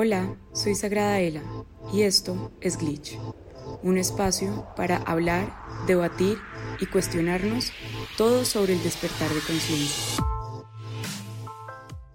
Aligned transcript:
Hola, 0.00 0.38
soy 0.52 0.76
Sagrada 0.76 1.18
Ela 1.18 1.42
y 1.92 2.02
esto 2.02 2.52
es 2.60 2.78
Glitch, 2.78 3.18
un 3.82 3.98
espacio 3.98 4.64
para 4.76 4.98
hablar, 4.98 5.52
debatir 5.88 6.38
y 6.78 6.86
cuestionarnos 6.86 7.72
todo 8.16 8.44
sobre 8.44 8.74
el 8.74 8.82
despertar 8.84 9.28
de 9.28 9.40
conciencia. 9.40 10.24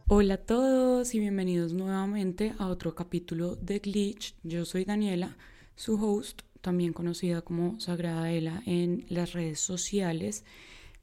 Hola 0.07 0.35
a 0.35 0.37
todos 0.37 1.13
y 1.13 1.19
bienvenidos 1.19 1.73
nuevamente 1.73 2.53
a 2.57 2.67
otro 2.67 2.95
capítulo 2.95 3.57
de 3.57 3.79
Glitch. 3.79 4.33
Yo 4.43 4.63
soy 4.63 4.85
Daniela, 4.85 5.35
su 5.75 6.01
host, 6.01 6.43
también 6.61 6.93
conocida 6.93 7.41
como 7.41 7.81
Sagrada 7.81 8.31
Ela 8.31 8.63
en 8.65 9.05
las 9.09 9.33
redes 9.33 9.59
sociales. 9.59 10.45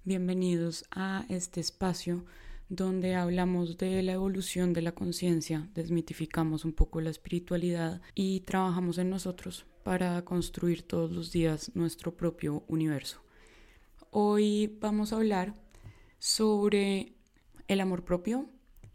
Bienvenidos 0.05 0.87
a 0.91 1.27
este 1.29 1.61
espacio 1.61 2.25
donde 2.71 3.17
hablamos 3.17 3.77
de 3.79 4.01
la 4.03 4.13
evolución 4.13 4.73
de 4.73 4.81
la 4.81 4.93
conciencia, 4.93 5.69
desmitificamos 5.75 6.65
un 6.65 6.73
poco 6.73 7.01
la 7.01 7.11
espiritualidad 7.11 8.01
y 8.15 8.41
trabajamos 8.41 8.97
en 8.99 9.11
nosotros 9.11 9.67
para 9.83 10.25
construir 10.25 10.85
todos 10.85 11.11
los 11.11 11.33
días 11.33 11.73
nuestro 11.75 12.17
propio 12.17 12.63
universo. 12.69 13.23
Hoy 14.13 14.79
vamos 14.81 15.13
a 15.13 15.17
hablar 15.17 15.55
sobre 16.21 17.15
el 17.67 17.81
amor 17.81 18.05
propio 18.05 18.49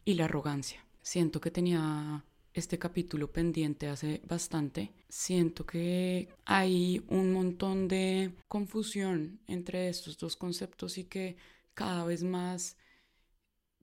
y 0.05 0.13
la 0.13 0.25
arrogancia. 0.25 0.85
Siento 1.01 1.41
que 1.41 1.51
tenía 1.51 2.23
este 2.53 2.79
capítulo 2.79 3.33
pendiente 3.33 3.89
hace 3.89 4.21
bastante. 4.25 4.93
Siento 5.09 5.65
que 5.65 6.29
hay 6.45 7.03
un 7.09 7.33
montón 7.33 7.89
de 7.89 8.31
confusión 8.47 9.41
entre 9.47 9.89
estos 9.89 10.17
dos 10.17 10.37
conceptos 10.37 10.97
y 10.97 11.03
que 11.03 11.35
cada 11.73 12.05
vez 12.05 12.23
más 12.23 12.77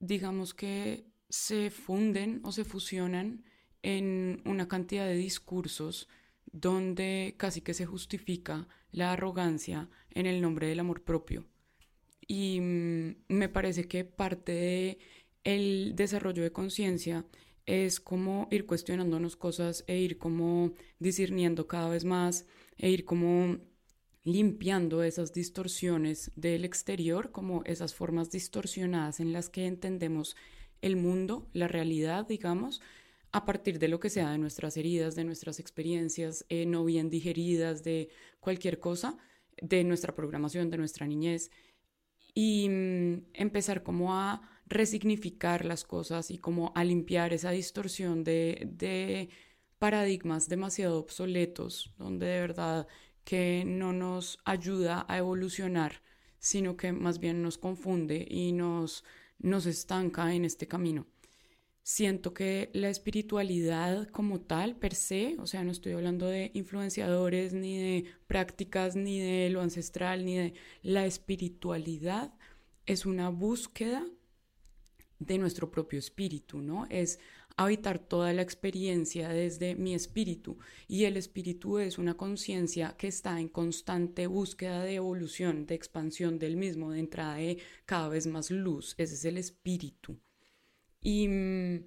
digamos 0.03 0.53
que 0.53 1.05
se 1.29 1.71
funden 1.71 2.41
o 2.43 2.51
se 2.51 2.65
fusionan 2.65 3.45
en 3.81 4.41
una 4.45 4.67
cantidad 4.67 5.05
de 5.05 5.15
discursos 5.15 6.09
donde 6.51 7.35
casi 7.37 7.61
que 7.61 7.73
se 7.73 7.85
justifica 7.85 8.67
la 8.91 9.13
arrogancia 9.13 9.89
en 10.11 10.25
el 10.25 10.41
nombre 10.41 10.67
del 10.67 10.81
amor 10.81 11.03
propio. 11.03 11.45
Y 12.27 12.59
mm, 12.59 13.15
me 13.29 13.49
parece 13.49 13.87
que 13.87 14.03
parte 14.03 14.51
de 14.51 14.97
el 15.43 15.93
desarrollo 15.95 16.43
de 16.43 16.51
conciencia 16.51 17.25
es 17.65 18.01
como 18.01 18.49
ir 18.51 18.65
cuestionándonos 18.65 19.37
cosas 19.37 19.85
e 19.87 19.97
ir 19.97 20.17
como 20.17 20.73
discerniendo 20.99 21.65
cada 21.65 21.87
vez 21.87 22.03
más 22.03 22.45
e 22.77 22.89
ir 22.89 23.05
como 23.05 23.57
limpiando 24.23 25.03
esas 25.03 25.33
distorsiones 25.33 26.31
del 26.35 26.65
exterior, 26.65 27.31
como 27.31 27.63
esas 27.65 27.93
formas 27.93 28.31
distorsionadas 28.31 29.19
en 29.19 29.33
las 29.33 29.49
que 29.49 29.65
entendemos 29.65 30.35
el 30.81 30.95
mundo, 30.95 31.49
la 31.53 31.67
realidad, 31.67 32.27
digamos, 32.27 32.81
a 33.31 33.45
partir 33.45 33.79
de 33.79 33.87
lo 33.87 33.99
que 33.99 34.09
sea, 34.09 34.31
de 34.31 34.37
nuestras 34.37 34.77
heridas, 34.77 35.15
de 35.15 35.23
nuestras 35.23 35.59
experiencias 35.59 36.45
eh, 36.49 36.65
no 36.65 36.85
bien 36.85 37.09
digeridas, 37.09 37.83
de 37.83 38.09
cualquier 38.39 38.79
cosa, 38.79 39.17
de 39.61 39.83
nuestra 39.83 40.15
programación, 40.15 40.69
de 40.69 40.77
nuestra 40.77 41.07
niñez, 41.07 41.51
y 42.33 42.69
mm, 42.69 43.25
empezar 43.33 43.83
como 43.83 44.15
a 44.15 44.49
resignificar 44.67 45.65
las 45.65 45.83
cosas 45.83 46.31
y 46.31 46.37
como 46.37 46.71
a 46.75 46.83
limpiar 46.83 47.33
esa 47.33 47.51
distorsión 47.51 48.23
de, 48.23 48.67
de 48.71 49.29
paradigmas 49.79 50.47
demasiado 50.47 50.99
obsoletos, 50.99 51.93
donde 51.97 52.25
de 52.27 52.39
verdad 52.39 52.87
que 53.23 53.63
no 53.65 53.93
nos 53.93 54.39
ayuda 54.45 55.05
a 55.07 55.17
evolucionar, 55.17 56.01
sino 56.39 56.75
que 56.75 56.91
más 56.91 57.19
bien 57.19 57.41
nos 57.41 57.57
confunde 57.57 58.27
y 58.29 58.51
nos, 58.51 59.03
nos 59.39 59.65
estanca 59.65 60.33
en 60.33 60.45
este 60.45 60.67
camino. 60.67 61.07
Siento 61.85 62.33
que 62.33 62.69
la 62.73 62.89
espiritualidad 62.89 64.07
como 64.07 64.39
tal, 64.39 64.77
per 64.77 64.95
se, 64.95 65.35
o 65.39 65.47
sea, 65.47 65.65
no 65.65 65.71
estoy 65.71 65.91
hablando 65.91 66.27
de 66.27 66.51
influenciadores, 66.53 67.53
ni 67.53 67.77
de 67.77 68.05
prácticas, 68.25 68.95
ni 68.95 69.19
de 69.19 69.49
lo 69.49 69.61
ancestral, 69.61 70.23
ni 70.23 70.37
de 70.37 70.53
la 70.81 71.05
espiritualidad, 71.05 72.33
es 72.85 73.05
una 73.05 73.29
búsqueda 73.29 74.05
de 75.19 75.37
nuestro 75.37 75.71
propio 75.71 75.99
espíritu, 75.99 76.61
¿no? 76.61 76.85
Es 76.89 77.19
habitar 77.55 77.99
toda 77.99 78.33
la 78.33 78.41
experiencia 78.41 79.29
desde 79.29 79.75
mi 79.75 79.93
espíritu 79.93 80.57
y 80.87 81.05
el 81.05 81.17
espíritu 81.17 81.77
es 81.77 81.97
una 81.97 82.15
conciencia 82.15 82.95
que 82.97 83.07
está 83.07 83.39
en 83.39 83.47
constante 83.47 84.27
búsqueda 84.27 84.83
de 84.83 84.95
evolución, 84.95 85.65
de 85.65 85.75
expansión 85.75 86.39
del 86.39 86.55
mismo, 86.57 86.91
de 86.91 86.99
entrada 86.99 87.35
de 87.35 87.59
cada 87.85 88.09
vez 88.09 88.27
más 88.27 88.51
luz, 88.51 88.95
ese 88.97 89.13
es 89.15 89.25
el 89.25 89.37
espíritu. 89.37 90.17
Y 91.01 91.27
mm, 91.27 91.85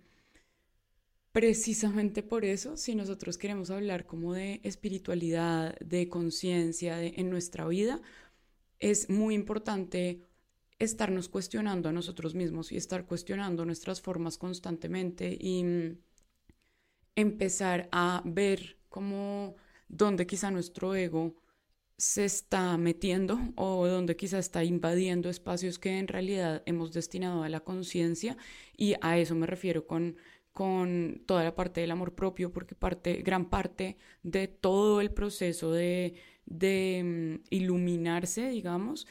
precisamente 1.33 2.23
por 2.23 2.45
eso, 2.45 2.77
si 2.77 2.95
nosotros 2.95 3.39
queremos 3.39 3.71
hablar 3.71 4.07
como 4.07 4.35
de 4.35 4.61
espiritualidad, 4.63 5.79
de 5.81 6.09
conciencia 6.09 7.03
en 7.03 7.31
nuestra 7.31 7.67
vida, 7.67 8.01
es 8.79 9.09
muy 9.11 9.35
importante 9.35 10.23
estarnos 10.79 11.29
cuestionando 11.29 11.89
a 11.89 11.93
nosotros 11.93 12.35
mismos 12.35 12.73
y 12.73 12.77
estar 12.77 13.07
cuestionando 13.07 13.65
nuestras 13.65 14.01
formas 14.01 14.39
constantemente 14.39 15.37
y 15.41 15.65
mm, 15.65 15.99
empezar 17.17 17.89
a 17.93 18.23
ver 18.25 18.77
cómo 18.89 19.57
dónde 19.89 20.27
quizá 20.27 20.51
nuestro 20.51 20.95
ego 20.95 21.35
se 21.97 22.25
está 22.25 22.77
metiendo 22.77 23.39
o 23.57 23.87
donde 23.87 24.17
quizá 24.17 24.39
está 24.39 24.65
invadiendo 24.65 25.31
espacios 25.31 25.79
que 25.79 25.99
en 25.99 26.09
realidad 26.09 26.63
hemos 26.67 26.93
destinado 26.93 27.43
a 27.43 27.49
la 27.49 27.61
conciencia. 27.61 28.37
Y 28.77 28.95
a 29.01 29.19
eso 29.19 29.35
me 29.35 29.47
refiero 29.47 29.87
con 29.87 30.17
con 30.57 31.21
toda 31.27 31.45
la 31.45 31.55
parte 31.55 31.83
del 31.83 31.91
amor 31.91 32.15
propio, 32.15 32.51
porque 32.51 32.75
parte, 32.75 33.17
gran 33.17 33.51
parte 33.51 33.99
de 34.23 34.49
todo 34.49 35.03
el 35.03 35.11
proceso 35.11 35.71
de, 35.71 36.15
de 36.47 37.03
mm, 37.05 37.45
iluminarse, 37.51 38.49
digamos, 38.49 39.07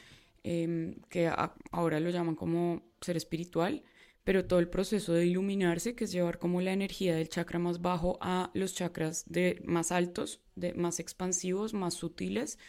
Em, 0.48 1.02
que 1.10 1.28
ahora 1.72 2.00
lo 2.00 2.12
llaman 2.12 2.36
como 2.36 2.84
ser 3.02 3.18
espiritual, 3.18 3.82
pero 4.24 4.46
todo 4.46 4.60
el 4.60 4.70
proceso 4.70 5.12
de 5.12 5.26
iluminarse, 5.26 5.96
que 5.96 6.04
es 6.04 6.12
llevar 6.12 6.38
como 6.38 6.62
la 6.62 6.72
energía 6.72 7.16
del 7.16 7.30
chakra 7.30 7.58
más 7.58 7.82
bajo 7.82 8.20
a 8.22 8.52
los 8.54 8.76
chakras 8.76 9.24
de 9.26 9.60
más 9.66 9.92
altos, 9.92 10.42
de 10.56 10.76
más 10.76 11.00
expansivos, 11.00 11.74
más 11.74 11.96
sutiles, 11.96 12.60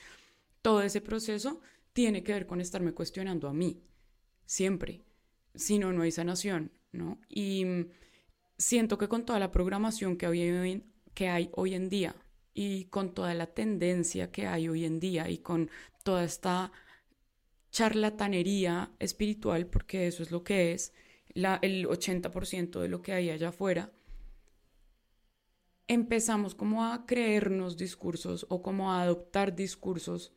todo 0.63 0.81
ese 0.81 1.03
proceso 1.03 1.61
tiene 1.93 2.23
que 2.23 2.33
ver 2.33 2.47
con 2.47 2.63
estarme 2.63 2.95
cuestionando 2.95 3.47
a 3.47 3.53
mí, 3.53 3.83
siempre. 4.47 5.03
Si 5.55 5.79
no, 5.79 5.93
no 5.93 6.01
hay 6.01 6.13
sanación, 6.13 6.73
¿no? 6.93 7.21
Y 7.29 7.67
mm, 7.67 7.91
siento 8.57 8.97
que 8.97 9.09
con 9.09 9.27
toda 9.27 9.39
la 9.39 9.51
programación 9.51 10.17
que 10.17 10.25
hay, 10.25 10.83
que 11.13 11.29
hay 11.29 11.51
hoy 11.53 11.75
en 11.75 11.91
día 11.91 12.17
y 12.55 12.87
con 12.87 13.13
toda 13.13 13.35
la 13.35 13.49
tendencia 13.49 14.33
que 14.33 14.47
hay 14.47 14.67
hoy 14.67 14.87
en 14.87 14.99
día 14.99 15.29
y 15.29 15.39
con 15.39 15.69
toda 16.05 16.25
esta 16.25 16.73
charlatanería 17.77 18.91
espiritual, 18.99 19.67
porque 19.67 20.07
eso 20.07 20.23
es 20.23 20.31
lo 20.31 20.43
que 20.43 20.73
es, 20.73 20.95
la, 21.35 21.59
el 21.61 21.87
80% 21.87 22.81
de 22.81 22.89
lo 22.89 23.03
que 23.03 23.13
hay 23.13 23.29
allá 23.29 23.51
afuera, 23.51 23.93
empezamos 25.87 26.55
como 26.55 26.87
a 26.87 27.05
creernos 27.05 27.77
discursos 27.77 28.47
o 28.49 28.63
como 28.63 28.93
a 28.93 29.03
adoptar 29.03 29.55
discursos 29.55 30.33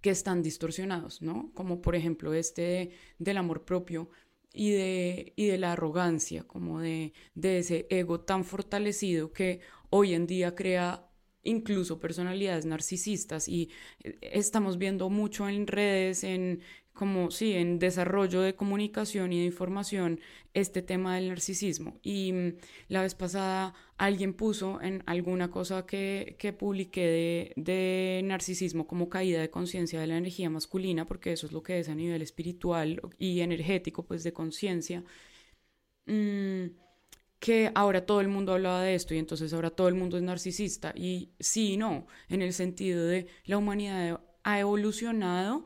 que 0.00 0.08
están 0.08 0.42
distorsionados, 0.42 1.20
¿no? 1.20 1.52
Como 1.52 1.82
por 1.82 1.94
ejemplo 1.94 2.32
este 2.32 2.92
del 3.18 3.36
amor 3.36 3.66
propio 3.66 4.08
y 4.54 4.70
de, 4.70 5.34
y 5.36 5.44
de 5.44 5.58
la 5.58 5.72
arrogancia, 5.72 6.44
como 6.44 6.80
de, 6.80 7.12
de 7.34 7.58
ese 7.58 7.86
ego 7.90 8.20
tan 8.20 8.46
fortalecido 8.46 9.34
que 9.34 9.60
hoy 9.90 10.14
en 10.14 10.26
día 10.26 10.54
crea 10.54 11.09
incluso 11.42 12.00
personalidades 12.00 12.66
narcisistas 12.66 13.48
y 13.48 13.70
eh, 14.02 14.18
estamos 14.22 14.78
viendo 14.78 15.08
mucho 15.10 15.48
en 15.48 15.66
redes, 15.66 16.24
en 16.24 16.60
como 16.92 17.30
sí, 17.30 17.54
en 17.54 17.78
desarrollo 17.78 18.42
de 18.42 18.54
comunicación 18.54 19.32
y 19.32 19.38
de 19.40 19.46
información 19.46 20.20
este 20.54 20.82
tema 20.82 21.16
del 21.16 21.28
narcisismo. 21.28 21.98
Y 22.02 22.32
mm, 22.32 22.56
la 22.88 23.02
vez 23.02 23.14
pasada 23.14 23.74
alguien 23.96 24.34
puso 24.34 24.80
en 24.82 25.02
alguna 25.06 25.50
cosa 25.50 25.86
que, 25.86 26.36
que 26.38 26.52
publiqué 26.52 27.54
de, 27.56 28.20
narcisismo 28.24 28.86
como 28.86 29.08
caída 29.08 29.40
de 29.40 29.50
conciencia 29.50 30.00
de 30.00 30.08
la 30.08 30.18
energía 30.18 30.50
masculina, 30.50 31.06
porque 31.06 31.32
eso 31.32 31.46
es 31.46 31.52
lo 31.52 31.62
que 31.62 31.78
es 31.78 31.88
a 31.88 31.94
nivel 31.94 32.22
espiritual 32.22 33.00
y 33.18 33.40
energético, 33.40 34.04
pues 34.04 34.22
de 34.22 34.32
conciencia. 34.32 35.04
Mm, 36.06 36.66
que 37.40 37.72
ahora 37.74 38.04
todo 38.06 38.20
el 38.20 38.28
mundo 38.28 38.52
hablaba 38.52 38.82
de 38.82 38.94
esto 38.94 39.14
y 39.14 39.18
entonces 39.18 39.52
ahora 39.52 39.70
todo 39.70 39.88
el 39.88 39.94
mundo 39.94 40.16
es 40.16 40.22
narcisista. 40.22 40.92
Y 40.94 41.30
sí 41.40 41.72
y 41.72 41.76
no, 41.78 42.06
en 42.28 42.42
el 42.42 42.52
sentido 42.52 43.04
de 43.06 43.26
la 43.46 43.56
humanidad 43.58 44.20
ha 44.44 44.60
evolucionado 44.60 45.64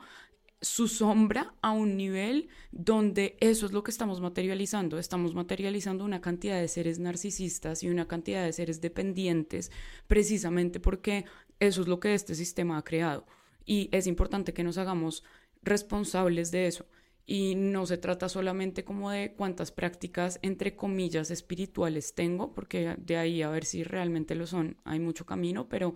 su 0.61 0.89
sombra 0.89 1.55
a 1.61 1.73
un 1.73 1.97
nivel 1.97 2.49
donde 2.73 3.37
eso 3.41 3.67
es 3.67 3.73
lo 3.73 3.83
que 3.83 3.91
estamos 3.91 4.21
materializando. 4.21 4.99
Estamos 4.99 5.35
materializando 5.35 6.05
una 6.05 6.21
cantidad 6.21 6.61
de 6.61 6.69
seres 6.69 6.99
narcisistas 7.01 7.83
y 7.83 7.89
una 7.91 8.07
cantidad 8.09 8.45
de 8.45 8.53
seres 8.53 8.81
dependientes 8.81 9.71
precisamente 10.07 10.81
porque 10.81 11.27
eso 11.61 11.83
es 11.83 11.89
lo 11.89 12.01
que 12.01 12.15
este 12.15 12.35
sistema 12.35 12.79
ha 12.79 12.85
creado. 12.85 13.27
Y 13.67 13.89
es 13.93 14.07
importante 14.07 14.55
que 14.55 14.65
nos 14.65 14.79
hagamos 14.79 15.25
responsables 15.63 16.51
de 16.51 16.67
eso. 16.69 16.87
Y 17.27 17.55
no 17.55 17.87
se 17.87 17.97
trata 17.99 18.29
solamente 18.29 18.85
como 18.85 19.11
de 19.11 19.35
cuántas 19.35 19.73
prácticas, 19.73 20.39
entre 20.43 20.77
comillas, 20.77 21.31
espirituales 21.31 22.15
tengo, 22.15 22.53
porque 22.55 22.97
de 22.99 23.17
ahí 23.17 23.43
a 23.43 23.49
ver 23.51 23.65
si 23.65 23.83
realmente 23.83 24.35
lo 24.35 24.47
son, 24.47 24.77
hay 24.85 25.01
mucho 25.01 25.25
camino, 25.25 25.69
pero 25.69 25.95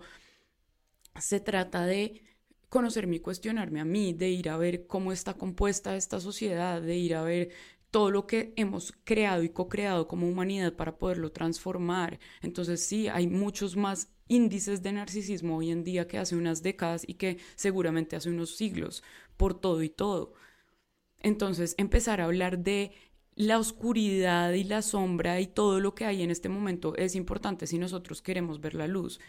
se 1.19 1.39
trata 1.39 1.85
de 1.85 2.23
conocerme 2.69 3.17
y 3.17 3.19
cuestionarme 3.19 3.79
a 3.79 3.85
mí, 3.85 4.13
de 4.13 4.29
ir 4.29 4.49
a 4.49 4.57
ver 4.57 4.87
cómo 4.87 5.11
está 5.11 5.33
compuesta 5.33 5.95
esta 5.95 6.19
sociedad, 6.19 6.81
de 6.81 6.95
ir 6.97 7.15
a 7.15 7.23
ver 7.23 7.49
todo 7.91 8.11
lo 8.11 8.27
que 8.27 8.53
hemos 8.55 8.93
creado 9.03 9.43
y 9.43 9.49
co-creado 9.49 10.07
como 10.07 10.27
humanidad 10.27 10.75
para 10.75 10.97
poderlo 10.97 11.31
transformar. 11.31 12.19
Entonces 12.41 12.85
sí, 12.85 13.07
hay 13.07 13.27
muchos 13.27 13.75
más 13.75 14.11
índices 14.27 14.83
de 14.83 14.93
narcisismo 14.93 15.57
hoy 15.57 15.71
en 15.71 15.83
día 15.83 16.07
que 16.07 16.19
hace 16.19 16.35
unas 16.35 16.61
décadas 16.61 17.03
y 17.07 17.15
que 17.15 17.39
seguramente 17.55 18.15
hace 18.15 18.29
unos 18.29 18.55
siglos, 18.55 19.03
por 19.37 19.59
todo 19.59 19.81
y 19.81 19.89
todo. 19.89 20.33
Entonces 21.19 21.75
empezar 21.77 22.21
a 22.21 22.25
hablar 22.25 22.59
de 22.59 22.91
la 23.35 23.57
oscuridad 23.57 24.51
y 24.53 24.63
la 24.65 24.81
sombra 24.81 25.39
y 25.39 25.47
todo 25.47 25.79
lo 25.79 25.95
que 25.95 26.05
hay 26.05 26.23
en 26.23 26.31
este 26.31 26.49
momento 26.49 26.95
es 26.97 27.15
importante 27.15 27.67
si 27.67 27.77
nosotros 27.77 28.21
queremos 28.21 28.59
ver 28.59 28.75
la 28.75 28.87
luz. 28.87 29.19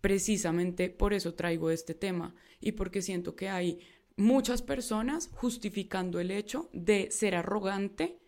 Precisamente 0.00 0.90
por 0.90 1.12
eso 1.12 1.34
traigo 1.34 1.70
este 1.70 1.94
tema 1.94 2.34
y 2.60 2.72
porque 2.72 3.02
siento 3.02 3.36
que 3.36 3.48
hay 3.48 3.80
muchas 4.16 4.62
personas 4.62 5.30
justificando 5.32 6.18
el 6.18 6.30
hecho 6.30 6.68
de 6.72 7.10
ser 7.10 7.36
arrogante 7.36 8.18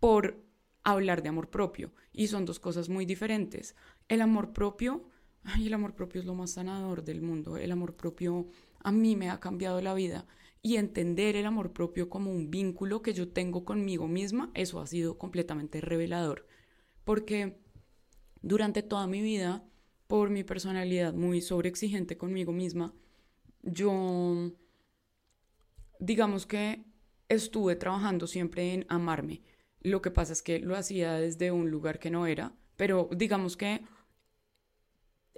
por 0.00 0.44
hablar 0.84 1.22
de 1.22 1.30
amor 1.30 1.48
propio. 1.48 1.92
Y 2.12 2.28
son 2.28 2.44
dos 2.44 2.60
cosas 2.60 2.88
muy 2.88 3.06
diferentes. 3.06 3.74
El 4.08 4.20
amor 4.20 4.52
propio, 4.52 5.08
ay, 5.44 5.66
el 5.66 5.74
amor 5.74 5.94
propio 5.94 6.20
es 6.20 6.26
lo 6.26 6.34
más 6.34 6.52
sanador 6.52 7.04
del 7.04 7.22
mundo. 7.22 7.56
El 7.56 7.72
amor 7.72 7.94
propio 7.96 8.48
a 8.80 8.92
mí 8.92 9.16
me 9.16 9.30
ha 9.30 9.40
cambiado 9.40 9.80
la 9.80 9.94
vida. 9.94 10.26
Y 10.62 10.76
entender 10.76 11.36
el 11.36 11.46
amor 11.46 11.72
propio 11.72 12.08
como 12.08 12.30
un 12.30 12.50
vínculo 12.50 13.02
que 13.02 13.14
yo 13.14 13.28
tengo 13.28 13.64
conmigo 13.64 14.08
misma, 14.08 14.50
eso 14.54 14.80
ha 14.80 14.86
sido 14.86 15.18
completamente 15.18 15.80
revelador. 15.80 16.46
Porque 17.04 17.58
durante 18.42 18.82
toda 18.82 19.06
mi 19.06 19.22
vida, 19.22 19.64
por 20.06 20.30
mi 20.30 20.44
personalidad 20.44 21.14
muy 21.14 21.40
sobreexigente 21.40 22.16
conmigo 22.16 22.52
misma, 22.52 22.94
yo 23.62 24.52
digamos 26.00 26.46
que 26.46 26.84
estuve 27.28 27.76
trabajando 27.76 28.26
siempre 28.26 28.72
en 28.74 28.86
amarme. 28.88 29.42
Lo 29.80 30.02
que 30.02 30.10
pasa 30.10 30.32
es 30.32 30.42
que 30.42 30.58
lo 30.58 30.76
hacía 30.76 31.14
desde 31.14 31.52
un 31.52 31.70
lugar 31.70 31.98
que 31.98 32.10
no 32.10 32.26
era, 32.26 32.52
pero 32.76 33.08
digamos 33.14 33.56
que 33.56 33.82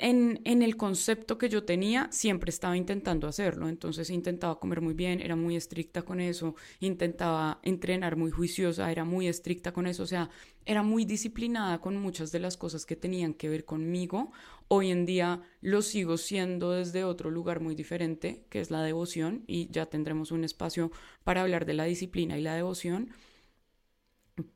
en, 0.00 0.40
en, 0.44 0.62
el 0.62 0.76
concepto 0.76 1.38
que 1.38 1.48
yo 1.48 1.64
tenía, 1.64 2.08
siempre 2.10 2.50
estaba 2.50 2.76
intentando 2.76 3.28
hacerlo. 3.28 3.68
Entonces 3.68 4.10
intentaba 4.10 4.58
comer 4.58 4.80
muy 4.80 4.94
bien, 4.94 5.20
era 5.20 5.36
muy 5.36 5.56
estricta 5.56 6.02
con 6.02 6.20
eso, 6.20 6.54
intentaba 6.80 7.60
entrenar 7.62 8.16
muy 8.16 8.30
juiciosa, 8.30 8.90
era 8.90 9.04
muy 9.04 9.28
estricta 9.28 9.72
con 9.72 9.86
eso, 9.86 10.02
o 10.02 10.06
sea, 10.06 10.30
era 10.66 10.82
muy 10.82 11.04
disciplinada 11.04 11.80
con 11.80 11.96
muchas 11.96 12.32
de 12.32 12.40
las 12.40 12.56
cosas 12.56 12.86
que 12.86 12.96
tenían 12.96 13.34
que 13.34 13.48
ver 13.48 13.64
conmigo. 13.64 14.32
Hoy 14.68 14.90
en 14.90 15.06
día 15.06 15.42
lo 15.60 15.82
sigo 15.82 16.16
siendo 16.16 16.72
desde 16.72 17.04
otro 17.04 17.30
lugar 17.30 17.60
muy 17.60 17.74
diferente, 17.74 18.44
que 18.50 18.60
es 18.60 18.70
la 18.70 18.82
devoción, 18.82 19.44
y 19.46 19.70
ya 19.70 19.86
tendremos 19.86 20.30
un 20.32 20.44
espacio 20.44 20.90
para 21.24 21.42
hablar 21.42 21.66
de 21.66 21.74
la 21.74 21.84
disciplina 21.84 22.38
y 22.38 22.42
la 22.42 22.54
devoción. 22.54 23.10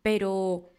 Pero 0.02 0.73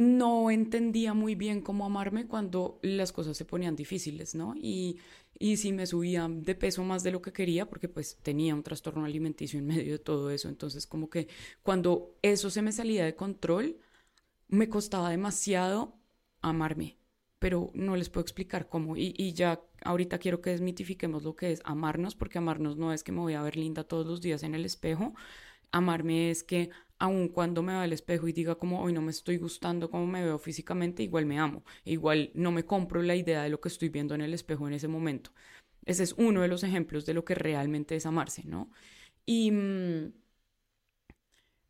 no 0.00 0.50
entendía 0.50 1.12
muy 1.12 1.34
bien 1.34 1.60
cómo 1.60 1.84
amarme 1.84 2.26
cuando 2.26 2.78
las 2.82 3.12
cosas 3.12 3.36
se 3.36 3.44
ponían 3.44 3.76
difíciles, 3.76 4.34
¿no? 4.34 4.54
Y, 4.56 4.98
y 5.38 5.58
si 5.58 5.72
me 5.72 5.86
subía 5.86 6.26
de 6.28 6.54
peso 6.54 6.82
más 6.84 7.02
de 7.02 7.10
lo 7.10 7.20
que 7.20 7.34
quería, 7.34 7.68
porque 7.68 7.88
pues 7.88 8.16
tenía 8.22 8.54
un 8.54 8.62
trastorno 8.62 9.04
alimenticio 9.04 9.58
en 9.58 9.66
medio 9.66 9.92
de 9.92 9.98
todo 9.98 10.30
eso, 10.30 10.48
entonces 10.48 10.86
como 10.86 11.10
que 11.10 11.28
cuando 11.62 12.16
eso 12.22 12.48
se 12.48 12.62
me 12.62 12.72
salía 12.72 13.04
de 13.04 13.14
control, 13.14 13.76
me 14.48 14.70
costaba 14.70 15.10
demasiado 15.10 15.98
amarme, 16.40 16.96
pero 17.38 17.70
no 17.74 17.94
les 17.94 18.08
puedo 18.08 18.22
explicar 18.22 18.68
cómo. 18.70 18.96
Y, 18.96 19.14
y 19.18 19.34
ya 19.34 19.60
ahorita 19.84 20.18
quiero 20.18 20.40
que 20.40 20.50
desmitifiquemos 20.50 21.24
lo 21.24 21.36
que 21.36 21.52
es 21.52 21.60
amarnos, 21.64 22.14
porque 22.14 22.38
amarnos 22.38 22.78
no 22.78 22.92
es 22.94 23.04
que 23.04 23.12
me 23.12 23.20
voy 23.20 23.34
a 23.34 23.42
ver 23.42 23.56
linda 23.56 23.84
todos 23.84 24.06
los 24.06 24.22
días 24.22 24.42
en 24.44 24.54
el 24.54 24.64
espejo, 24.64 25.14
amarme 25.72 26.30
es 26.30 26.42
que 26.42 26.70
aun 27.00 27.28
cuando 27.28 27.62
me 27.62 27.72
vea 27.72 27.82
al 27.82 27.92
espejo 27.92 28.28
y 28.28 28.32
diga 28.32 28.56
como 28.56 28.82
hoy 28.82 28.92
no 28.92 29.02
me 29.02 29.10
estoy 29.10 29.38
gustando 29.38 29.90
como 29.90 30.06
me 30.06 30.22
veo 30.22 30.38
físicamente, 30.38 31.02
igual 31.02 31.26
me 31.26 31.38
amo, 31.38 31.64
igual 31.84 32.30
no 32.34 32.52
me 32.52 32.64
compro 32.64 33.02
la 33.02 33.16
idea 33.16 33.42
de 33.42 33.48
lo 33.50 33.60
que 33.60 33.68
estoy 33.68 33.88
viendo 33.88 34.14
en 34.14 34.20
el 34.20 34.34
espejo 34.34 34.68
en 34.68 34.74
ese 34.74 34.88
momento. 34.88 35.32
Ese 35.86 36.02
es 36.04 36.12
uno 36.18 36.42
de 36.42 36.48
los 36.48 36.62
ejemplos 36.62 37.06
de 37.06 37.14
lo 37.14 37.24
que 37.24 37.34
realmente 37.34 37.96
es 37.96 38.06
amarse, 38.06 38.44
¿no? 38.44 38.70
Y 39.26 39.50
mm, 39.52 40.12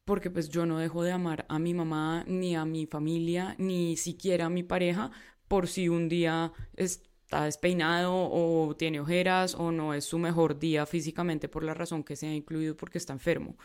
porque 0.04 0.30
pues 0.30 0.48
yo 0.48 0.66
no 0.66 0.78
dejo 0.78 1.04
de 1.04 1.12
amar 1.12 1.46
a 1.48 1.58
mi 1.58 1.74
mamá, 1.74 2.24
ni 2.26 2.56
a 2.56 2.64
mi 2.64 2.86
familia, 2.86 3.54
ni 3.58 3.96
siquiera 3.96 4.46
a 4.46 4.50
mi 4.50 4.62
pareja, 4.64 5.12
por 5.46 5.68
si 5.68 5.88
un 5.88 6.08
día 6.08 6.52
está 6.76 7.44
despeinado 7.44 8.12
o 8.14 8.74
tiene 8.76 9.00
ojeras 9.00 9.54
o 9.54 9.70
no 9.72 9.94
es 9.94 10.04
su 10.04 10.18
mejor 10.18 10.58
día 10.58 10.86
físicamente 10.86 11.48
por 11.48 11.62
la 11.64 11.74
razón 11.74 12.02
que 12.04 12.16
sea 12.16 12.34
incluido 12.34 12.76
porque 12.76 12.98
está 12.98 13.12
enfermo 13.12 13.56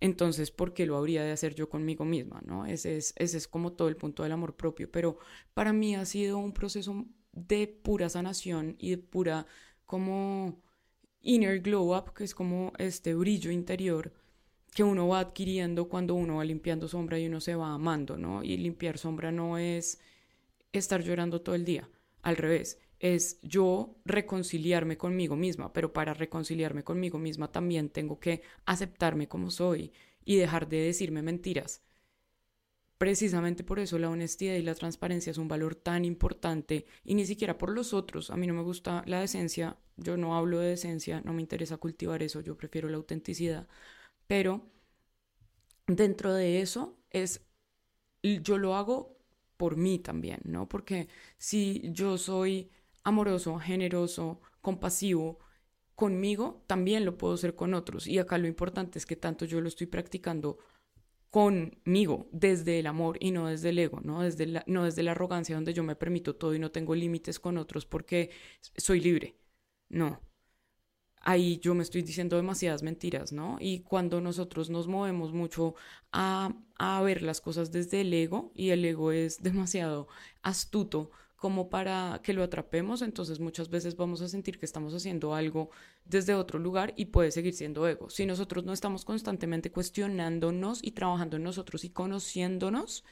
entonces, 0.00 0.50
¿por 0.50 0.74
qué 0.74 0.86
lo 0.86 0.96
habría 0.96 1.24
de 1.24 1.32
hacer 1.32 1.54
yo 1.54 1.68
conmigo 1.68 2.04
misma? 2.04 2.40
¿no? 2.44 2.66
Ese, 2.66 2.96
es, 2.96 3.12
ese 3.16 3.36
es 3.36 3.48
como 3.48 3.72
todo 3.72 3.88
el 3.88 3.96
punto 3.96 4.22
del 4.22 4.32
amor 4.32 4.56
propio, 4.56 4.90
pero 4.90 5.18
para 5.54 5.72
mí 5.72 5.96
ha 5.96 6.04
sido 6.04 6.38
un 6.38 6.52
proceso 6.52 7.06
de 7.32 7.66
pura 7.66 8.08
sanación 8.08 8.76
y 8.78 8.90
de 8.90 8.98
pura 8.98 9.46
como 9.84 10.62
inner 11.20 11.60
glow 11.60 11.96
up, 11.96 12.14
que 12.14 12.24
es 12.24 12.34
como 12.34 12.72
este 12.78 13.14
brillo 13.14 13.50
interior 13.50 14.12
que 14.74 14.84
uno 14.84 15.08
va 15.08 15.20
adquiriendo 15.20 15.88
cuando 15.88 16.14
uno 16.14 16.36
va 16.36 16.44
limpiando 16.44 16.86
sombra 16.88 17.18
y 17.18 17.26
uno 17.26 17.40
se 17.40 17.54
va 17.54 17.72
amando, 17.72 18.16
¿no? 18.16 18.44
Y 18.44 18.56
limpiar 18.56 18.98
sombra 18.98 19.32
no 19.32 19.58
es 19.58 19.98
estar 20.72 21.02
llorando 21.02 21.40
todo 21.40 21.54
el 21.54 21.64
día, 21.64 21.88
al 22.22 22.36
revés, 22.36 22.78
es 23.00 23.40
yo 23.42 23.96
reconciliarme 24.04 24.96
conmigo 24.98 25.36
misma, 25.36 25.72
pero 25.72 25.92
para 25.92 26.14
reconciliarme 26.14 26.84
conmigo 26.84 27.18
misma 27.18 27.52
también 27.52 27.90
tengo 27.90 28.18
que 28.20 28.42
aceptarme 28.66 29.28
como 29.28 29.50
soy 29.50 29.92
y 30.24 30.36
dejar 30.36 30.68
de 30.68 30.78
decirme 30.78 31.22
mentiras. 31.22 31.82
Precisamente 32.98 33.62
por 33.62 33.78
eso 33.78 33.96
la 33.98 34.10
honestidad 34.10 34.54
y 34.56 34.62
la 34.62 34.74
transparencia 34.74 35.30
es 35.30 35.38
un 35.38 35.46
valor 35.46 35.76
tan 35.76 36.04
importante 36.04 36.84
y 37.04 37.14
ni 37.14 37.26
siquiera 37.26 37.56
por 37.56 37.70
los 37.70 37.94
otros. 37.94 38.30
A 38.30 38.36
mí 38.36 38.46
no 38.48 38.54
me 38.54 38.62
gusta 38.62 39.04
la 39.06 39.20
decencia, 39.20 39.78
yo 39.96 40.16
no 40.16 40.36
hablo 40.36 40.58
de 40.58 40.70
decencia, 40.70 41.20
no 41.20 41.32
me 41.32 41.42
interesa 41.42 41.76
cultivar 41.76 42.22
eso, 42.24 42.40
yo 42.40 42.56
prefiero 42.56 42.88
la 42.88 42.96
autenticidad. 42.96 43.68
Pero 44.26 44.66
dentro 45.86 46.34
de 46.34 46.60
eso 46.60 46.98
es, 47.10 47.46
yo 48.22 48.58
lo 48.58 48.74
hago 48.74 49.16
por 49.56 49.76
mí 49.76 50.00
también, 50.00 50.40
¿no? 50.44 50.68
Porque 50.68 51.08
si 51.38 51.82
yo 51.92 52.18
soy 52.18 52.70
amoroso, 53.08 53.58
generoso, 53.58 54.40
compasivo 54.60 55.38
conmigo, 55.94 56.62
también 56.66 57.04
lo 57.04 57.18
puedo 57.18 57.36
ser 57.36 57.54
con 57.56 57.74
otros. 57.74 58.06
Y 58.06 58.18
acá 58.18 58.38
lo 58.38 58.46
importante 58.46 58.98
es 58.98 59.06
que 59.06 59.16
tanto 59.16 59.44
yo 59.44 59.60
lo 59.60 59.68
estoy 59.68 59.88
practicando 59.88 60.58
conmigo, 61.30 62.28
desde 62.32 62.78
el 62.78 62.86
amor 62.86 63.18
y 63.20 63.32
no 63.32 63.48
desde 63.48 63.70
el 63.70 63.78
ego, 63.78 64.00
¿no? 64.02 64.22
Desde 64.22 64.46
la, 64.46 64.64
no 64.66 64.84
desde 64.84 65.02
la 65.02 65.12
arrogancia 65.12 65.54
donde 65.54 65.74
yo 65.74 65.82
me 65.82 65.96
permito 65.96 66.36
todo 66.36 66.54
y 66.54 66.58
no 66.58 66.70
tengo 66.70 66.94
límites 66.94 67.38
con 67.38 67.58
otros 67.58 67.84
porque 67.84 68.30
soy 68.76 69.00
libre. 69.00 69.36
No. 69.88 70.20
Ahí 71.20 71.58
yo 71.58 71.74
me 71.74 71.82
estoy 71.82 72.02
diciendo 72.02 72.36
demasiadas 72.36 72.82
mentiras, 72.82 73.32
¿no? 73.32 73.58
Y 73.60 73.80
cuando 73.80 74.20
nosotros 74.20 74.70
nos 74.70 74.86
movemos 74.86 75.32
mucho 75.32 75.74
a, 76.12 76.54
a 76.78 77.02
ver 77.02 77.22
las 77.22 77.40
cosas 77.40 77.72
desde 77.72 78.00
el 78.02 78.14
ego, 78.14 78.52
y 78.54 78.70
el 78.70 78.84
ego 78.84 79.12
es 79.12 79.42
demasiado 79.42 80.08
astuto 80.42 81.10
como 81.38 81.70
para 81.70 82.20
que 82.24 82.32
lo 82.32 82.42
atrapemos, 82.42 83.00
entonces 83.00 83.38
muchas 83.38 83.70
veces 83.70 83.94
vamos 83.94 84.20
a 84.22 84.28
sentir 84.28 84.58
que 84.58 84.66
estamos 84.66 84.92
haciendo 84.92 85.34
algo 85.34 85.70
desde 86.04 86.34
otro 86.34 86.58
lugar 86.58 86.94
y 86.96 87.06
puede 87.06 87.30
seguir 87.30 87.54
siendo 87.54 87.86
ego. 87.86 88.10
Si 88.10 88.26
nosotros 88.26 88.64
no 88.64 88.72
estamos 88.72 89.04
constantemente 89.04 89.70
cuestionándonos 89.70 90.82
y 90.82 90.90
trabajando 90.90 91.36
en 91.36 91.44
nosotros 91.44 91.84
y 91.84 91.90
conociéndonos, 91.90 93.04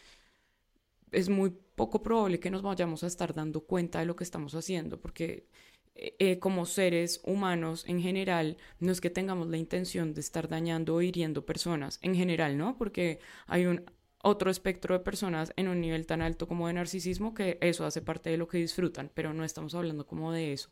es 1.13 1.29
muy 1.29 1.51
poco 1.77 2.03
probable 2.03 2.41
que 2.41 2.51
nos 2.51 2.63
vayamos 2.63 3.05
a 3.05 3.07
estar 3.07 3.33
dando 3.33 3.61
cuenta 3.61 4.01
de 4.01 4.07
lo 4.07 4.17
que 4.17 4.25
estamos 4.25 4.57
haciendo, 4.57 5.01
porque 5.01 5.47
eh, 5.95 6.17
eh, 6.19 6.39
como 6.41 6.67
seres 6.67 7.21
humanos 7.25 7.85
en 7.87 8.03
general, 8.03 8.57
no 8.81 8.91
es 8.91 9.01
que 9.01 9.09
tengamos 9.09 9.47
la 9.49 9.57
intención 9.57 10.15
de 10.15 10.21
estar 10.21 10.49
dañando 10.49 10.97
o 10.97 11.03
hiriendo 11.03 11.47
personas, 11.47 12.01
en 12.03 12.17
general, 12.17 12.59
¿no? 12.59 12.77
Porque 12.77 13.21
hay 13.47 13.67
un, 13.67 13.85
otro 14.27 14.51
espectro 14.51 14.99
de 14.99 15.05
personas 15.05 15.53
en 15.57 15.69
un 15.69 15.81
nivel 15.81 16.05
tan 16.05 16.21
alto 16.21 16.49
como 16.49 16.67
de 16.67 16.73
narcisismo 16.73 17.33
que 17.33 17.59
eso 17.61 17.87
hace 17.87 18.03
parte 18.03 18.29
de 18.29 18.37
lo 18.37 18.49
que 18.49 18.59
disfrutan, 18.59 19.11
pero 19.15 19.33
no 19.33 19.45
estamos 19.45 19.75
hablando 19.75 20.07
como 20.07 20.33
de 20.33 20.53
eso. 20.53 20.71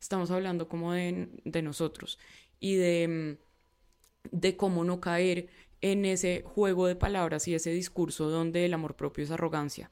Estamos 0.00 0.30
hablando 0.30 0.68
como 0.68 0.92
de, 0.94 1.28
de 1.44 1.62
nosotros 1.62 2.18
y 2.60 2.76
de, 2.76 3.38
de 4.30 4.56
cómo 4.56 4.84
no 4.84 5.00
caer 5.00 5.48
en 5.80 6.06
ese 6.06 6.42
juego 6.46 6.86
de 6.86 6.96
palabras 6.96 7.46
y 7.46 7.54
ese 7.54 7.70
discurso 7.70 8.30
donde 8.30 8.64
el 8.64 8.72
amor 8.72 8.96
propio 8.96 9.22
es 9.22 9.30
arrogancia. 9.30 9.90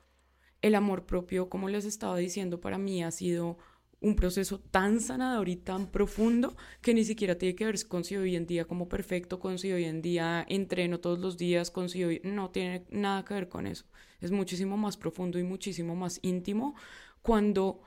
El 0.63 0.75
amor 0.75 1.05
propio, 1.05 1.51
como 1.51 1.69
les 1.69 1.85
estaba 1.85 2.17
diciendo, 2.17 2.61
para 2.61 2.79
mí 2.79 3.05
ha 3.05 3.11
sido 3.11 3.59
un 4.01 4.15
proceso 4.15 4.61
tan 4.61 5.01
sanador 5.01 5.49
y 5.49 5.57
tan 5.57 5.91
profundo 5.91 6.57
que 6.81 6.95
ni 6.95 7.05
siquiera 7.05 7.37
tiene 7.37 7.55
que 7.55 7.65
ver 7.65 7.89
con 7.89 8.05
si 8.05 8.17
hoy 8.17 8.37
en 8.37 8.47
día 8.47 8.67
como 8.67 8.89
perfecto, 8.89 9.39
con 9.41 9.59
si 9.59 9.73
hoy 9.73 9.85
en 9.85 10.03
día 10.03 10.45
entreno 10.49 11.01
todos 11.01 11.19
los 11.19 11.37
días, 11.37 11.71
con 11.71 11.89
si 11.89 12.05
hoy 12.05 12.21
no 12.25 12.51
tiene 12.51 12.85
nada 12.91 13.25
que 13.25 13.35
ver 13.35 13.49
con 13.49 13.67
eso. 13.67 13.87
Es 14.21 14.31
muchísimo 14.31 14.77
más 14.77 14.97
profundo 14.97 15.39
y 15.39 15.43
muchísimo 15.43 15.97
más 15.97 16.19
íntimo 16.23 16.75
cuando 17.23 17.81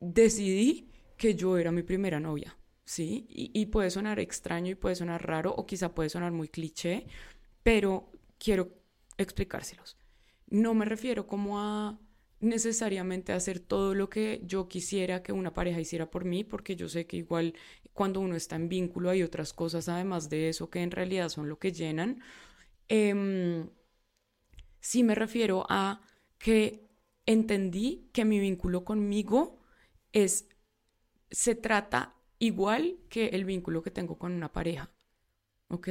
decidí 0.00 0.90
que 1.16 1.34
yo 1.34 1.58
era 1.58 1.72
mi 1.72 1.82
primera 1.82 2.20
novia, 2.20 2.58
¿sí? 2.84 3.26
Y, 3.28 3.50
y 3.54 3.66
puede 3.66 3.90
sonar 3.90 4.18
extraño 4.20 4.72
y 4.72 4.74
puede 4.74 4.96
sonar 4.96 5.26
raro 5.26 5.54
o 5.54 5.66
quizá 5.66 5.94
puede 5.94 6.08
sonar 6.10 6.32
muy 6.32 6.48
cliché, 6.48 7.06
pero 7.62 8.10
quiero 8.38 8.74
explicárselos. 9.16 9.96
No 10.48 10.74
me 10.74 10.84
refiero 10.84 11.26
como 11.26 11.58
a 11.58 11.98
necesariamente 12.46 13.32
hacer 13.32 13.60
todo 13.60 13.94
lo 13.94 14.08
que 14.08 14.40
yo 14.44 14.68
quisiera 14.68 15.22
que 15.22 15.32
una 15.32 15.52
pareja 15.54 15.80
hiciera 15.80 16.10
por 16.10 16.24
mí, 16.24 16.44
porque 16.44 16.76
yo 16.76 16.88
sé 16.88 17.06
que 17.06 17.18
igual 17.18 17.54
cuando 17.92 18.20
uno 18.20 18.36
está 18.36 18.56
en 18.56 18.68
vínculo 18.68 19.10
hay 19.10 19.22
otras 19.22 19.52
cosas 19.52 19.88
además 19.88 20.28
de 20.30 20.48
eso 20.48 20.70
que 20.70 20.82
en 20.82 20.90
realidad 20.90 21.28
son 21.28 21.48
lo 21.48 21.58
que 21.58 21.72
llenan. 21.72 22.20
Eh, 22.88 23.66
sí 24.80 25.02
me 25.02 25.14
refiero 25.14 25.66
a 25.68 26.00
que 26.38 26.86
entendí 27.26 28.08
que 28.12 28.24
mi 28.24 28.38
vínculo 28.38 28.84
conmigo 28.84 29.58
es, 30.12 30.48
se 31.30 31.54
trata 31.54 32.14
igual 32.38 32.98
que 33.08 33.28
el 33.28 33.44
vínculo 33.44 33.82
que 33.82 33.90
tengo 33.90 34.18
con 34.18 34.32
una 34.32 34.52
pareja. 34.52 34.90
¿Ok? 35.68 35.88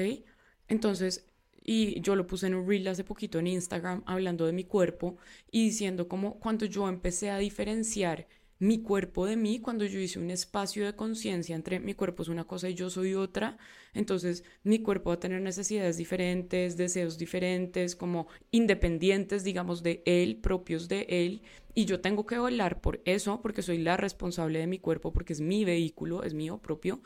Entonces, 0.67 1.27
y 1.65 1.99
yo 2.01 2.15
lo 2.15 2.27
puse 2.27 2.47
en 2.47 2.55
un 2.55 2.67
reel 2.67 2.87
hace 2.87 3.03
poquito 3.03 3.39
en 3.39 3.47
Instagram 3.47 4.03
hablando 4.05 4.45
de 4.45 4.53
mi 4.53 4.63
cuerpo 4.65 5.17
y 5.51 5.65
diciendo 5.65 6.07
como 6.07 6.39
cuando 6.39 6.65
yo 6.65 6.87
empecé 6.87 7.31
a 7.31 7.39
diferenciar 7.39 8.27
mi 8.59 8.81
cuerpo 8.81 9.25
de 9.25 9.35
mí, 9.35 9.59
cuando 9.59 9.85
yo 9.85 9.99
hice 9.99 10.19
un 10.19 10.31
espacio 10.31 10.85
de 10.85 10.95
conciencia 10.95 11.55
entre 11.55 11.79
mi 11.79 11.93
cuerpo 11.93 12.23
es 12.23 12.29
una 12.29 12.45
cosa 12.45 12.69
y 12.69 12.73
yo 12.73 12.89
soy 12.89 13.13
otra, 13.15 13.57
entonces 13.93 14.43
mi 14.63 14.79
cuerpo 14.79 15.09
va 15.09 15.15
a 15.15 15.19
tener 15.19 15.41
necesidades 15.41 15.97
diferentes, 15.97 16.77
deseos 16.77 17.17
diferentes, 17.17 17.95
como 17.95 18.27
independientes, 18.51 19.43
digamos, 19.43 19.83
de 19.83 20.03
él, 20.05 20.37
propios 20.37 20.87
de 20.87 21.05
él, 21.09 21.41
y 21.73 21.85
yo 21.85 21.99
tengo 22.01 22.25
que 22.25 22.39
volar 22.39 22.79
por 22.81 23.01
eso, 23.05 23.41
porque 23.41 23.61
soy 23.61 23.79
la 23.79 23.97
responsable 23.97 24.59
de 24.59 24.67
mi 24.67 24.79
cuerpo, 24.79 25.11
porque 25.11 25.33
es 25.33 25.41
mi 25.41 25.65
vehículo, 25.65 26.23
es 26.23 26.33
mío 26.33 26.59
propio. 26.61 27.01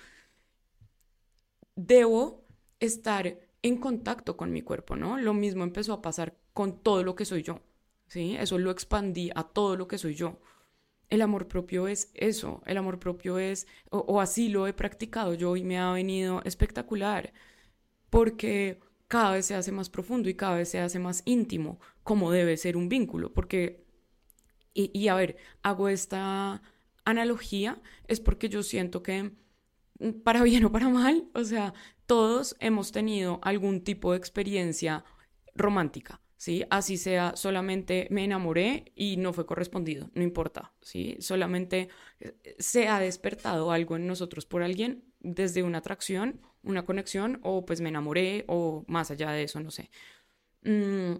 Debo 1.75 2.45
estar 2.79 3.39
en 3.61 3.77
contacto 3.77 4.37
con 4.37 4.51
mi 4.51 4.61
cuerpo, 4.61 4.95
¿no? 4.95 5.17
Lo 5.17 5.33
mismo 5.33 5.63
empezó 5.63 5.93
a 5.93 6.01
pasar 6.01 6.37
con 6.53 6.81
todo 6.81 7.03
lo 7.03 7.15
que 7.15 7.25
soy 7.25 7.43
yo, 7.43 7.61
¿sí? 8.07 8.35
Eso 8.37 8.57
lo 8.57 8.71
expandí 8.71 9.31
a 9.35 9.43
todo 9.43 9.75
lo 9.75 9.87
que 9.87 9.97
soy 9.97 10.15
yo. 10.15 10.39
El 11.09 11.21
amor 11.21 11.47
propio 11.47 11.87
es 11.87 12.11
eso, 12.13 12.61
el 12.65 12.77
amor 12.77 12.99
propio 12.99 13.39
es, 13.39 13.67
o, 13.89 14.21
así 14.21 14.49
lo 14.49 14.67
he 14.67 14.73
practicado 14.73 15.33
yo 15.33 15.55
y 15.55 15.63
me 15.63 15.79
ha 15.79 15.91
venido 15.91 16.41
espectacular, 16.45 17.33
porque 18.09 18.79
cada 19.07 19.33
vez 19.33 19.47
se 19.47 19.55
hace 19.55 19.71
más 19.71 19.89
profundo 19.89 20.29
y 20.29 20.35
cada 20.35 20.57
vez 20.57 20.69
se 20.69 20.79
hace 20.79 20.99
más 20.99 21.23
íntimo, 21.25 21.79
como 22.03 22.31
debe 22.31 22.57
ser 22.57 22.77
un 22.77 22.89
vínculo, 22.89 23.33
porque, 23.33 23.85
y, 24.73 25.07
a 25.07 25.15
ver, 25.15 25.37
hago 25.63 25.89
esta 25.89 26.61
analogía, 27.05 27.81
es 28.07 28.19
porque 28.19 28.49
yo 28.49 28.63
siento 28.63 29.01
que 29.03 29.31
para 30.23 30.43
bien 30.43 30.65
o 30.65 30.71
para 30.71 30.89
mal, 30.89 31.27
o 31.33 31.43
sea, 31.43 31.73
todos 32.05 32.55
hemos 32.59 32.91
tenido 32.91 33.39
algún 33.43 33.83
tipo 33.83 34.11
de 34.11 34.17
experiencia 34.17 35.03
romántica, 35.55 36.21
¿sí? 36.37 36.63
Así 36.69 36.97
sea, 36.97 37.35
solamente 37.35 38.07
me 38.09 38.23
enamoré 38.23 38.91
y 38.95 39.17
no 39.17 39.33
fue 39.33 39.45
correspondido, 39.45 40.09
no 40.13 40.23
importa, 40.23 40.73
¿sí? 40.81 41.17
Solamente 41.19 41.89
eh, 42.19 42.55
se 42.59 42.87
ha 42.87 42.99
despertado 42.99 43.71
algo 43.71 43.95
en 43.95 44.07
nosotros 44.07 44.45
por 44.45 44.63
alguien 44.63 45.03
desde 45.19 45.63
una 45.63 45.79
atracción, 45.79 46.41
una 46.63 46.85
conexión, 46.85 47.39
o 47.43 47.65
pues 47.65 47.81
me 47.81 47.89
enamoré, 47.89 48.45
o 48.47 48.85
más 48.87 49.11
allá 49.11 49.31
de 49.31 49.43
eso, 49.43 49.59
no 49.59 49.71
sé. 49.71 49.91
Mm, 50.63 51.15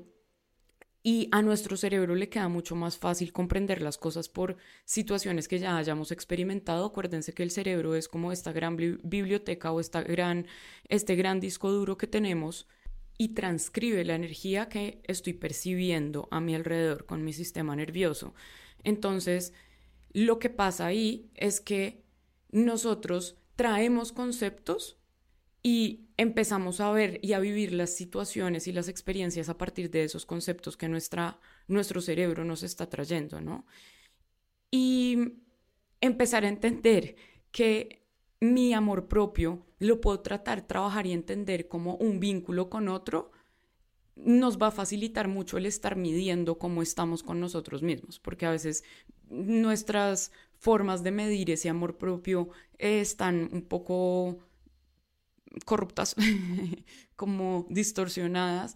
y 1.02 1.30
a 1.32 1.42
nuestro 1.42 1.78
cerebro 1.78 2.16
le 2.16 2.30
queda 2.30 2.50
mucho 2.50 2.76
más 2.76 2.98
fácil 2.98 3.32
comprender 3.32 3.82
las 3.82 3.98
cosas 3.98 4.28
por 4.28 4.58
situaciones 4.84 5.48
que 5.48 5.60
ya 5.60 5.78
hayamos 5.78 6.12
experimentado. 6.12 6.86
Acuérdense 6.86 7.34
que 7.34 7.44
el 7.44 7.52
cerebro 7.52 7.96
es 7.96 8.10
como 8.10 8.32
esta 8.32 8.52
gran 8.52 8.76
biblioteca 8.76 9.72
o 9.72 9.80
esta 9.80 10.02
gran, 10.02 10.46
este 10.90 11.16
gran 11.16 11.40
disco 11.40 11.72
duro 11.72 11.98
que 11.98 12.08
tenemos 12.08 12.68
y 13.18 13.30
transcribe 13.30 14.04
la 14.06 14.16
energía 14.16 14.70
que 14.70 15.02
estoy 15.06 15.34
percibiendo 15.34 16.28
a 16.32 16.42
mi 16.42 16.56
alrededor 16.56 17.06
con 17.06 17.24
mi 17.24 17.34
sistema 17.34 17.76
nervioso. 17.76 18.34
Entonces, 18.84 19.54
lo 20.14 20.40
que 20.40 20.50
pasa 20.50 20.86
ahí 20.86 21.30
es 21.36 21.62
que 21.62 22.04
nosotros 22.52 23.38
traemos 23.56 24.12
conceptos 24.12 24.99
y 25.62 26.08
empezamos 26.18 26.80
a 26.80 26.92
ver 26.92 27.20
y 27.22 27.34
a 27.34 27.40
vivir 27.40 27.74
las 27.74 27.96
situaciones 27.96 28.68
y 28.68 28.72
las 28.72 28.88
experiencias 28.88 29.50
a 29.50 29.58
partir 29.58 29.90
de 29.90 30.04
esos 30.04 30.26
conceptos 30.26 30.78
que 30.78 30.88
nuestra, 30.88 31.40
nuestro 31.68 32.02
cerebro 32.02 32.46
nos 32.46 32.64
está 32.64 32.90
trayendo, 32.90 33.42
¿no? 33.42 33.66
Y 34.72 35.18
empezar 36.02 36.46
a 36.46 36.50
entender 36.50 37.16
que 37.52 38.06
mi 38.40 38.74
amor 38.74 39.08
propio 39.08 39.66
lo 39.80 40.00
puedo 40.00 40.22
tratar, 40.22 40.66
trabajar 40.66 41.06
y 41.08 41.12
entender 41.12 41.68
como 41.68 41.96
un 41.96 42.20
vínculo 42.20 42.70
con 42.70 42.88
otro, 42.88 43.32
nos 44.16 44.58
va 44.58 44.68
a 44.68 44.72
facilitar 44.72 45.28
mucho 45.28 45.58
el 45.58 45.66
estar 45.66 45.96
midiendo 45.96 46.58
cómo 46.58 46.82
estamos 46.82 47.24
con 47.24 47.40
nosotros 47.40 47.82
mismos, 47.82 48.20
porque 48.20 48.46
a 48.46 48.52
veces 48.52 48.84
nuestras 49.30 50.32
formas 50.58 51.04
de 51.04 51.12
medir 51.12 51.52
ese 51.52 51.70
amor 51.70 51.98
propio 51.98 52.50
están 52.78 53.50
un 53.54 53.62
poco 53.62 54.40
corruptas, 55.66 56.16
como 57.16 57.66
distorsionadas, 57.70 58.76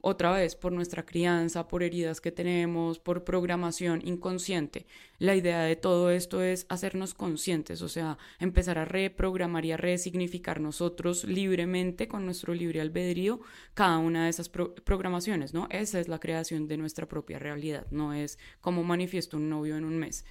otra 0.00 0.32
vez 0.32 0.54
por 0.54 0.72
nuestra 0.72 1.04
crianza, 1.04 1.66
por 1.66 1.82
heridas 1.82 2.20
que 2.20 2.30
tenemos, 2.30 2.98
por 2.98 3.24
programación 3.24 4.00
inconsciente. 4.06 4.86
La 5.18 5.34
idea 5.34 5.62
de 5.62 5.74
todo 5.74 6.10
esto 6.10 6.42
es 6.42 6.66
hacernos 6.68 7.14
conscientes, 7.14 7.82
o 7.82 7.88
sea, 7.88 8.16
empezar 8.38 8.78
a 8.78 8.84
reprogramar 8.84 9.64
y 9.64 9.72
a 9.72 9.76
resignificar 9.76 10.60
nosotros 10.60 11.24
libremente, 11.24 12.06
con 12.06 12.24
nuestro 12.24 12.54
libre 12.54 12.80
albedrío, 12.80 13.40
cada 13.74 13.98
una 13.98 14.24
de 14.24 14.30
esas 14.30 14.48
programaciones, 14.48 15.52
¿no? 15.52 15.66
Esa 15.70 15.98
es 15.98 16.08
la 16.08 16.20
creación 16.20 16.68
de 16.68 16.76
nuestra 16.76 17.08
propia 17.08 17.38
realidad, 17.38 17.86
no 17.90 18.12
es 18.14 18.38
como 18.60 18.84
manifiesto 18.84 19.36
un 19.36 19.48
novio 19.48 19.76
en 19.76 19.84
un 19.84 19.98
mes, 19.98 20.24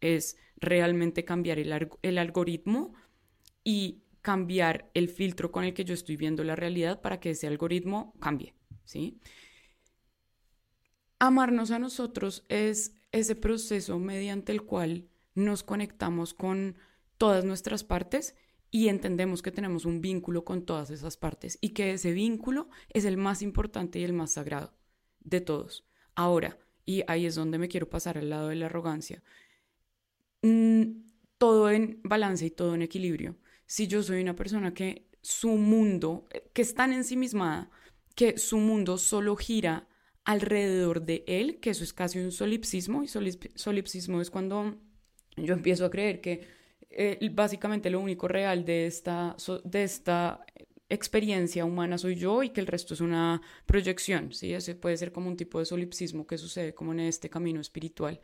es 0.00 0.38
realmente 0.56 1.24
cambiar 1.24 1.58
el, 1.58 1.90
el 2.02 2.18
algoritmo 2.18 2.94
y 3.64 4.02
cambiar 4.22 4.90
el 4.94 5.08
filtro 5.08 5.50
con 5.50 5.64
el 5.64 5.74
que 5.74 5.84
yo 5.84 5.94
estoy 5.94 6.16
viendo 6.16 6.44
la 6.44 6.56
realidad 6.56 7.00
para 7.00 7.20
que 7.20 7.30
ese 7.30 7.46
algoritmo 7.46 8.14
cambie, 8.20 8.54
¿sí? 8.84 9.18
Amarnos 11.18 11.70
a 11.70 11.78
nosotros 11.78 12.44
es 12.48 12.94
ese 13.12 13.34
proceso 13.34 13.98
mediante 13.98 14.52
el 14.52 14.62
cual 14.62 15.08
nos 15.34 15.62
conectamos 15.62 16.34
con 16.34 16.76
todas 17.18 17.44
nuestras 17.44 17.84
partes 17.84 18.34
y 18.70 18.88
entendemos 18.88 19.42
que 19.42 19.50
tenemos 19.50 19.84
un 19.84 20.00
vínculo 20.00 20.44
con 20.44 20.64
todas 20.64 20.90
esas 20.90 21.16
partes 21.16 21.58
y 21.60 21.70
que 21.70 21.92
ese 21.92 22.12
vínculo 22.12 22.68
es 22.88 23.04
el 23.04 23.16
más 23.16 23.42
importante 23.42 23.98
y 23.98 24.04
el 24.04 24.12
más 24.12 24.32
sagrado 24.32 24.72
de 25.20 25.40
todos. 25.40 25.86
Ahora, 26.14 26.58
y 26.86 27.02
ahí 27.08 27.26
es 27.26 27.34
donde 27.34 27.58
me 27.58 27.68
quiero 27.68 27.90
pasar 27.90 28.16
al 28.16 28.30
lado 28.30 28.48
de 28.48 28.56
la 28.56 28.66
arrogancia, 28.66 29.22
mm, 30.42 30.84
todo 31.38 31.70
en 31.70 32.00
balance 32.02 32.46
y 32.46 32.50
todo 32.50 32.74
en 32.74 32.82
equilibrio 32.82 33.36
si 33.70 33.86
yo 33.86 34.02
soy 34.02 34.20
una 34.20 34.34
persona 34.34 34.74
que 34.74 35.06
su 35.22 35.50
mundo, 35.50 36.26
que 36.52 36.62
es 36.62 36.74
tan 36.74 36.92
ensimismada, 36.92 37.70
que 38.16 38.36
su 38.36 38.58
mundo 38.58 38.98
solo 38.98 39.36
gira 39.36 39.86
alrededor 40.24 41.02
de 41.02 41.22
él, 41.28 41.60
que 41.60 41.70
eso 41.70 41.84
es 41.84 41.92
casi 41.92 42.18
un 42.18 42.32
solipsismo, 42.32 43.04
y 43.04 43.08
solipsismo 43.54 44.20
es 44.20 44.28
cuando 44.28 44.76
yo 45.36 45.54
empiezo 45.54 45.84
a 45.84 45.90
creer 45.90 46.20
que 46.20 46.48
eh, 46.90 47.30
básicamente 47.32 47.90
lo 47.90 48.00
único 48.00 48.26
real 48.26 48.64
de 48.64 48.86
esta, 48.86 49.36
de 49.62 49.84
esta 49.84 50.44
experiencia 50.88 51.64
humana 51.64 51.96
soy 51.96 52.16
yo 52.16 52.42
y 52.42 52.50
que 52.50 52.60
el 52.60 52.66
resto 52.66 52.94
es 52.94 53.00
una 53.00 53.40
proyección, 53.66 54.32
¿sí? 54.32 54.52
Ese 54.52 54.74
puede 54.74 54.96
ser 54.96 55.12
como 55.12 55.28
un 55.28 55.36
tipo 55.36 55.60
de 55.60 55.64
solipsismo 55.64 56.26
que 56.26 56.38
sucede 56.38 56.74
como 56.74 56.90
en 56.90 56.98
este 56.98 57.30
camino 57.30 57.60
espiritual. 57.60 58.20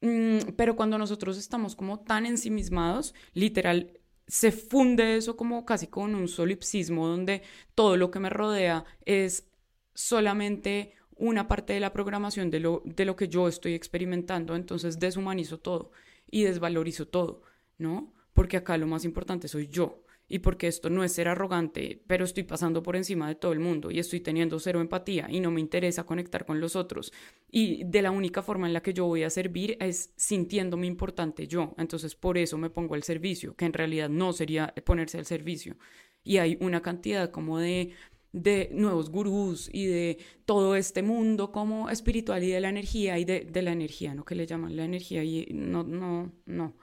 Mm, 0.00 0.54
pero 0.56 0.74
cuando 0.74 0.98
nosotros 0.98 1.38
estamos 1.38 1.76
como 1.76 2.00
tan 2.00 2.26
ensimismados, 2.26 3.14
literal, 3.32 4.00
se 4.26 4.52
funde 4.52 5.16
eso 5.16 5.36
como 5.36 5.64
casi 5.66 5.86
con 5.88 6.14
un 6.14 6.28
solipsismo 6.28 7.06
donde 7.06 7.42
todo 7.74 7.96
lo 7.96 8.10
que 8.10 8.20
me 8.20 8.30
rodea 8.30 8.84
es 9.04 9.48
solamente 9.94 10.94
una 11.16 11.46
parte 11.46 11.72
de 11.74 11.80
la 11.80 11.92
programación 11.92 12.50
de 12.50 12.60
lo, 12.60 12.82
de 12.84 13.04
lo 13.04 13.16
que 13.16 13.28
yo 13.28 13.48
estoy 13.48 13.74
experimentando, 13.74 14.56
entonces 14.56 14.98
deshumanizo 14.98 15.58
todo 15.58 15.92
y 16.30 16.42
desvalorizo 16.44 17.06
todo, 17.06 17.42
¿no? 17.78 18.12
Porque 18.32 18.56
acá 18.56 18.76
lo 18.76 18.86
más 18.86 19.04
importante 19.04 19.46
soy 19.46 19.68
yo. 19.68 20.03
Y 20.34 20.40
porque 20.40 20.66
esto 20.66 20.90
no 20.90 21.04
es 21.04 21.12
ser 21.12 21.28
arrogante, 21.28 22.02
pero 22.08 22.24
estoy 22.24 22.42
pasando 22.42 22.82
por 22.82 22.96
encima 22.96 23.28
de 23.28 23.36
todo 23.36 23.52
el 23.52 23.60
mundo 23.60 23.92
y 23.92 24.00
estoy 24.00 24.18
teniendo 24.18 24.58
cero 24.58 24.80
empatía 24.80 25.28
y 25.30 25.38
no 25.38 25.52
me 25.52 25.60
interesa 25.60 26.06
conectar 26.06 26.44
con 26.44 26.58
los 26.58 26.74
otros. 26.74 27.12
Y 27.52 27.84
de 27.84 28.02
la 28.02 28.10
única 28.10 28.42
forma 28.42 28.66
en 28.66 28.72
la 28.72 28.82
que 28.82 28.92
yo 28.92 29.06
voy 29.06 29.22
a 29.22 29.30
servir 29.30 29.76
es 29.78 30.12
sintiéndome 30.16 30.88
importante 30.88 31.46
yo. 31.46 31.72
Entonces 31.78 32.16
por 32.16 32.36
eso 32.36 32.58
me 32.58 32.68
pongo 32.68 32.96
al 32.96 33.04
servicio, 33.04 33.54
que 33.54 33.64
en 33.64 33.74
realidad 33.74 34.08
no 34.08 34.32
sería 34.32 34.74
ponerse 34.84 35.18
al 35.18 35.24
servicio. 35.24 35.76
Y 36.24 36.38
hay 36.38 36.58
una 36.60 36.82
cantidad 36.82 37.30
como 37.30 37.60
de 37.60 37.92
de 38.32 38.70
nuevos 38.72 39.10
gurús 39.10 39.70
y 39.72 39.86
de 39.86 40.18
todo 40.46 40.74
este 40.74 41.04
mundo 41.04 41.52
como 41.52 41.90
espiritual 41.90 42.42
y 42.42 42.50
de 42.50 42.60
la 42.60 42.70
energía 42.70 43.20
y 43.20 43.24
de, 43.24 43.62
la 43.62 43.70
energía, 43.70 44.12
¿no? 44.16 44.24
Que 44.24 44.34
le 44.34 44.48
llaman 44.48 44.74
la 44.74 44.84
energía 44.84 45.22
y 45.22 45.46
no, 45.52 45.84
no, 45.84 46.32
no. 46.44 46.74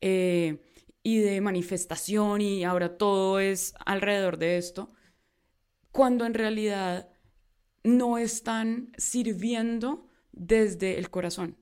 Eh, 0.00 0.56
y 1.02 1.18
de 1.18 1.40
manifestación 1.40 2.40
y 2.40 2.64
ahora 2.64 2.96
todo 2.96 3.40
es 3.40 3.74
alrededor 3.84 4.38
de 4.38 4.58
esto, 4.58 4.92
cuando 5.92 6.26
en 6.26 6.34
realidad 6.34 7.08
no 7.82 8.18
están 8.18 8.92
sirviendo 8.98 10.08
desde 10.32 10.98
el 10.98 11.10
corazón, 11.10 11.58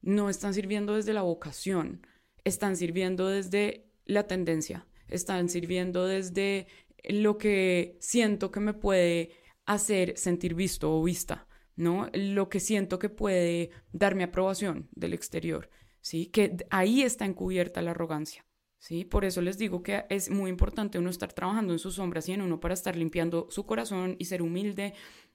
no 0.00 0.30
están 0.30 0.54
sirviendo 0.54 0.94
desde 0.94 1.12
la 1.12 1.22
vocación, 1.22 2.06
están 2.44 2.76
sirviendo 2.76 3.28
desde 3.28 3.90
la 4.04 4.26
tendencia, 4.26 4.86
están 5.08 5.48
sirviendo 5.48 6.06
desde 6.06 6.66
lo 7.04 7.38
que 7.38 7.96
siento 8.00 8.50
que 8.50 8.60
me 8.60 8.74
puede 8.74 9.32
hacer 9.66 10.16
sentir 10.16 10.54
visto 10.54 10.96
o 10.96 11.02
vista, 11.02 11.46
¿no? 11.76 12.08
Lo 12.14 12.48
que 12.48 12.60
siento 12.60 12.98
que 12.98 13.08
puede 13.08 13.70
darme 13.92 14.24
aprobación 14.24 14.88
del 14.92 15.12
exterior, 15.12 15.68
¿sí? 16.00 16.26
Que 16.26 16.56
ahí 16.70 17.02
está 17.02 17.24
encubierta 17.24 17.82
la 17.82 17.90
arrogancia. 17.90 18.47
¿Sí? 18.78 19.04
Por 19.04 19.24
eso 19.24 19.42
les 19.42 19.58
digo 19.58 19.82
que 19.82 20.04
es 20.08 20.30
muy 20.30 20.50
importante 20.50 20.98
uno 20.98 21.10
estar 21.10 21.32
trabajando 21.32 21.72
en 21.72 21.78
sus 21.78 21.94
sombras 21.94 22.28
y 22.28 22.32
en 22.32 22.42
uno 22.42 22.60
para 22.60 22.74
estar 22.74 22.96
limpiando 22.96 23.46
su 23.50 23.66
corazón 23.66 24.16
y 24.18 24.26
ser 24.26 24.42
humilde 24.42 24.94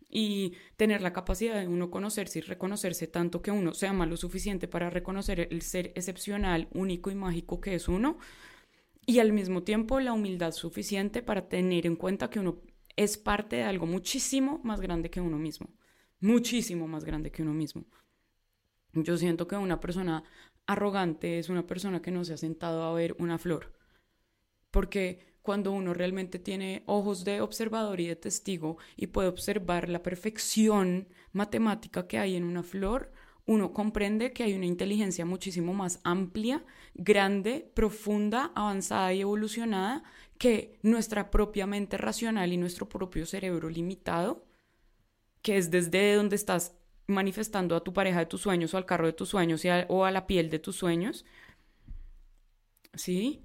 y 0.09 0.53
tener 0.75 1.01
la 1.01 1.13
capacidad 1.13 1.59
de 1.59 1.67
uno 1.67 1.89
conocerse 1.89 2.39
y 2.39 2.41
reconocerse 2.43 3.07
tanto 3.07 3.41
que 3.41 3.51
uno 3.51 3.73
se 3.73 3.87
ama 3.87 4.05
lo 4.05 4.17
suficiente 4.17 4.67
para 4.67 4.89
reconocer 4.89 5.47
el 5.51 5.61
ser 5.61 5.91
excepcional, 5.95 6.67
único 6.73 7.09
y 7.09 7.15
mágico 7.15 7.59
que 7.59 7.75
es 7.75 7.87
uno 7.87 8.17
y 9.05 9.19
al 9.19 9.33
mismo 9.33 9.63
tiempo 9.63 9.99
la 9.99 10.13
humildad 10.13 10.51
suficiente 10.51 11.21
para 11.21 11.49
tener 11.49 11.85
en 11.85 11.95
cuenta 11.95 12.29
que 12.29 12.39
uno 12.39 12.61
es 12.95 13.17
parte 13.17 13.57
de 13.57 13.63
algo 13.63 13.85
muchísimo 13.85 14.61
más 14.63 14.79
grande 14.79 15.09
que 15.09 15.19
uno 15.19 15.37
mismo, 15.37 15.69
muchísimo 16.19 16.87
más 16.87 17.03
grande 17.03 17.31
que 17.31 17.41
uno 17.41 17.53
mismo. 17.53 17.85
Yo 18.93 19.17
siento 19.17 19.47
que 19.47 19.55
una 19.55 19.79
persona 19.79 20.23
arrogante 20.65 21.39
es 21.39 21.49
una 21.49 21.65
persona 21.67 22.01
que 22.01 22.11
no 22.11 22.23
se 22.23 22.33
ha 22.33 22.37
sentado 22.37 22.83
a 22.83 22.93
ver 22.93 23.15
una 23.19 23.37
flor. 23.37 23.73
Porque 24.71 25.33
cuando 25.41 25.71
uno 25.71 25.93
realmente 25.93 26.39
tiene 26.39 26.83
ojos 26.85 27.25
de 27.25 27.41
observador 27.41 27.99
y 27.99 28.07
de 28.07 28.15
testigo 28.15 28.77
y 28.95 29.07
puede 29.07 29.27
observar 29.27 29.89
la 29.89 30.01
perfección 30.01 31.07
matemática 31.33 32.07
que 32.07 32.17
hay 32.17 32.35
en 32.35 32.43
una 32.43 32.63
flor, 32.63 33.11
uno 33.45 33.73
comprende 33.73 34.31
que 34.31 34.43
hay 34.43 34.53
una 34.53 34.65
inteligencia 34.65 35.25
muchísimo 35.25 35.73
más 35.73 35.99
amplia, 36.03 36.63
grande, 36.93 37.69
profunda, 37.73 38.51
avanzada 38.55 39.13
y 39.13 39.21
evolucionada 39.21 40.03
que 40.37 40.79
nuestra 40.81 41.29
propia 41.29 41.67
mente 41.67 41.97
racional 41.97 42.53
y 42.53 42.57
nuestro 42.57 42.87
propio 42.87 43.25
cerebro 43.25 43.69
limitado, 43.69 44.45
que 45.41 45.57
es 45.57 45.71
desde 45.71 46.15
donde 46.15 46.37
estás 46.37 46.77
manifestando 47.07 47.75
a 47.75 47.83
tu 47.83 47.93
pareja 47.93 48.19
de 48.19 48.25
tus 48.25 48.41
sueños 48.41 48.73
o 48.73 48.77
al 48.77 48.85
carro 48.85 49.07
de 49.07 49.13
tus 49.13 49.29
sueños 49.29 49.63
o 49.87 50.05
a 50.05 50.11
la 50.11 50.27
piel 50.27 50.49
de 50.49 50.59
tus 50.59 50.75
sueños. 50.75 51.25
¿Sí? 52.93 53.43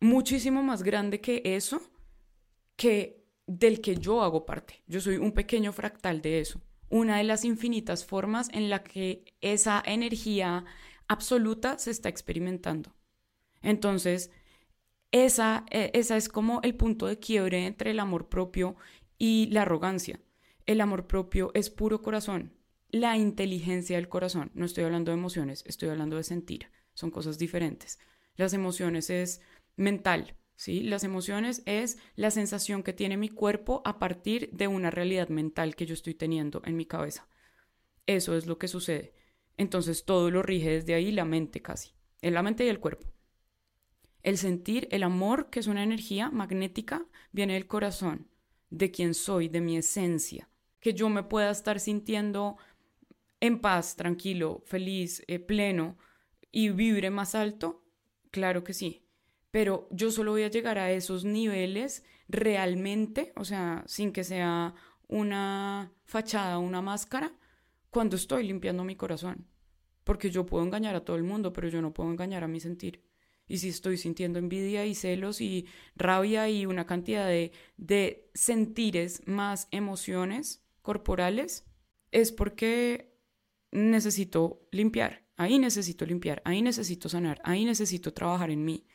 Muchísimo 0.00 0.62
más 0.62 0.82
grande 0.82 1.20
que 1.20 1.42
eso, 1.44 1.82
que 2.76 3.24
del 3.46 3.80
que 3.80 3.96
yo 3.96 4.22
hago 4.22 4.46
parte. 4.46 4.82
Yo 4.86 5.00
soy 5.00 5.16
un 5.16 5.32
pequeño 5.32 5.72
fractal 5.72 6.20
de 6.20 6.40
eso. 6.40 6.60
Una 6.90 7.18
de 7.18 7.24
las 7.24 7.44
infinitas 7.44 8.04
formas 8.04 8.48
en 8.52 8.70
la 8.70 8.82
que 8.82 9.24
esa 9.40 9.82
energía 9.84 10.64
absoluta 11.08 11.78
se 11.78 11.90
está 11.90 12.08
experimentando. 12.08 12.94
Entonces, 13.62 14.30
esa, 15.10 15.64
e, 15.70 15.90
esa 15.94 16.16
es 16.16 16.28
como 16.28 16.60
el 16.62 16.74
punto 16.76 17.06
de 17.06 17.18
quiebre 17.18 17.66
entre 17.66 17.90
el 17.90 18.00
amor 18.00 18.28
propio 18.28 18.76
y 19.18 19.48
la 19.50 19.62
arrogancia. 19.62 20.20
El 20.68 20.82
amor 20.82 21.06
propio 21.06 21.50
es 21.54 21.70
puro 21.70 22.02
corazón. 22.02 22.52
La 22.90 23.16
inteligencia 23.16 23.96
del 23.96 24.10
corazón, 24.10 24.50
no 24.52 24.66
estoy 24.66 24.84
hablando 24.84 25.10
de 25.10 25.16
emociones, 25.16 25.64
estoy 25.66 25.88
hablando 25.88 26.18
de 26.18 26.24
sentir. 26.24 26.66
Son 26.92 27.10
cosas 27.10 27.38
diferentes. 27.38 27.98
Las 28.36 28.52
emociones 28.52 29.08
es 29.08 29.40
mental, 29.76 30.36
¿sí? 30.56 30.82
Las 30.82 31.04
emociones 31.04 31.62
es 31.64 31.96
la 32.16 32.30
sensación 32.30 32.82
que 32.82 32.92
tiene 32.92 33.16
mi 33.16 33.30
cuerpo 33.30 33.80
a 33.86 33.98
partir 33.98 34.50
de 34.52 34.68
una 34.68 34.90
realidad 34.90 35.30
mental 35.30 35.74
que 35.74 35.86
yo 35.86 35.94
estoy 35.94 36.12
teniendo 36.12 36.60
en 36.66 36.76
mi 36.76 36.84
cabeza. 36.84 37.26
Eso 38.04 38.36
es 38.36 38.44
lo 38.44 38.58
que 38.58 38.68
sucede. 38.68 39.14
Entonces 39.56 40.04
todo 40.04 40.30
lo 40.30 40.42
rige 40.42 40.68
desde 40.68 40.92
ahí 40.92 41.12
la 41.12 41.24
mente 41.24 41.62
casi, 41.62 41.92
en 42.20 42.34
la 42.34 42.42
mente 42.42 42.66
y 42.66 42.68
el 42.68 42.78
cuerpo. 42.78 43.06
El 44.22 44.36
sentir, 44.36 44.86
el 44.90 45.02
amor, 45.02 45.48
que 45.48 45.60
es 45.60 45.66
una 45.66 45.82
energía 45.82 46.30
magnética, 46.30 47.06
viene 47.32 47.54
del 47.54 47.66
corazón, 47.66 48.28
de 48.68 48.90
quien 48.90 49.14
soy, 49.14 49.48
de 49.48 49.62
mi 49.62 49.78
esencia 49.78 50.50
que 50.80 50.94
yo 50.94 51.08
me 51.08 51.22
pueda 51.22 51.50
estar 51.50 51.80
sintiendo 51.80 52.56
en 53.40 53.60
paz, 53.60 53.96
tranquilo, 53.96 54.62
feliz, 54.66 55.22
eh, 55.26 55.38
pleno 55.38 55.96
y 56.50 56.70
vibre 56.70 57.10
más 57.10 57.34
alto? 57.34 57.84
Claro 58.30 58.64
que 58.64 58.74
sí. 58.74 59.04
Pero 59.50 59.88
yo 59.90 60.10
solo 60.10 60.32
voy 60.32 60.42
a 60.42 60.50
llegar 60.50 60.78
a 60.78 60.90
esos 60.90 61.24
niveles 61.24 62.04
realmente, 62.28 63.32
o 63.36 63.44
sea, 63.44 63.84
sin 63.86 64.12
que 64.12 64.24
sea 64.24 64.74
una 65.06 65.92
fachada, 66.04 66.58
una 66.58 66.82
máscara, 66.82 67.32
cuando 67.90 68.16
estoy 68.16 68.46
limpiando 68.46 68.84
mi 68.84 68.96
corazón. 68.96 69.46
Porque 70.04 70.30
yo 70.30 70.46
puedo 70.46 70.64
engañar 70.64 70.94
a 70.94 71.04
todo 71.04 71.16
el 71.16 71.22
mundo, 71.22 71.52
pero 71.52 71.68
yo 71.68 71.80
no 71.80 71.92
puedo 71.94 72.10
engañar 72.10 72.44
a 72.44 72.48
mi 72.48 72.60
sentir. 72.60 73.04
Y 73.46 73.58
si 73.58 73.70
estoy 73.70 73.96
sintiendo 73.96 74.38
envidia 74.38 74.84
y 74.84 74.94
celos 74.94 75.40
y 75.40 75.66
rabia 75.96 76.50
y 76.50 76.66
una 76.66 76.86
cantidad 76.86 77.26
de, 77.26 77.52
de 77.78 78.30
sentires 78.34 79.22
más 79.26 79.68
emociones, 79.70 80.62
corporales 80.88 81.66
es 82.12 82.32
porque 82.32 83.14
necesito 83.72 84.66
limpiar, 84.70 85.22
ahí 85.36 85.58
necesito 85.58 86.06
limpiar, 86.06 86.40
ahí 86.46 86.62
necesito 86.62 87.10
sanar, 87.10 87.42
ahí 87.44 87.66
necesito 87.66 88.14
trabajar 88.14 88.50
en 88.50 88.64
mí. 88.64 88.86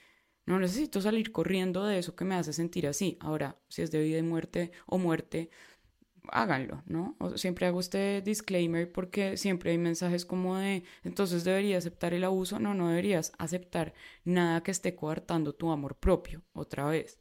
No 0.47 0.58
necesito 0.58 1.01
salir 1.01 1.32
corriendo 1.32 1.86
de 1.86 1.99
eso 1.99 2.15
que 2.15 2.25
me 2.25 2.34
hace 2.34 2.51
sentir 2.51 2.88
así. 2.88 3.15
Ahora, 3.19 3.60
si 3.69 3.84
es 3.84 3.91
de 3.91 4.01
vida 4.01 4.17
y 4.17 4.23
muerte 4.23 4.71
o 4.88 4.97
muerte, 4.97 5.51
háganlo, 6.29 6.82
¿no? 6.88 7.15
siempre 7.36 7.67
hago 7.67 7.79
este 7.79 8.23
disclaimer 8.23 8.91
porque 8.91 9.38
siempre 9.38 9.69
hay 9.69 9.77
mensajes 9.77 10.25
como 10.25 10.58
de, 10.58 10.84
entonces 11.03 11.43
debería 11.43 11.77
aceptar 11.77 12.15
el 12.15 12.23
abuso. 12.23 12.58
No, 12.58 12.73
no 12.73 12.89
deberías 12.89 13.34
aceptar 13.38 13.93
nada 14.23 14.63
que 14.63 14.71
esté 14.71 14.95
coartando 14.95 15.53
tu 15.53 15.69
amor 15.69 15.95
propio, 15.97 16.41
otra 16.53 16.88
vez. 16.88 17.19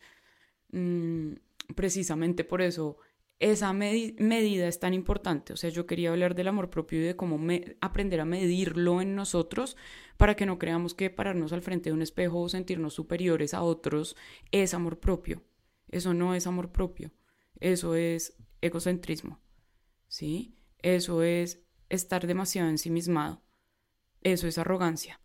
Mm, 0.71 1.35
precisamente 1.77 2.43
por 2.43 2.63
eso 2.63 2.97
esa 3.43 3.73
medida 3.73 4.69
es 4.69 4.79
tan 4.79 4.95
importante. 4.95 5.53
O 5.53 5.57
sea, 5.57 5.69
yo 5.69 5.85
quería 5.85 6.11
hablar 6.11 6.37
del 6.37 6.47
amor 6.47 6.71
propio 6.71 7.01
y 7.01 7.03
de 7.03 7.17
cómo 7.17 7.41
aprender 7.81 8.21
a 8.21 8.25
medirlo 8.25 9.03
en 9.03 9.17
nosotros 9.17 9.77
para 10.17 10.37
que 10.37 10.47
no 10.47 10.61
creamos 10.61 10.95
que 10.95 11.11
pararnos 11.11 11.53
al 11.53 11.61
frente 11.61 11.91
de 11.91 11.95
un 11.95 12.03
espejo 12.03 12.41
o 12.41 12.49
sentirnos 12.49 12.95
superiores 12.95 13.53
a 13.53 13.63
otros 13.63 14.17
es 14.53 14.75
amor 14.75 15.01
propio. 15.01 15.43
Eso 15.89 16.15
no 16.15 16.37
es 16.37 16.47
amor 16.47 16.71
propio. 16.71 17.11
Eso 17.59 17.97
es 17.97 18.37
egocentrismo. 18.61 19.41
¿Sí? 20.07 20.55
Eso 20.79 21.25
es 21.25 21.65
estar 21.89 22.29
demasiado 22.29 22.69
ensimismado. 22.69 23.43
Eso 24.21 24.47
es 24.47 24.57
arrogancia. 24.57 25.21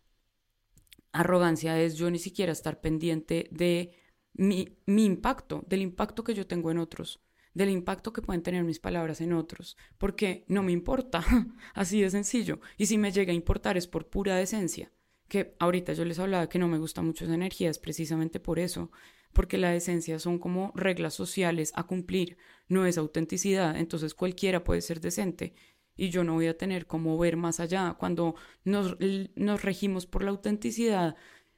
Arrogancia 1.12 1.80
es 1.80 1.98
yo 1.98 2.10
ni 2.10 2.18
siquiera 2.18 2.52
estar 2.52 2.82
pendiente 2.82 3.48
de 3.52 3.92
mi, 4.34 4.80
mi 4.88 5.06
impacto, 5.06 5.64
del 5.68 5.84
impacto 5.84 6.24
que 6.24 6.34
yo 6.34 6.48
tengo 6.48 6.72
en 6.72 6.80
otros 6.80 7.22
del 7.58 7.72
impacto 7.72 8.14
que 8.14 8.22
pueden 8.22 8.44
tener 8.44 8.64
mis 8.64 8.78
palabras 8.78 9.20
en 9.20 9.34
otros, 9.34 9.78
porque 9.98 10.46
no 10.48 10.62
me 10.62 10.72
importa, 10.72 11.26
así 11.74 12.00
de 12.00 12.12
sencillo. 12.12 12.60
Y 12.78 12.86
si 12.86 13.00
me 13.00 13.12
llega 13.12 13.32
a 13.32 13.36
importar 13.36 13.78
es 13.78 13.88
por 13.88 14.08
pura 14.10 14.36
decencia, 14.36 14.92
que 15.28 15.56
ahorita 15.58 15.94
yo 15.94 16.06
les 16.06 16.20
hablaba 16.20 16.50
que 16.50 16.60
no 16.60 16.68
me 16.68 16.78
gusta 16.78 17.02
mucho 17.02 17.26
esa 17.26 17.34
energía, 17.34 17.72
es 17.72 17.80
precisamente 17.80 18.40
por 18.40 18.60
eso, 18.60 18.92
porque 19.34 19.58
la 19.58 19.72
decencia 19.72 20.20
son 20.20 20.38
como 20.38 20.72
reglas 20.76 21.16
sociales 21.16 21.72
a 21.74 21.88
cumplir, 21.88 22.38
no 22.68 22.86
es 22.86 23.00
autenticidad, 23.00 23.76
entonces 23.76 24.14
cualquiera 24.14 24.64
puede 24.64 24.82
ser 24.82 25.02
decente 25.02 25.56
y 25.96 26.10
yo 26.10 26.24
no 26.24 26.36
voy 26.36 26.46
a 26.46 26.58
tener 26.58 26.86
como 26.86 27.18
ver 27.18 27.38
más 27.38 27.60
allá. 27.60 27.96
Cuando 28.00 28.36
nos, 28.66 28.98
nos 29.36 29.64
regimos 29.64 30.06
por 30.06 30.24
la 30.24 30.30
autenticidad, 30.30 31.16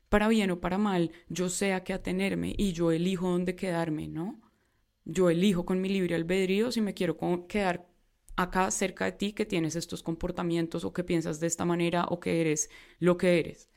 para 0.07 0.29
bien 0.29 0.49
o 0.51 0.61
para 0.61 0.77
mal, 0.77 1.11
yo 1.27 1.49
sé 1.49 1.73
a 1.73 1.83
qué 1.83 1.91
atenerme 1.91 2.55
y 2.57 2.71
yo 2.71 2.91
elijo 2.91 3.29
dónde 3.29 3.57
quedarme, 3.57 4.07
¿no? 4.07 4.48
Yo 5.11 5.31
elijo 5.31 5.65
con 5.65 5.81
mi 5.81 5.89
libre 5.89 6.13
albedrío 6.13 6.71
si 6.71 6.81
me 6.81 6.93
quiero 6.93 7.17
quedar 7.47 7.89
acá 8.35 8.69
cerca 8.69 9.05
de 9.05 9.13
ti 9.13 9.33
que 9.33 9.43
tienes 9.43 9.75
estos 9.75 10.03
comportamientos 10.03 10.85
o 10.85 10.93
que 10.93 11.03
piensas 11.03 11.39
de 11.39 11.47
esta 11.47 11.65
manera 11.65 12.05
o 12.09 12.19
que 12.19 12.41
eres 12.41 12.69
lo 12.99 13.17
que 13.17 13.39
eres. 13.39 13.69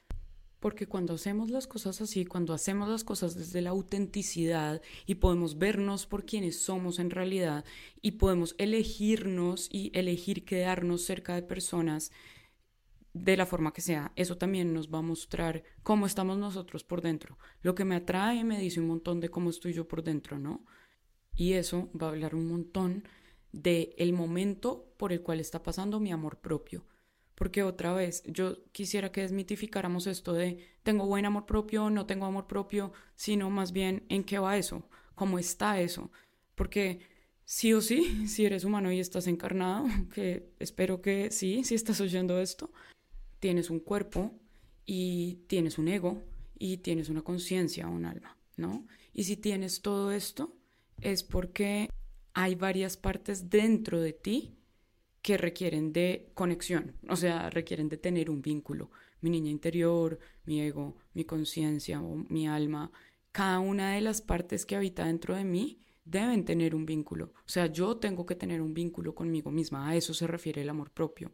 Porque 0.61 0.87
cuando 0.87 1.15
hacemos 1.15 1.49
las 1.49 1.67
cosas 1.67 2.03
así, 2.03 2.27
cuando 2.27 2.53
hacemos 2.53 2.87
las 2.87 3.03
cosas 3.03 3.35
desde 3.35 3.63
la 3.63 3.71
autenticidad 3.71 4.83
y 5.07 5.15
podemos 5.15 5.57
vernos 5.57 6.05
por 6.05 6.27
quienes 6.27 6.61
somos 6.61 6.99
en 6.99 7.09
realidad 7.09 7.65
y 8.03 8.13
podemos 8.13 8.55
elegirnos 8.59 9.71
y 9.73 9.91
elegir 9.95 10.45
quedarnos 10.45 11.01
cerca 11.01 11.35
de 11.35 11.43
personas 11.43 12.13
de 13.15 13.39
la 13.39 13.47
forma 13.47 13.73
que 13.73 13.81
sea, 13.81 14.13
eso 14.17 14.37
también 14.37 14.75
nos 14.75 14.93
va 14.93 14.99
a 14.99 15.03
mostrar 15.03 15.63
cómo 15.83 16.05
estamos 16.05 16.37
nosotros 16.37 16.85
por 16.85 17.01
dentro. 17.01 17.39
Lo 17.63 17.75
que 17.75 17.87
me 17.87 17.97
atrae 17.97 18.45
me 18.45 18.59
dice 18.59 18.81
un 18.81 18.87
montón 18.87 19.21
de 19.21 19.31
cómo 19.31 19.49
estoy 19.49 19.73
yo 19.73 19.89
por 19.89 20.03
dentro, 20.03 20.39
¿no? 20.39 20.67
Y 21.35 21.55
eso 21.55 21.91
va 22.01 22.09
a 22.09 22.11
hablar 22.11 22.35
un 22.35 22.49
montón 22.49 23.05
de 23.53 23.95
el 23.99 24.13
momento 24.13 24.93
por 24.97 25.13
el 25.13 25.23
cual 25.23 25.41
está 25.41 25.63
pasando 25.63 26.01
mi 26.01 26.13
amor 26.13 26.39
propio. 26.39 26.85
Porque 27.35 27.63
otra 27.63 27.93
vez, 27.93 28.23
yo 28.27 28.65
quisiera 28.73 29.11
que 29.11 29.23
desmitificáramos 29.23 30.07
esto 30.07 30.33
de 30.33 30.65
tengo 30.83 31.07
buen 31.07 31.25
amor 31.25 31.47
propio, 31.47 31.91
no 31.91 32.07
tengo 32.07 32.27
amor 32.27 32.47
propio, 32.47 32.93
sino 33.17 33.51
más 33.51 33.73
bien 33.73 34.05
en 34.09 34.25
qué 34.25 34.39
va 34.39 34.57
eso, 34.57 34.89
cómo 35.15 35.39
está 35.39 35.81
eso. 35.81 36.11
Porque 36.55 37.01
sí 37.45 37.73
o 37.73 37.81
sí, 37.81 38.27
si 38.29 38.45
eres 38.45 38.65
humano 38.65 38.93
y 38.93 39.01
estás 39.01 39.27
encarnado, 39.27 39.87
que 40.15 40.53
espero 40.59 41.01
que 41.03 41.31
sí, 41.31 41.65
si 41.65 41.75
estás 41.75 42.01
oyendo 42.01 42.41
esto, 42.41 42.73
tienes 43.41 43.71
un 43.71 43.81
cuerpo 43.81 44.33
y 44.85 45.41
tienes 45.49 45.79
un 45.79 45.89
ego 45.89 46.23
y 46.59 46.79
tienes 46.79 47.09
una 47.09 47.23
conciencia, 47.23 47.89
un 47.89 48.05
alma, 48.05 48.37
¿no? 48.57 48.87
Y 49.13 49.25
si 49.25 49.37
tienes 49.37 49.83
todo 49.83 50.13
esto, 50.13 50.55
es 51.03 51.23
porque 51.23 51.89
hay 52.35 52.55
varias 52.55 52.97
partes 52.97 53.51
dentro 53.51 54.01
de 54.01 54.13
ti 54.13 54.57
que 55.21 55.37
requieren 55.37 55.93
de 55.93 56.31
conexión, 56.35 56.97
o 57.09 57.17
sea, 57.17 57.51
requieren 57.51 57.89
de 57.89 57.97
tener 57.97 58.31
un 58.31 58.43
vínculo. 58.43 58.91
Mi 59.21 59.31
niña 59.31 59.51
interior, 59.51 60.19
mi 60.45 60.61
ego, 60.61 60.97
mi 61.15 61.25
conciencia 61.25 62.01
o 62.01 62.17
mi 62.29 62.49
alma, 62.49 62.91
cada 63.31 63.61
una 63.61 63.93
de 63.93 64.01
las 64.01 64.21
partes 64.21 64.67
que 64.67 64.75
habita 64.75 65.07
dentro 65.07 65.37
de 65.37 65.45
mí 65.45 65.81
deben 66.05 66.45
tener 66.45 66.75
un 66.75 66.87
vínculo. 66.87 67.33
O 67.47 67.49
sea, 67.49 67.67
yo 67.67 67.97
tengo 67.97 68.27
que 68.27 68.35
tener 68.35 68.61
un 68.61 68.75
vínculo 68.75 69.15
conmigo 69.15 69.51
misma. 69.51 69.89
A 69.89 69.97
eso 69.97 70.13
se 70.13 70.27
refiere 70.27 70.63
el 70.63 70.69
amor 70.69 70.91
propio. 70.91 71.33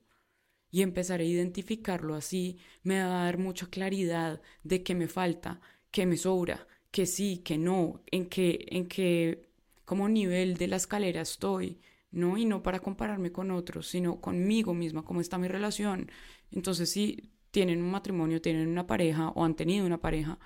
Y 0.70 0.82
empezar 0.82 1.20
a 1.20 1.24
identificarlo 1.24 2.14
así 2.14 2.58
me 2.82 3.00
va 3.00 3.22
a 3.22 3.24
dar 3.24 3.38
mucha 3.38 3.68
claridad 3.68 4.42
de 4.62 4.82
qué 4.82 4.94
me 4.94 5.08
falta, 5.08 5.60
qué 5.90 6.04
me 6.04 6.18
sobra, 6.18 6.66
que 6.90 7.06
sí, 7.06 7.38
que 7.38 7.56
no, 7.56 8.02
en 8.10 8.28
qué, 8.28 8.66
en 8.68 8.86
qué, 8.86 9.47
como 9.88 10.06
nivel 10.06 10.58
de 10.58 10.68
la 10.68 10.76
escalera 10.76 11.22
estoy, 11.22 11.80
¿no? 12.10 12.36
Y 12.36 12.44
no 12.44 12.62
para 12.62 12.78
compararme 12.78 13.32
con 13.32 13.50
otros, 13.50 13.88
sino 13.88 14.20
conmigo 14.20 14.74
misma, 14.74 15.02
cómo 15.02 15.22
está 15.22 15.38
mi 15.38 15.48
relación. 15.48 16.10
Entonces, 16.50 16.90
si 16.90 17.30
tienen 17.50 17.82
un 17.82 17.90
matrimonio, 17.90 18.42
tienen 18.42 18.68
una 18.68 18.86
pareja 18.86 19.30
o 19.30 19.46
han 19.46 19.56
tenido 19.56 19.86
una 19.86 19.98
pareja, 19.98 20.38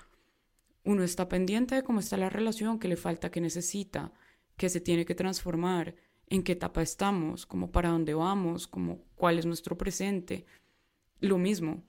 uno 0.85 1.03
está 1.03 1.27
pendiente 1.27 1.75
de 1.75 1.83
cómo 1.83 1.99
está 1.99 2.15
la 2.15 2.29
relación, 2.29 2.79
qué 2.79 2.87
le 2.87 2.95
falta, 2.95 3.31
qué 3.31 3.41
necesita, 3.41 4.13
qué 4.55 4.69
se 4.69 4.79
tiene 4.79 5.03
que 5.03 5.13
transformar, 5.13 5.93
en 6.27 6.41
qué 6.41 6.53
etapa 6.53 6.81
estamos, 6.81 7.45
como 7.45 7.69
para 7.69 7.89
dónde 7.89 8.13
vamos, 8.13 8.65
como 8.65 9.03
cuál 9.15 9.39
es 9.39 9.45
nuestro 9.45 9.77
presente. 9.77 10.45
Lo 11.19 11.37
mismo, 11.37 11.83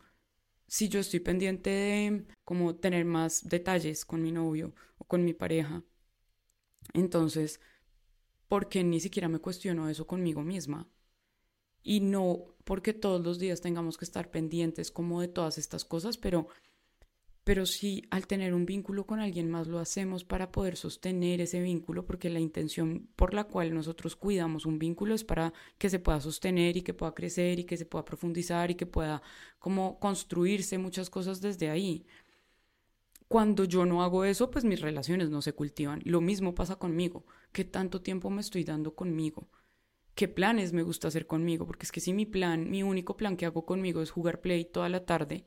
si 0.67 0.89
yo 0.89 0.99
estoy 0.99 1.21
pendiente 1.21 1.71
de 1.71 2.25
como 2.43 2.75
tener 2.75 3.05
más 3.05 3.49
detalles 3.49 4.05
con 4.05 4.23
mi 4.23 4.33
novio 4.33 4.75
o 4.99 5.05
con 5.05 5.25
mi 5.25 5.35
pareja, 5.35 5.85
entonces 6.93 7.61
porque 8.49 8.85
ni 8.85 9.01
siquiera 9.01 9.29
me 9.29 9.39
cuestiono 9.39 9.89
eso 9.89 10.07
conmigo 10.07 10.43
misma. 10.43 10.89
Y 11.83 12.01
no 12.01 12.55
porque 12.65 12.95
todos 12.95 13.23
los 13.25 13.39
días 13.39 13.61
tengamos 13.61 13.99
que 13.99 14.05
estar 14.05 14.31
pendientes 14.31 14.91
como 14.91 15.21
de 15.21 15.29
todas 15.29 15.59
estas 15.59 15.85
cosas, 15.85 16.17
pero, 16.17 16.49
pero 17.45 17.67
sí 17.67 18.05
al 18.11 18.27
tener 18.27 18.55
un 18.55 18.65
vínculo 18.65 19.07
con 19.07 19.21
alguien 19.21 19.51
más 19.51 19.67
lo 19.67 19.79
hacemos 19.79 20.25
para 20.25 20.51
poder 20.51 20.77
sostener 20.77 21.41
ese 21.41 21.61
vínculo, 21.61 22.07
porque 22.07 22.31
la 22.31 22.41
intención 22.41 23.09
por 23.17 23.35
la 23.35 23.45
cual 23.45 23.75
nosotros 23.75 24.17
cuidamos 24.17 24.65
un 24.65 24.79
vínculo 24.79 25.15
es 25.15 25.25
para 25.25 25.53
que 25.77 25.91
se 25.91 25.99
pueda 25.99 26.21
sostener 26.21 26.77
y 26.77 26.83
que 26.83 26.95
pueda 26.95 27.13
crecer 27.13 27.59
y 27.59 27.65
que 27.65 27.77
se 27.77 27.87
pueda 27.87 28.05
profundizar 28.05 28.71
y 28.71 28.77
que 28.77 28.87
pueda 28.87 29.21
como 29.59 29.99
construirse 29.99 30.79
muchas 30.79 31.11
cosas 31.11 31.41
desde 31.41 31.69
ahí. 31.69 32.07
Cuando 33.29 33.65
yo 33.65 33.87
no 33.87 34.03
hago 34.03 34.25
eso, 34.25 34.51
pues 34.51 34.65
mis 34.65 34.81
relaciones 34.81 35.31
no 35.31 35.43
se 35.43 35.55
cultivan. 35.55 36.01
Lo 36.05 36.21
mismo 36.21 36.55
pasa 36.55 36.77
conmigo. 36.77 37.27
¿Qué 37.53 37.65
tanto 37.65 38.01
tiempo 38.03 38.31
me 38.31 38.41
estoy 38.41 38.65
dando 38.65 38.95
conmigo? 38.95 39.49
¿Qué 40.15 40.29
planes 40.29 40.73
me 40.73 40.83
gusta 40.83 41.09
hacer 41.09 41.27
conmigo? 41.27 41.67
Porque 41.67 41.85
es 41.85 41.93
que 41.93 42.01
si 42.01 42.13
mi 42.13 42.27
plan, 42.27 42.71
mi 42.71 42.83
único 42.83 43.17
plan 43.17 43.37
que 43.37 43.47
hago 43.47 43.67
conmigo 43.67 44.03
es 44.03 44.11
jugar 44.11 44.41
play 44.41 44.65
toda 44.65 44.89
la 44.89 45.05
tarde, 45.05 45.47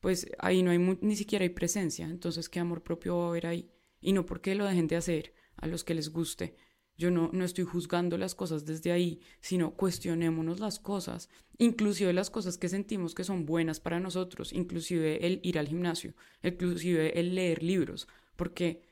pues 0.00 0.30
ahí 0.38 0.62
no 0.62 0.70
hay 0.70 0.78
ni 0.78 1.16
siquiera 1.16 1.42
hay 1.42 1.50
presencia. 1.50 2.06
Entonces, 2.06 2.48
¿qué 2.48 2.60
amor 2.60 2.82
propio 2.82 3.18
va 3.18 3.26
a 3.26 3.28
haber 3.28 3.46
ahí? 3.46 3.70
Y 4.00 4.12
no 4.12 4.24
porque 4.24 4.54
lo 4.54 4.64
dejen 4.64 4.88
de 4.88 4.96
hacer 4.96 5.34
a 5.56 5.66
los 5.66 5.84
que 5.84 5.94
les 5.94 6.10
guste, 6.10 6.56
yo 6.96 7.10
no, 7.10 7.30
no 7.32 7.44
estoy 7.44 7.64
juzgando 7.64 8.18
las 8.18 8.34
cosas 8.34 8.64
desde 8.64 8.92
ahí, 8.92 9.20
sino 9.40 9.74
cuestionémonos 9.74 10.60
las 10.60 10.78
cosas, 10.78 11.28
inclusive 11.58 12.12
las 12.12 12.30
cosas 12.30 12.58
que 12.58 12.68
sentimos 12.68 13.14
que 13.14 13.24
son 13.24 13.46
buenas 13.46 13.80
para 13.80 14.00
nosotros, 14.00 14.52
inclusive 14.52 15.26
el 15.26 15.40
ir 15.42 15.58
al 15.58 15.68
gimnasio, 15.68 16.14
inclusive 16.42 17.18
el 17.18 17.34
leer 17.34 17.62
libros, 17.62 18.08
porque 18.36 18.82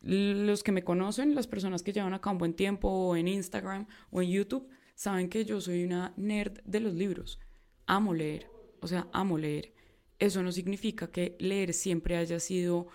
los 0.00 0.62
que 0.62 0.72
me 0.72 0.84
conocen, 0.84 1.34
las 1.34 1.46
personas 1.46 1.82
que 1.82 1.92
llevan 1.92 2.12
acá 2.12 2.30
un 2.30 2.38
buen 2.38 2.54
tiempo 2.54 2.88
o 2.88 3.16
en 3.16 3.28
Instagram 3.28 3.86
o 4.10 4.20
en 4.20 4.30
YouTube, 4.30 4.68
saben 4.94 5.28
que 5.28 5.44
yo 5.44 5.60
soy 5.60 5.84
una 5.84 6.12
nerd 6.16 6.60
de 6.64 6.80
los 6.80 6.94
libros. 6.94 7.40
Amo 7.86 8.12
leer, 8.12 8.46
o 8.80 8.86
sea, 8.86 9.08
amo 9.12 9.38
leer. 9.38 9.72
Eso 10.18 10.42
no 10.42 10.52
significa 10.52 11.10
que 11.10 11.36
leer 11.40 11.72
siempre 11.72 12.16
haya 12.16 12.38
sido 12.38 12.88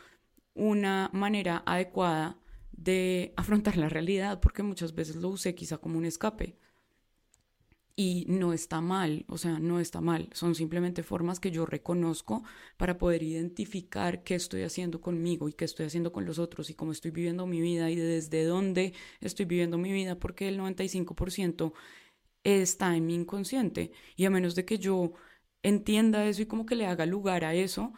una 0.54 1.10
manera 1.14 1.64
adecuada 1.66 2.38
de 2.80 3.34
afrontar 3.36 3.78
la 3.78 3.90
realidad, 3.90 4.40
porque 4.40 4.64
muchas 4.64 4.96
veces 4.96 5.18
lo 5.18 5.30
usé 5.30 5.54
quizá 5.54 5.78
como 5.78 5.98
un 5.98 6.06
escape. 6.06 6.58
Y 7.96 8.26
no 8.30 8.54
está 8.54 8.80
mal, 8.80 9.26
o 9.28 9.38
sea, 9.38 9.60
no 9.60 9.82
está 9.82 10.00
mal, 10.00 10.30
son 10.32 10.56
simplemente 10.56 11.04
formas 11.04 11.42
que 11.42 11.52
yo 11.52 11.66
reconozco 11.66 12.44
para 12.78 12.98
poder 12.98 13.24
identificar 13.24 14.24
qué 14.24 14.36
estoy 14.36 14.62
haciendo 14.62 15.02
conmigo 15.02 15.50
y 15.50 15.54
qué 15.54 15.66
estoy 15.66 15.88
haciendo 15.88 16.14
con 16.14 16.24
los 16.24 16.40
otros 16.40 16.70
y 16.70 16.76
cómo 16.76 16.94
estoy 16.94 17.12
viviendo 17.12 17.46
mi 17.46 17.60
vida 17.60 17.92
y 17.92 17.98
desde 17.98 18.46
dónde 18.46 18.94
estoy 19.20 19.46
viviendo 19.46 19.78
mi 19.78 19.92
vida, 19.92 20.18
porque 20.18 20.48
el 20.48 20.58
95% 20.58 21.74
está 22.46 22.96
en 22.96 23.06
mi 23.06 23.16
inconsciente. 23.16 23.92
Y 24.16 24.24
a 24.24 24.30
menos 24.30 24.56
de 24.56 24.64
que 24.64 24.80
yo 24.80 25.12
entienda 25.62 26.26
eso 26.26 26.42
y 26.44 26.46
como 26.46 26.66
que 26.66 26.76
le 26.76 26.86
haga 26.86 27.06
lugar 27.06 27.44
a 27.44 27.54
eso 27.54 27.92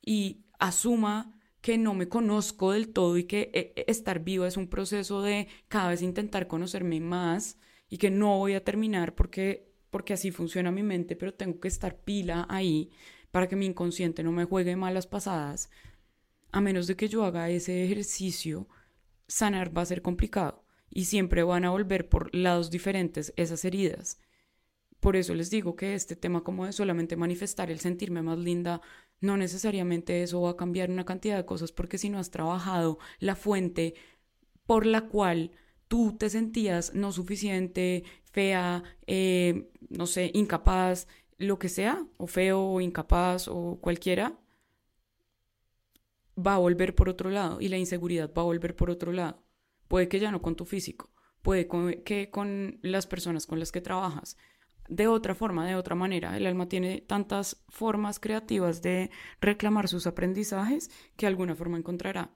y 0.00 0.46
asuma 0.58 1.38
que 1.62 1.78
no 1.78 1.94
me 1.94 2.08
conozco 2.08 2.72
del 2.72 2.92
todo 2.92 3.16
y 3.16 3.24
que 3.24 3.50
eh, 3.54 3.72
eh, 3.76 3.84
estar 3.86 4.22
viva 4.22 4.48
es 4.48 4.56
un 4.56 4.68
proceso 4.68 5.22
de 5.22 5.48
cada 5.68 5.90
vez 5.90 6.02
intentar 6.02 6.48
conocerme 6.48 7.00
más 7.00 7.56
y 7.88 7.98
que 7.98 8.10
no 8.10 8.38
voy 8.38 8.54
a 8.54 8.64
terminar 8.64 9.14
porque, 9.14 9.72
porque 9.90 10.12
así 10.12 10.32
funciona 10.32 10.72
mi 10.72 10.82
mente, 10.82 11.16
pero 11.16 11.32
tengo 11.32 11.60
que 11.60 11.68
estar 11.68 11.96
pila 11.96 12.46
ahí 12.50 12.90
para 13.30 13.48
que 13.48 13.56
mi 13.56 13.66
inconsciente 13.66 14.24
no 14.24 14.32
me 14.32 14.44
juegue 14.44 14.74
malas 14.76 15.06
pasadas. 15.06 15.70
A 16.50 16.60
menos 16.60 16.86
de 16.88 16.96
que 16.96 17.08
yo 17.08 17.24
haga 17.24 17.48
ese 17.48 17.84
ejercicio, 17.84 18.68
sanar 19.28 19.76
va 19.76 19.82
a 19.82 19.86
ser 19.86 20.02
complicado 20.02 20.64
y 20.90 21.04
siempre 21.04 21.44
van 21.44 21.64
a 21.64 21.70
volver 21.70 22.08
por 22.08 22.34
lados 22.34 22.70
diferentes 22.70 23.32
esas 23.36 23.64
heridas. 23.64 24.20
Por 24.98 25.16
eso 25.16 25.34
les 25.34 25.48
digo 25.50 25.76
que 25.76 25.94
este 25.94 26.16
tema 26.16 26.42
como 26.42 26.66
de 26.66 26.72
solamente 26.72 27.16
manifestar 27.16 27.70
el 27.70 27.78
sentirme 27.78 28.20
más 28.22 28.38
linda 28.38 28.80
no 29.22 29.36
necesariamente 29.38 30.22
eso 30.22 30.42
va 30.42 30.50
a 30.50 30.56
cambiar 30.56 30.90
una 30.90 31.06
cantidad 31.06 31.36
de 31.36 31.46
cosas 31.46 31.72
porque 31.72 31.96
si 31.96 32.10
no 32.10 32.18
has 32.18 32.30
trabajado 32.30 32.98
la 33.20 33.36
fuente 33.36 33.94
por 34.66 34.84
la 34.84 35.08
cual 35.08 35.52
tú 35.88 36.16
te 36.18 36.28
sentías 36.28 36.92
no 36.94 37.12
suficiente, 37.12 38.04
fea, 38.24 38.82
eh, 39.06 39.70
no 39.88 40.06
sé, 40.06 40.30
incapaz, 40.34 41.06
lo 41.38 41.58
que 41.58 41.68
sea, 41.68 42.04
o 42.16 42.26
feo, 42.26 42.60
o 42.60 42.80
incapaz, 42.80 43.48
o 43.48 43.78
cualquiera, 43.80 44.38
va 46.36 46.54
a 46.54 46.58
volver 46.58 46.94
por 46.94 47.08
otro 47.08 47.30
lado 47.30 47.60
y 47.60 47.68
la 47.68 47.78
inseguridad 47.78 48.32
va 48.36 48.42
a 48.42 48.46
volver 48.46 48.74
por 48.74 48.90
otro 48.90 49.12
lado. 49.12 49.42
Puede 49.86 50.08
que 50.08 50.18
ya 50.18 50.30
no 50.32 50.42
con 50.42 50.56
tu 50.56 50.64
físico, 50.64 51.10
puede 51.42 51.68
que 52.04 52.30
con 52.30 52.78
las 52.82 53.06
personas 53.06 53.46
con 53.46 53.60
las 53.60 53.70
que 53.70 53.80
trabajas, 53.80 54.36
de 54.92 55.08
otra 55.08 55.34
forma, 55.34 55.66
de 55.66 55.74
otra 55.74 55.94
manera. 55.94 56.36
El 56.36 56.46
alma 56.46 56.68
tiene 56.68 57.00
tantas 57.00 57.64
formas 57.68 58.20
creativas 58.20 58.82
de 58.82 59.10
reclamar 59.40 59.88
sus 59.88 60.06
aprendizajes 60.06 60.90
que 61.16 61.26
alguna 61.26 61.56
forma 61.56 61.78
encontrará. 61.78 62.30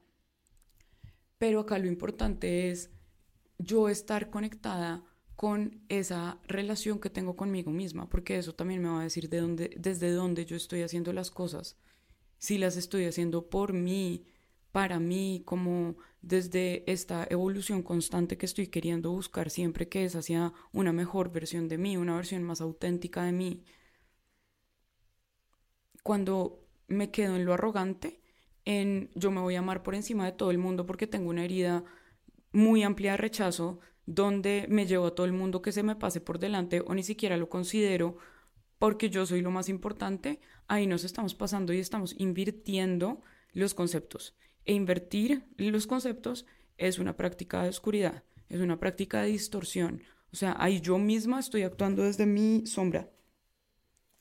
Pero 1.38 1.60
acá 1.60 1.78
lo 1.78 1.86
importante 1.86 2.70
es 2.70 2.90
yo 3.58 3.88
estar 3.88 4.30
conectada 4.30 5.04
con 5.36 5.82
esa 5.90 6.38
relación 6.48 6.98
que 6.98 7.10
tengo 7.10 7.36
conmigo 7.36 7.70
misma, 7.70 8.08
porque 8.08 8.38
eso 8.38 8.54
también 8.54 8.82
me 8.82 8.88
va 8.88 9.00
a 9.00 9.04
decir 9.04 9.28
de 9.28 9.40
dónde, 9.40 9.70
desde 9.76 10.10
dónde 10.12 10.46
yo 10.46 10.56
estoy 10.56 10.80
haciendo 10.80 11.12
las 11.12 11.30
cosas. 11.30 11.76
Si 12.38 12.56
las 12.56 12.78
estoy 12.78 13.04
haciendo 13.04 13.50
por 13.50 13.74
mí, 13.74 14.24
para 14.72 14.98
mí, 14.98 15.42
como 15.44 15.96
desde 16.26 16.82
esta 16.90 17.24
evolución 17.30 17.84
constante 17.84 18.36
que 18.36 18.46
estoy 18.46 18.66
queriendo 18.66 19.12
buscar 19.12 19.48
siempre, 19.48 19.88
que 19.88 20.04
es 20.04 20.16
hacia 20.16 20.52
una 20.72 20.92
mejor 20.92 21.30
versión 21.30 21.68
de 21.68 21.78
mí, 21.78 21.96
una 21.96 22.16
versión 22.16 22.42
más 22.42 22.60
auténtica 22.60 23.22
de 23.22 23.30
mí. 23.30 23.62
Cuando 26.02 26.66
me 26.88 27.12
quedo 27.12 27.36
en 27.36 27.44
lo 27.44 27.54
arrogante, 27.54 28.20
en 28.64 29.08
yo 29.14 29.30
me 29.30 29.40
voy 29.40 29.54
a 29.54 29.60
amar 29.60 29.84
por 29.84 29.94
encima 29.94 30.24
de 30.26 30.32
todo 30.32 30.50
el 30.50 30.58
mundo 30.58 30.84
porque 30.84 31.06
tengo 31.06 31.30
una 31.30 31.44
herida 31.44 31.84
muy 32.50 32.82
amplia 32.82 33.12
de 33.12 33.18
rechazo 33.18 33.78
donde 34.04 34.66
me 34.68 34.84
llevo 34.86 35.06
a 35.06 35.14
todo 35.14 35.26
el 35.26 35.32
mundo 35.32 35.62
que 35.62 35.70
se 35.70 35.84
me 35.84 35.94
pase 35.94 36.20
por 36.20 36.40
delante 36.40 36.82
o 36.84 36.92
ni 36.94 37.04
siquiera 37.04 37.36
lo 37.36 37.48
considero 37.48 38.16
porque 38.80 39.10
yo 39.10 39.26
soy 39.26 39.42
lo 39.42 39.52
más 39.52 39.68
importante, 39.68 40.40
ahí 40.66 40.88
nos 40.88 41.04
estamos 41.04 41.36
pasando 41.36 41.72
y 41.72 41.78
estamos 41.78 42.16
invirtiendo 42.18 43.22
los 43.52 43.74
conceptos. 43.74 44.34
E 44.66 44.74
invertir 44.74 45.44
los 45.56 45.86
conceptos 45.86 46.44
es 46.76 46.98
una 46.98 47.16
práctica 47.16 47.62
de 47.62 47.70
oscuridad, 47.70 48.24
es 48.48 48.60
una 48.60 48.78
práctica 48.78 49.22
de 49.22 49.28
distorsión. 49.28 50.02
O 50.32 50.36
sea, 50.36 50.54
ahí 50.58 50.80
yo 50.80 50.98
misma 50.98 51.40
estoy 51.40 51.62
actuando 51.62 52.02
desde 52.02 52.26
mi 52.26 52.66
sombra. 52.66 53.10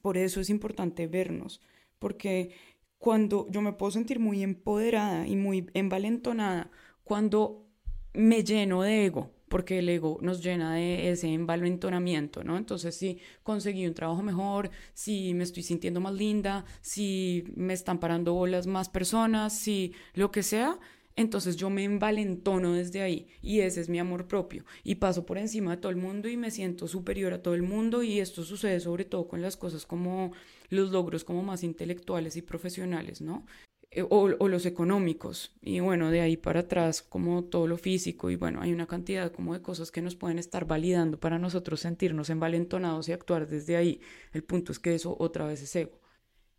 Por 0.01 0.17
eso 0.17 0.39
es 0.39 0.49
importante 0.49 1.07
vernos, 1.07 1.61
porque 1.99 2.55
cuando 2.99 3.47
yo 3.49 3.61
me 3.61 3.73
puedo 3.73 3.91
sentir 3.91 4.19
muy 4.19 4.43
empoderada 4.43 5.27
y 5.27 5.35
muy 5.35 5.69
envalentonada, 5.73 6.71
cuando 7.03 7.67
me 8.13 8.43
lleno 8.43 8.83
de 8.83 9.05
ego, 9.05 9.34
porque 9.55 9.79
el 9.79 9.87
ego 9.87 10.17
nos 10.21 10.43
llena 10.43 10.75
de 10.75 11.11
ese 11.11 11.31
envalentonamiento, 11.31 12.43
¿no? 12.43 12.57
Entonces, 12.57 12.93
si 12.93 13.19
conseguí 13.41 13.87
un 13.87 13.93
trabajo 13.93 14.21
mejor, 14.21 14.69
si 14.93 15.33
me 15.33 15.45
estoy 15.45 15.63
sintiendo 15.63 16.01
más 16.01 16.13
linda, 16.13 16.65
si 16.81 17.45
me 17.55 17.71
están 17.73 18.01
parando 18.01 18.33
bolas 18.33 18.67
más 18.67 18.89
personas, 18.89 19.57
si 19.57 19.93
lo 20.13 20.29
que 20.29 20.43
sea, 20.43 20.77
entonces 21.15 21.55
yo 21.55 21.69
me 21.69 21.85
envalentono 21.85 22.73
desde 22.73 23.01
ahí 23.01 23.27
y 23.41 23.61
ese 23.61 23.79
es 23.79 23.87
mi 23.87 23.97
amor 23.97 24.27
propio 24.27 24.65
y 24.83 24.95
paso 24.95 25.25
por 25.25 25.37
encima 25.37 25.71
de 25.71 25.77
todo 25.77 25.89
el 25.89 25.95
mundo 25.95 26.27
y 26.27 26.35
me 26.35 26.51
siento 26.51 26.89
superior 26.89 27.31
a 27.31 27.41
todo 27.41 27.53
el 27.53 27.63
mundo 27.63 28.03
y 28.03 28.19
esto 28.19 28.43
sucede 28.43 28.81
sobre 28.81 29.05
todo 29.05 29.29
con 29.29 29.41
las 29.41 29.55
cosas 29.55 29.85
como 29.85 30.33
los 30.67 30.91
logros 30.91 31.23
como 31.23 31.43
más 31.43 31.63
intelectuales 31.63 32.35
y 32.35 32.41
profesionales, 32.41 33.21
¿no? 33.21 33.45
Eh, 33.95 34.05
o, 34.09 34.27
los 34.49 34.65
económicos 34.65 35.53
y 35.61 35.79
bueno, 35.79 36.11
de 36.11 36.19
ahí 36.19 36.35
para 36.35 36.61
atrás 36.61 37.01
como 37.01 37.45
todo 37.45 37.65
lo 37.65 37.77
físico 37.77 38.29
y 38.29 38.35
bueno, 38.35 38.59
hay 38.61 38.73
una 38.73 38.87
cantidad 38.87 39.31
como 39.31 39.53
de 39.53 39.61
cosas 39.61 39.89
que 39.89 40.01
nos 40.01 40.17
pueden 40.17 40.37
estar 40.37 40.65
validando 40.65 41.17
para 41.17 41.39
nosotros 41.39 41.79
sentirnos 41.79 42.29
envalentonados 42.29 43.07
y 43.07 43.13
actuar 43.13 43.47
desde 43.47 43.77
ahí. 43.77 44.01
El 44.33 44.43
punto 44.43 44.73
es 44.73 44.79
que 44.79 44.95
eso 44.95 45.15
otra 45.17 45.45
vez 45.45 45.61
es 45.61 45.73
ego. 45.77 46.01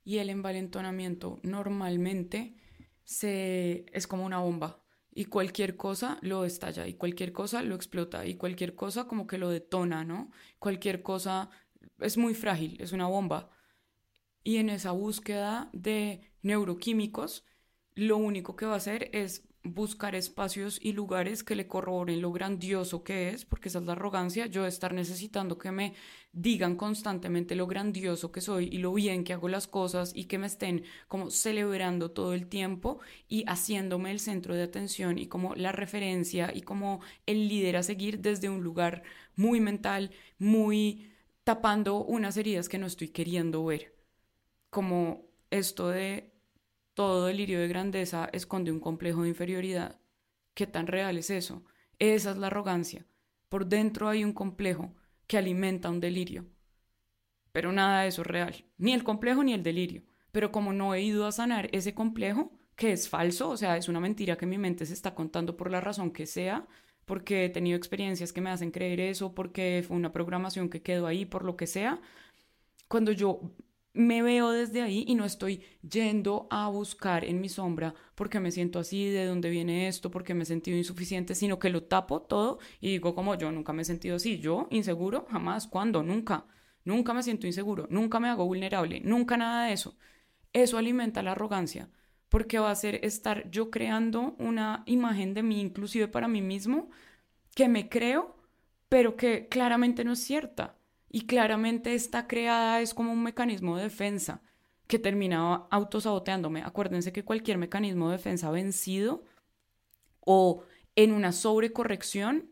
Y 0.02 0.16
el 0.16 0.30
envalentonamiento 0.30 1.38
normalmente 1.42 2.56
se, 3.04 3.84
es 3.92 4.06
como 4.06 4.24
una 4.24 4.38
bomba 4.38 4.82
y 5.14 5.26
cualquier 5.26 5.76
cosa 5.76 6.18
lo 6.22 6.46
estalla 6.46 6.86
y 6.86 6.94
cualquier 6.94 7.32
cosa 7.32 7.62
lo 7.62 7.74
explota 7.74 8.24
y 8.24 8.36
cualquier 8.36 8.74
cosa 8.74 9.06
como 9.06 9.26
que 9.26 9.36
lo 9.36 9.50
detona, 9.50 10.04
¿no? 10.04 10.30
Cualquier 10.58 11.02
cosa 11.02 11.50
es 12.00 12.16
muy 12.16 12.32
frágil, 12.32 12.80
es 12.80 12.92
una 12.92 13.08
bomba. 13.08 13.50
Y 14.42 14.56
en 14.56 14.70
esa 14.70 14.92
búsqueda 14.92 15.68
de 15.74 16.20
neuroquímicos, 16.46 17.44
lo 17.94 18.16
único 18.16 18.56
que 18.56 18.66
va 18.66 18.74
a 18.74 18.76
hacer 18.76 19.10
es 19.12 19.42
buscar 19.74 20.14
espacios 20.14 20.78
y 20.80 20.92
lugares 20.92 21.42
que 21.42 21.56
le 21.56 21.66
corroboren 21.66 22.20
lo 22.20 22.30
grandioso 22.30 23.02
que 23.02 23.30
es, 23.30 23.44
porque 23.44 23.68
esa 23.68 23.80
es 23.80 23.86
la 23.86 23.92
arrogancia, 23.92 24.46
yo 24.46 24.66
estar 24.66 24.94
necesitando 24.94 25.58
que 25.58 25.72
me 25.72 25.94
digan 26.32 26.76
constantemente 26.76 27.56
lo 27.56 27.66
grandioso 27.66 28.30
que 28.30 28.40
soy 28.40 28.68
y 28.70 28.78
lo 28.78 28.92
bien 28.92 29.24
que 29.24 29.32
hago 29.32 29.48
las 29.48 29.66
cosas 29.66 30.12
y 30.14 30.26
que 30.26 30.38
me 30.38 30.46
estén 30.46 30.84
como 31.08 31.30
celebrando 31.30 32.10
todo 32.10 32.32
el 32.34 32.46
tiempo 32.46 33.00
y 33.28 33.44
haciéndome 33.48 34.10
el 34.12 34.20
centro 34.20 34.54
de 34.54 34.62
atención 34.62 35.18
y 35.18 35.26
como 35.26 35.54
la 35.54 35.72
referencia 35.72 36.52
y 36.54 36.62
como 36.62 37.00
el 37.26 37.48
líder 37.48 37.76
a 37.76 37.82
seguir 37.82 38.20
desde 38.20 38.48
un 38.48 38.62
lugar 38.62 39.02
muy 39.34 39.60
mental, 39.60 40.12
muy 40.38 41.10
tapando 41.44 42.04
unas 42.04 42.36
heridas 42.36 42.68
que 42.68 42.78
no 42.78 42.86
estoy 42.86 43.08
queriendo 43.08 43.64
ver, 43.64 43.94
como 44.70 45.26
esto 45.50 45.88
de 45.88 46.35
todo 46.96 47.26
delirio 47.26 47.60
de 47.60 47.68
grandeza 47.68 48.30
esconde 48.32 48.72
un 48.72 48.80
complejo 48.80 49.22
de 49.22 49.28
inferioridad. 49.28 50.00
¿Qué 50.54 50.66
tan 50.66 50.86
real 50.86 51.18
es 51.18 51.28
eso? 51.28 51.62
Esa 51.98 52.30
es 52.30 52.38
la 52.38 52.46
arrogancia. 52.46 53.04
Por 53.50 53.66
dentro 53.66 54.08
hay 54.08 54.24
un 54.24 54.32
complejo 54.32 54.94
que 55.26 55.36
alimenta 55.36 55.90
un 55.90 56.00
delirio. 56.00 56.46
Pero 57.52 57.70
nada 57.70 58.00
de 58.00 58.08
eso 58.08 58.22
es 58.22 58.26
real, 58.26 58.64
ni 58.78 58.94
el 58.94 59.04
complejo 59.04 59.44
ni 59.44 59.52
el 59.52 59.62
delirio. 59.62 60.04
Pero 60.32 60.50
como 60.50 60.72
no 60.72 60.94
he 60.94 61.02
ido 61.02 61.26
a 61.26 61.32
sanar 61.32 61.68
ese 61.72 61.92
complejo, 61.94 62.50
que 62.76 62.92
es 62.92 63.10
falso, 63.10 63.50
o 63.50 63.58
sea, 63.58 63.76
es 63.76 63.90
una 63.90 64.00
mentira 64.00 64.38
que 64.38 64.46
mi 64.46 64.56
mente 64.56 64.86
se 64.86 64.94
está 64.94 65.14
contando 65.14 65.54
por 65.54 65.70
la 65.70 65.82
razón 65.82 66.10
que 66.10 66.24
sea, 66.24 66.66
porque 67.04 67.44
he 67.44 67.50
tenido 67.50 67.76
experiencias 67.76 68.32
que 68.32 68.40
me 68.40 68.48
hacen 68.48 68.70
creer 68.70 69.00
eso, 69.00 69.34
porque 69.34 69.84
fue 69.86 69.98
una 69.98 70.12
programación 70.12 70.70
que 70.70 70.80
quedó 70.80 71.06
ahí, 71.06 71.26
por 71.26 71.44
lo 71.44 71.58
que 71.58 71.66
sea, 71.66 72.00
cuando 72.88 73.12
yo 73.12 73.42
me 73.96 74.22
veo 74.22 74.50
desde 74.50 74.82
ahí 74.82 75.04
y 75.08 75.14
no 75.14 75.24
estoy 75.24 75.62
yendo 75.80 76.46
a 76.50 76.68
buscar 76.68 77.24
en 77.24 77.40
mi 77.40 77.48
sombra 77.48 77.94
porque 78.14 78.40
me 78.40 78.50
siento 78.52 78.78
así, 78.78 79.08
de 79.08 79.24
dónde 79.24 79.48
viene 79.50 79.88
esto, 79.88 80.10
porque 80.10 80.34
me 80.34 80.42
he 80.42 80.46
sentido 80.46 80.76
insuficiente, 80.76 81.34
sino 81.34 81.58
que 81.58 81.70
lo 81.70 81.84
tapo 81.84 82.22
todo 82.22 82.58
y 82.80 82.90
digo 82.90 83.14
como 83.14 83.34
yo 83.36 83.50
nunca 83.50 83.72
me 83.72 83.82
he 83.82 83.84
sentido 83.86 84.16
así, 84.16 84.38
yo 84.38 84.68
inseguro, 84.70 85.26
jamás, 85.30 85.66
¿cuándo? 85.66 86.02
Nunca, 86.02 86.46
nunca 86.84 87.14
me 87.14 87.22
siento 87.22 87.46
inseguro, 87.46 87.86
nunca 87.90 88.20
me 88.20 88.28
hago 88.28 88.44
vulnerable, 88.44 89.00
nunca 89.00 89.36
nada 89.36 89.66
de 89.66 89.72
eso. 89.72 89.96
Eso 90.52 90.78
alimenta 90.78 91.22
la 91.22 91.32
arrogancia 91.32 91.90
porque 92.28 92.58
va 92.58 92.70
a 92.70 92.74
ser 92.74 93.00
estar 93.04 93.50
yo 93.50 93.70
creando 93.70 94.36
una 94.38 94.82
imagen 94.86 95.32
de 95.32 95.42
mí, 95.42 95.60
inclusive 95.60 96.08
para 96.08 96.28
mí 96.28 96.42
mismo, 96.42 96.90
que 97.54 97.68
me 97.68 97.88
creo, 97.88 98.36
pero 98.88 99.16
que 99.16 99.48
claramente 99.48 100.04
no 100.04 100.12
es 100.12 100.20
cierta 100.20 100.75
y 101.16 101.22
claramente 101.22 101.94
está 101.94 102.26
creada 102.26 102.82
es 102.82 102.92
como 102.92 103.10
un 103.10 103.22
mecanismo 103.22 103.78
de 103.78 103.84
defensa 103.84 104.42
que 104.86 104.98
termina 104.98 105.66
autosaboteándome. 105.70 106.60
Acuérdense 106.62 107.10
que 107.10 107.24
cualquier 107.24 107.56
mecanismo 107.56 108.10
de 108.10 108.18
defensa 108.18 108.50
vencido 108.50 109.24
o 110.20 110.64
en 110.94 111.12
una 111.12 111.32
sobrecorrección 111.32 112.50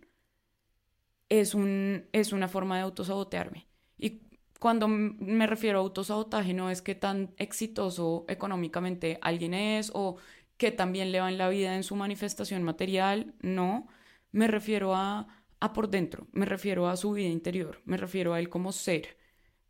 es, 1.28 1.52
un, 1.54 2.06
es 2.12 2.32
una 2.32 2.48
forma 2.48 2.76
de 2.76 2.84
autosabotearme. 2.84 3.66
Y 3.98 4.22
cuando 4.58 4.88
me 4.88 5.46
refiero 5.46 5.78
a 5.80 5.82
autosabotaje 5.82 6.54
no 6.54 6.70
es 6.70 6.80
que 6.80 6.94
tan 6.94 7.34
exitoso 7.36 8.24
económicamente 8.28 9.18
alguien 9.20 9.52
es 9.52 9.90
o 9.92 10.16
que 10.56 10.72
también 10.72 11.12
le 11.12 11.20
va 11.20 11.28
en 11.28 11.36
la 11.36 11.50
vida 11.50 11.76
en 11.76 11.82
su 11.82 11.96
manifestación 11.96 12.62
material, 12.62 13.34
no. 13.42 13.88
Me 14.32 14.46
refiero 14.46 14.94
a 14.94 15.43
a 15.64 15.72
por 15.72 15.88
dentro, 15.88 16.26
me 16.32 16.44
refiero 16.44 16.88
a 16.88 16.96
su 16.96 17.12
vida 17.12 17.28
interior, 17.28 17.80
me 17.86 17.96
refiero 17.96 18.34
a 18.34 18.38
él 18.38 18.50
como 18.50 18.70
ser, 18.70 19.16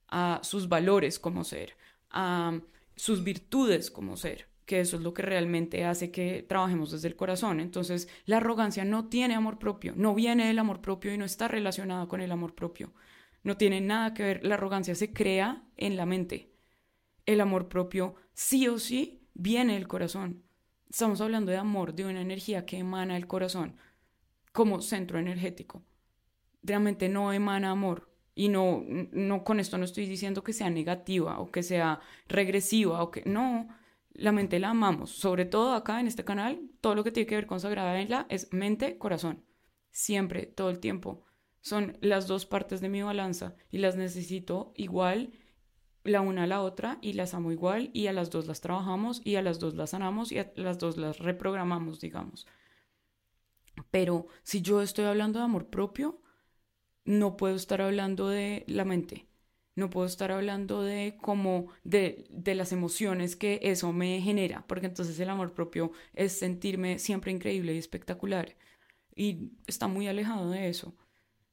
a 0.08 0.40
sus 0.42 0.68
valores 0.68 1.20
como 1.20 1.44
ser, 1.44 1.76
a 2.10 2.60
sus 2.96 3.22
virtudes 3.22 3.92
como 3.92 4.16
ser, 4.16 4.48
que 4.66 4.80
eso 4.80 4.96
es 4.96 5.04
lo 5.04 5.14
que 5.14 5.22
realmente 5.22 5.84
hace 5.84 6.10
que 6.10 6.42
trabajemos 6.42 6.90
desde 6.90 7.06
el 7.06 7.14
corazón. 7.14 7.60
Entonces, 7.60 8.08
la 8.24 8.38
arrogancia 8.38 8.84
no 8.84 9.08
tiene 9.08 9.36
amor 9.36 9.60
propio, 9.60 9.92
no 9.96 10.16
viene 10.16 10.48
del 10.48 10.58
amor 10.58 10.80
propio 10.80 11.14
y 11.14 11.18
no 11.18 11.24
está 11.24 11.46
relacionada 11.46 12.08
con 12.08 12.20
el 12.20 12.32
amor 12.32 12.56
propio. 12.56 12.92
No 13.44 13.56
tiene 13.56 13.80
nada 13.80 14.14
que 14.14 14.24
ver, 14.24 14.44
la 14.44 14.54
arrogancia 14.54 14.96
se 14.96 15.12
crea 15.12 15.62
en 15.76 15.96
la 15.96 16.06
mente. 16.06 16.50
El 17.24 17.40
amor 17.40 17.68
propio 17.68 18.16
sí 18.32 18.66
o 18.66 18.80
sí 18.80 19.28
viene 19.32 19.74
del 19.74 19.86
corazón. 19.86 20.42
Estamos 20.90 21.20
hablando 21.20 21.52
de 21.52 21.58
amor, 21.58 21.94
de 21.94 22.04
una 22.04 22.20
energía 22.20 22.66
que 22.66 22.78
emana 22.78 23.14
del 23.14 23.28
corazón 23.28 23.76
como 24.54 24.80
centro 24.80 25.18
energético. 25.18 25.82
Realmente 26.62 27.08
no 27.08 27.32
emana 27.32 27.72
amor. 27.72 28.08
Y 28.36 28.48
no, 28.48 28.84
no 28.86 29.42
con 29.42 29.58
esto 29.58 29.78
no 29.78 29.84
estoy 29.84 30.06
diciendo 30.06 30.44
que 30.44 30.52
sea 30.52 30.70
negativa 30.70 31.40
o 31.40 31.50
que 31.50 31.64
sea 31.64 32.00
regresiva 32.28 33.02
o 33.02 33.10
que 33.10 33.24
no, 33.26 33.68
la 34.12 34.30
mente 34.30 34.60
la 34.60 34.70
amamos. 34.70 35.10
Sobre 35.10 35.44
todo 35.44 35.74
acá 35.74 35.98
en 35.98 36.06
este 36.06 36.24
canal, 36.24 36.70
todo 36.80 36.94
lo 36.94 37.02
que 37.02 37.10
tiene 37.10 37.26
que 37.26 37.34
ver 37.34 37.46
con 37.46 37.58
Sagrada 37.58 37.94
Vela 37.94 38.26
es 38.28 38.52
mente, 38.52 38.96
corazón. 38.96 39.44
Siempre, 39.90 40.46
todo 40.46 40.70
el 40.70 40.78
tiempo. 40.78 41.24
Son 41.60 41.98
las 42.00 42.28
dos 42.28 42.46
partes 42.46 42.80
de 42.80 42.88
mi 42.88 43.02
balanza 43.02 43.56
y 43.72 43.78
las 43.78 43.96
necesito 43.96 44.72
igual 44.76 45.32
la 46.04 46.20
una 46.20 46.44
a 46.44 46.46
la 46.46 46.62
otra 46.62 46.98
y 47.02 47.14
las 47.14 47.34
amo 47.34 47.50
igual 47.50 47.90
y 47.92 48.06
a 48.06 48.12
las 48.12 48.30
dos 48.30 48.46
las 48.46 48.60
trabajamos 48.60 49.20
y 49.24 49.34
a 49.34 49.42
las 49.42 49.58
dos 49.58 49.74
las 49.74 49.90
sanamos 49.90 50.30
y 50.30 50.38
a 50.38 50.52
las 50.54 50.78
dos 50.78 50.96
las 50.96 51.18
reprogramamos, 51.18 52.00
digamos. 52.00 52.46
Pero 53.90 54.26
si 54.42 54.62
yo 54.62 54.82
estoy 54.82 55.04
hablando 55.06 55.38
de 55.38 55.46
amor 55.46 55.68
propio, 55.68 56.20
no 57.04 57.36
puedo 57.36 57.56
estar 57.56 57.82
hablando 57.82 58.28
de 58.28 58.64
la 58.68 58.84
mente, 58.84 59.26
no 59.76 59.90
puedo 59.90 60.06
estar 60.06 60.32
hablando 60.32 60.82
de 60.82 61.16
como 61.20 61.68
de, 61.84 62.26
de 62.30 62.54
las 62.54 62.72
emociones 62.72 63.36
que 63.36 63.60
eso 63.62 63.92
me 63.92 64.20
genera, 64.22 64.64
porque 64.68 64.86
entonces 64.86 65.18
el 65.20 65.30
amor 65.30 65.52
propio 65.54 65.92
es 66.14 66.32
sentirme 66.38 66.98
siempre 66.98 67.32
increíble 67.32 67.74
y 67.74 67.78
espectacular 67.78 68.56
y 69.16 69.52
está 69.66 69.88
muy 69.88 70.08
alejado 70.08 70.50
de 70.50 70.68
eso. 70.68 70.94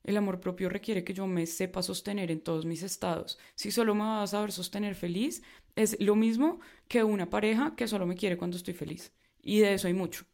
El 0.04 0.18
amor 0.18 0.40
propio 0.40 0.70
requiere 0.70 1.04
que 1.04 1.14
yo 1.14 1.28
me 1.28 1.46
sepa 1.48 1.84
sostener 1.84 2.32
en 2.32 2.42
todos 2.42 2.66
mis 2.66 2.84
estados. 2.84 3.40
Si 3.56 3.72
solo 3.72 3.96
me 3.96 4.02
vas 4.04 4.24
a 4.34 4.38
saber 4.38 4.52
sostener 4.52 4.96
feliz, 4.96 5.44
es 5.76 5.98
lo 6.00 6.16
mismo 6.16 6.60
que 6.88 7.04
una 7.04 7.30
pareja 7.30 7.76
que 7.76 7.88
solo 7.88 8.06
me 8.08 8.16
quiere 8.16 8.38
cuando 8.38 8.58
estoy 8.58 8.74
feliz. 8.74 9.14
Y 9.44 9.60
de 9.60 9.74
eso 9.76 9.88
hay 9.88 9.94
mucho. 9.94 10.26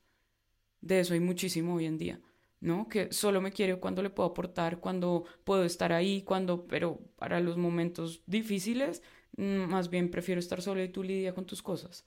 De 0.88 1.02
eso 1.02 1.13
hay 1.13 1.19
muchísimo 1.19 1.76
hoy 1.76 1.86
en 1.86 1.97
día, 1.97 2.21
¿no? 2.62 2.88
Que 2.88 3.12
solo 3.12 3.41
me 3.41 3.52
quiere 3.52 3.78
cuando 3.78 4.02
le 4.02 4.10
puedo 4.10 4.30
aportar, 4.30 4.80
cuando 4.80 5.26
puedo 5.43 5.65
estar 5.65 5.91
ahí, 5.91 6.21
cuando, 6.23 6.65
pero 6.65 7.00
para 7.17 7.41
los 7.41 7.58
momentos 7.58 8.23
difíciles, 8.26 9.04
mm, 9.38 9.65
más 9.69 9.89
bien 9.89 10.10
prefiero 10.10 10.39
estar 10.39 10.62
sola 10.62 10.84
y 10.84 10.89
tú 10.89 11.04
lidia 11.04 11.34
con 11.34 11.45
tus 11.45 11.62
cosas. 11.62 12.06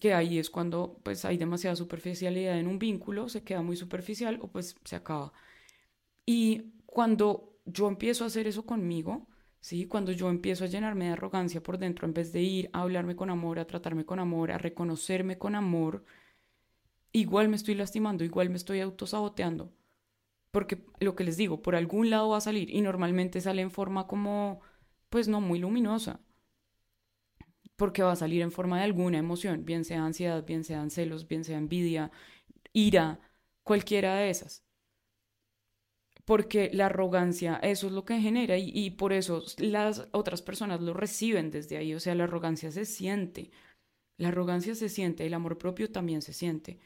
Que 0.00 0.14
ahí 0.14 0.38
es 0.38 0.50
cuando 0.50 1.00
pues 1.02 1.24
hay 1.24 1.36
demasiada 1.36 1.76
superficialidad 1.76 2.58
en 2.58 2.66
un 2.68 2.78
vínculo, 2.78 3.28
se 3.28 3.42
queda 3.42 3.62
muy 3.62 3.76
superficial 3.76 4.38
o 4.40 4.48
pues 4.48 4.76
se 4.84 4.96
acaba. 4.96 5.32
Y 6.26 6.72
cuando 6.86 7.56
yo 7.66 7.88
empiezo 7.88 8.24
a 8.24 8.28
hacer 8.28 8.46
eso 8.46 8.66
conmigo, 8.66 9.28
¿sí? 9.60 9.86
Cuando 9.86 10.12
yo 10.12 10.28
empiezo 10.30 10.64
a 10.64 10.68
llenarme 10.68 11.06
de 11.06 11.12
arrogancia 11.12 11.62
por 11.62 11.78
dentro, 11.78 12.06
en 12.06 12.14
vez 12.14 12.32
de 12.32 12.42
ir 12.42 12.70
a 12.72 12.82
hablarme 12.82 13.16
con 13.16 13.30
amor, 13.30 13.58
a 13.58 13.66
tratarme 13.66 14.04
con 14.04 14.18
amor, 14.20 14.52
a 14.52 14.58
reconocerme 14.58 15.38
con 15.38 15.54
amor, 15.54 16.04
igual 17.12 17.48
me 17.48 17.56
estoy 17.56 17.74
lastimando, 17.74 18.24
igual 18.24 18.50
me 18.50 18.56
estoy 18.56 18.80
autosaboteando. 18.80 19.72
Porque 20.50 20.84
lo 21.00 21.14
que 21.14 21.24
les 21.24 21.36
digo, 21.36 21.62
por 21.62 21.76
algún 21.76 22.10
lado 22.10 22.30
va 22.30 22.38
a 22.38 22.40
salir 22.40 22.70
y 22.70 22.80
normalmente 22.82 23.40
sale 23.40 23.62
en 23.62 23.70
forma 23.70 24.06
como, 24.06 24.60
pues 25.08 25.28
no 25.28 25.40
muy 25.40 25.58
luminosa. 25.58 26.20
Porque 27.76 28.02
va 28.02 28.12
a 28.12 28.16
salir 28.16 28.42
en 28.42 28.52
forma 28.52 28.78
de 28.78 28.84
alguna 28.84 29.18
emoción, 29.18 29.64
bien 29.64 29.84
sea 29.84 30.04
ansiedad, 30.04 30.44
bien 30.44 30.64
sean 30.64 30.90
celos, 30.90 31.28
bien 31.28 31.44
sea 31.44 31.58
envidia, 31.58 32.10
ira, 32.72 33.20
cualquiera 33.64 34.16
de 34.16 34.30
esas 34.30 34.64
porque 36.30 36.70
la 36.72 36.86
arrogancia, 36.86 37.56
eso 37.56 37.88
es 37.88 37.92
lo 37.92 38.04
que 38.04 38.20
genera 38.20 38.56
y, 38.56 38.90
por 38.90 39.12
eso 39.12 39.42
las 39.58 40.06
otras 40.12 40.42
personas 40.42 40.80
lo 40.80 40.94
reciben 40.94 41.50
desde 41.50 41.76
ahí, 41.76 41.92
o 41.92 41.98
sea, 41.98 42.14
la 42.14 42.22
arrogancia 42.22 42.70
se 42.70 42.84
siente, 42.84 43.50
la 44.16 44.28
arrogancia 44.28 44.76
se 44.76 44.88
siente, 44.88 45.26
el 45.26 45.34
amor 45.34 45.58
propio 45.58 45.90
también 45.90 46.22
se 46.22 46.32
siente, 46.32 46.78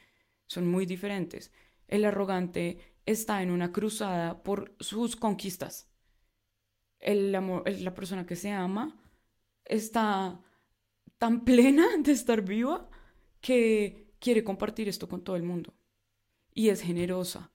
son 0.47 0.67
muy 0.67 0.85
diferentes. 0.85 1.51
El 1.87 2.05
arrogante 2.05 2.79
está 3.05 3.41
en 3.41 3.51
una 3.51 3.71
cruzada 3.71 4.43
por 4.43 4.75
sus 4.79 5.15
conquistas. 5.15 5.89
El 6.99 7.33
amor, 7.35 7.69
la 7.69 7.93
persona 7.93 8.25
que 8.25 8.35
se 8.35 8.51
ama 8.51 8.97
está 9.63 10.41
tan 11.17 11.43
plena 11.45 11.85
de 11.99 12.11
estar 12.11 12.41
viva 12.41 12.89
que 13.41 14.15
quiere 14.19 14.43
compartir 14.43 14.89
esto 14.89 15.07
con 15.07 15.23
todo 15.23 15.35
el 15.35 15.43
mundo. 15.43 15.73
Y 16.53 16.69
es 16.69 16.81
generosa, 16.81 17.51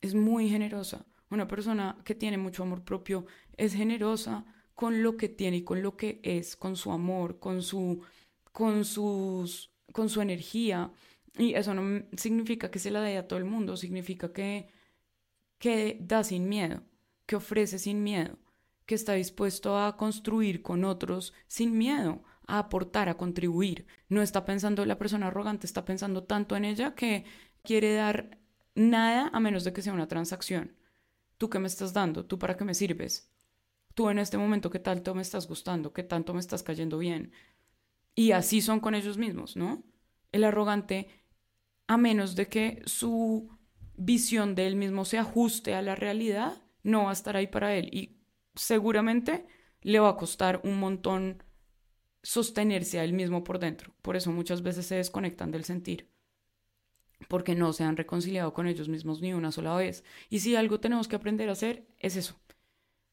es 0.00 0.14
muy 0.14 0.48
generosa. 0.48 1.06
Una 1.30 1.48
persona 1.48 1.96
que 2.04 2.14
tiene 2.14 2.36
mucho 2.36 2.64
amor 2.64 2.84
propio 2.84 3.24
es 3.56 3.74
generosa 3.74 4.44
con 4.74 5.02
lo 5.02 5.16
que 5.16 5.28
tiene 5.28 5.58
y 5.58 5.64
con 5.64 5.80
lo 5.80 5.96
que 5.96 6.20
es, 6.22 6.56
con 6.56 6.76
su 6.76 6.92
amor, 6.92 7.38
con 7.38 7.62
su, 7.62 8.02
con 8.52 8.84
sus, 8.84 9.72
con 9.92 10.08
su 10.08 10.20
energía. 10.20 10.92
Y 11.38 11.54
eso 11.54 11.74
no 11.74 12.04
significa 12.16 12.70
que 12.70 12.78
se 12.78 12.90
la 12.90 13.00
dé 13.00 13.16
a 13.16 13.26
todo 13.26 13.38
el 13.38 13.44
mundo, 13.44 13.76
significa 13.76 14.32
que, 14.32 14.68
que 15.58 15.98
da 16.00 16.24
sin 16.24 16.48
miedo, 16.48 16.82
que 17.26 17.36
ofrece 17.36 17.78
sin 17.78 18.02
miedo, 18.02 18.38
que 18.84 18.94
está 18.94 19.14
dispuesto 19.14 19.78
a 19.78 19.96
construir 19.96 20.62
con 20.62 20.84
otros 20.84 21.32
sin 21.46 21.78
miedo, 21.78 22.22
a 22.46 22.58
aportar, 22.58 23.08
a 23.08 23.16
contribuir. 23.16 23.86
No 24.08 24.20
está 24.20 24.44
pensando, 24.44 24.84
la 24.84 24.98
persona 24.98 25.28
arrogante 25.28 25.66
está 25.66 25.84
pensando 25.84 26.24
tanto 26.24 26.56
en 26.56 26.64
ella 26.64 26.94
que 26.94 27.24
quiere 27.62 27.94
dar 27.94 28.38
nada 28.74 29.30
a 29.32 29.40
menos 29.40 29.64
de 29.64 29.72
que 29.72 29.82
sea 29.82 29.92
una 29.92 30.08
transacción. 30.08 30.76
¿Tú 31.38 31.48
qué 31.48 31.58
me 31.58 31.66
estás 31.66 31.92
dando? 31.92 32.26
¿Tú 32.26 32.38
para 32.38 32.56
qué 32.56 32.64
me 32.64 32.74
sirves? 32.74 33.30
Tú 33.94 34.08
en 34.10 34.18
este 34.18 34.38
momento, 34.38 34.70
¿qué 34.70 34.78
tanto 34.78 35.14
me 35.14 35.22
estás 35.22 35.48
gustando? 35.48 35.92
¿Qué 35.92 36.02
tanto 36.02 36.34
me 36.34 36.40
estás 36.40 36.62
cayendo 36.62 36.98
bien? 36.98 37.32
Y 38.14 38.32
así 38.32 38.60
son 38.60 38.80
con 38.80 38.94
ellos 38.94 39.18
mismos, 39.18 39.56
¿no? 39.56 39.82
El 40.30 40.44
arrogante, 40.44 41.08
a 41.92 41.96
menos 41.96 42.34
de 42.34 42.48
que 42.48 42.82
su 42.86 43.50
visión 43.96 44.54
de 44.54 44.66
él 44.66 44.76
mismo 44.76 45.04
se 45.04 45.18
ajuste 45.18 45.74
a 45.74 45.82
la 45.82 45.94
realidad, 45.94 46.62
no 46.82 47.04
va 47.04 47.10
a 47.10 47.14
estar 47.14 47.36
ahí 47.36 47.46
para 47.46 47.74
él. 47.76 47.88
Y 47.92 48.18
seguramente 48.54 49.46
le 49.82 50.00
va 50.00 50.10
a 50.10 50.16
costar 50.16 50.60
un 50.64 50.78
montón 50.78 51.42
sostenerse 52.22 52.98
a 52.98 53.04
él 53.04 53.12
mismo 53.12 53.44
por 53.44 53.58
dentro. 53.58 53.94
Por 54.02 54.16
eso 54.16 54.30
muchas 54.32 54.62
veces 54.62 54.86
se 54.86 54.96
desconectan 54.96 55.50
del 55.50 55.64
sentir 55.64 56.12
porque 57.28 57.54
no 57.54 57.72
se 57.72 57.84
han 57.84 57.96
reconciliado 57.96 58.52
con 58.52 58.66
ellos 58.66 58.88
mismos 58.88 59.20
ni 59.20 59.32
una 59.32 59.52
sola 59.52 59.76
vez. 59.76 60.04
Y 60.28 60.40
si 60.40 60.56
algo 60.56 60.80
tenemos 60.80 61.08
que 61.08 61.16
aprender 61.16 61.48
a 61.48 61.52
hacer, 61.52 61.86
es 61.98 62.16
eso. 62.16 62.40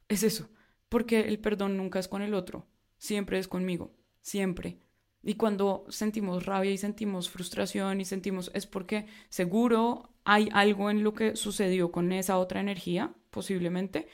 Es 0.07 0.23
eso. 0.23 0.49
Porque 0.89 1.21
el 1.21 1.39
perdón 1.39 1.77
nunca 1.77 1.99
es 1.99 2.07
con 2.07 2.21
el 2.21 2.33
otro, 2.33 2.67
siempre 2.97 3.37
es 3.39 3.47
conmigo, 3.47 3.93
siempre. 4.21 4.79
Y 5.21 5.35
cuando 5.35 5.85
sentimos 5.89 6.45
rabia 6.45 6.71
y 6.71 6.77
sentimos 6.77 7.29
frustración 7.29 7.99
y 7.99 8.05
sentimos, 8.05 8.51
es 8.53 8.65
porque 8.65 9.05
seguro 9.29 10.13
hay 10.23 10.49
algo 10.53 10.89
en 10.89 11.03
lo 11.03 11.13
que 11.13 11.35
sucedió 11.35 11.91
con 11.91 12.11
esa 12.11 12.37
otra 12.37 12.61
energía, 12.61 13.13
posiblemente, 13.29 14.07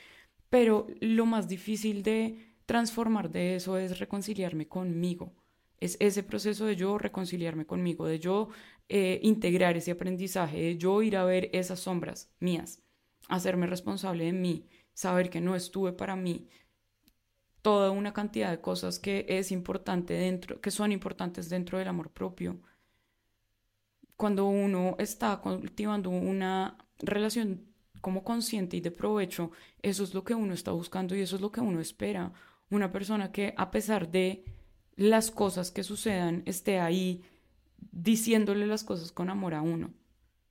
pero 0.50 0.86
lo 1.00 1.26
más 1.26 1.48
difícil 1.48 2.02
de 2.02 2.56
transformar 2.66 3.30
de 3.30 3.56
eso 3.56 3.78
es 3.78 3.98
reconciliarme 3.98 4.66
conmigo. 4.66 5.32
Es 5.78 5.96
ese 6.00 6.22
proceso 6.22 6.66
de 6.66 6.76
yo 6.76 6.98
reconciliarme 6.98 7.66
conmigo, 7.66 8.06
de 8.06 8.18
yo 8.18 8.48
eh, 8.88 9.20
integrar 9.22 9.76
ese 9.76 9.92
aprendizaje, 9.92 10.60
de 10.60 10.78
yo 10.78 11.02
ir 11.02 11.16
a 11.16 11.24
ver 11.24 11.50
esas 11.52 11.80
sombras 11.80 12.32
mías, 12.40 12.82
hacerme 13.28 13.66
responsable 13.66 14.24
de 14.24 14.32
mí, 14.32 14.68
saber 14.94 15.28
que 15.28 15.40
no 15.40 15.54
estuve 15.54 15.92
para 15.92 16.16
mí, 16.16 16.48
toda 17.66 17.90
una 17.90 18.12
cantidad 18.12 18.52
de 18.52 18.60
cosas 18.60 19.00
que 19.00 19.26
es 19.28 19.50
importante 19.50 20.14
dentro, 20.14 20.60
que 20.60 20.70
son 20.70 20.92
importantes 20.92 21.48
dentro 21.48 21.78
del 21.78 21.88
amor 21.88 22.12
propio. 22.12 22.60
Cuando 24.16 24.46
uno 24.46 24.94
está 25.00 25.36
cultivando 25.38 26.10
una 26.10 26.78
relación 27.00 27.66
como 28.00 28.22
consciente 28.22 28.76
y 28.76 28.80
de 28.80 28.92
provecho, 28.92 29.50
eso 29.82 30.04
es 30.04 30.14
lo 30.14 30.22
que 30.22 30.36
uno 30.36 30.54
está 30.54 30.70
buscando 30.70 31.16
y 31.16 31.22
eso 31.22 31.34
es 31.34 31.42
lo 31.42 31.50
que 31.50 31.60
uno 31.60 31.80
espera. 31.80 32.32
Una 32.70 32.92
persona 32.92 33.32
que 33.32 33.52
a 33.56 33.72
pesar 33.72 34.12
de 34.12 34.44
las 34.94 35.32
cosas 35.32 35.72
que 35.72 35.82
sucedan 35.82 36.44
esté 36.46 36.78
ahí 36.78 37.24
diciéndole 37.90 38.68
las 38.68 38.84
cosas 38.84 39.10
con 39.10 39.28
amor 39.28 39.54
a 39.54 39.62
uno, 39.62 39.92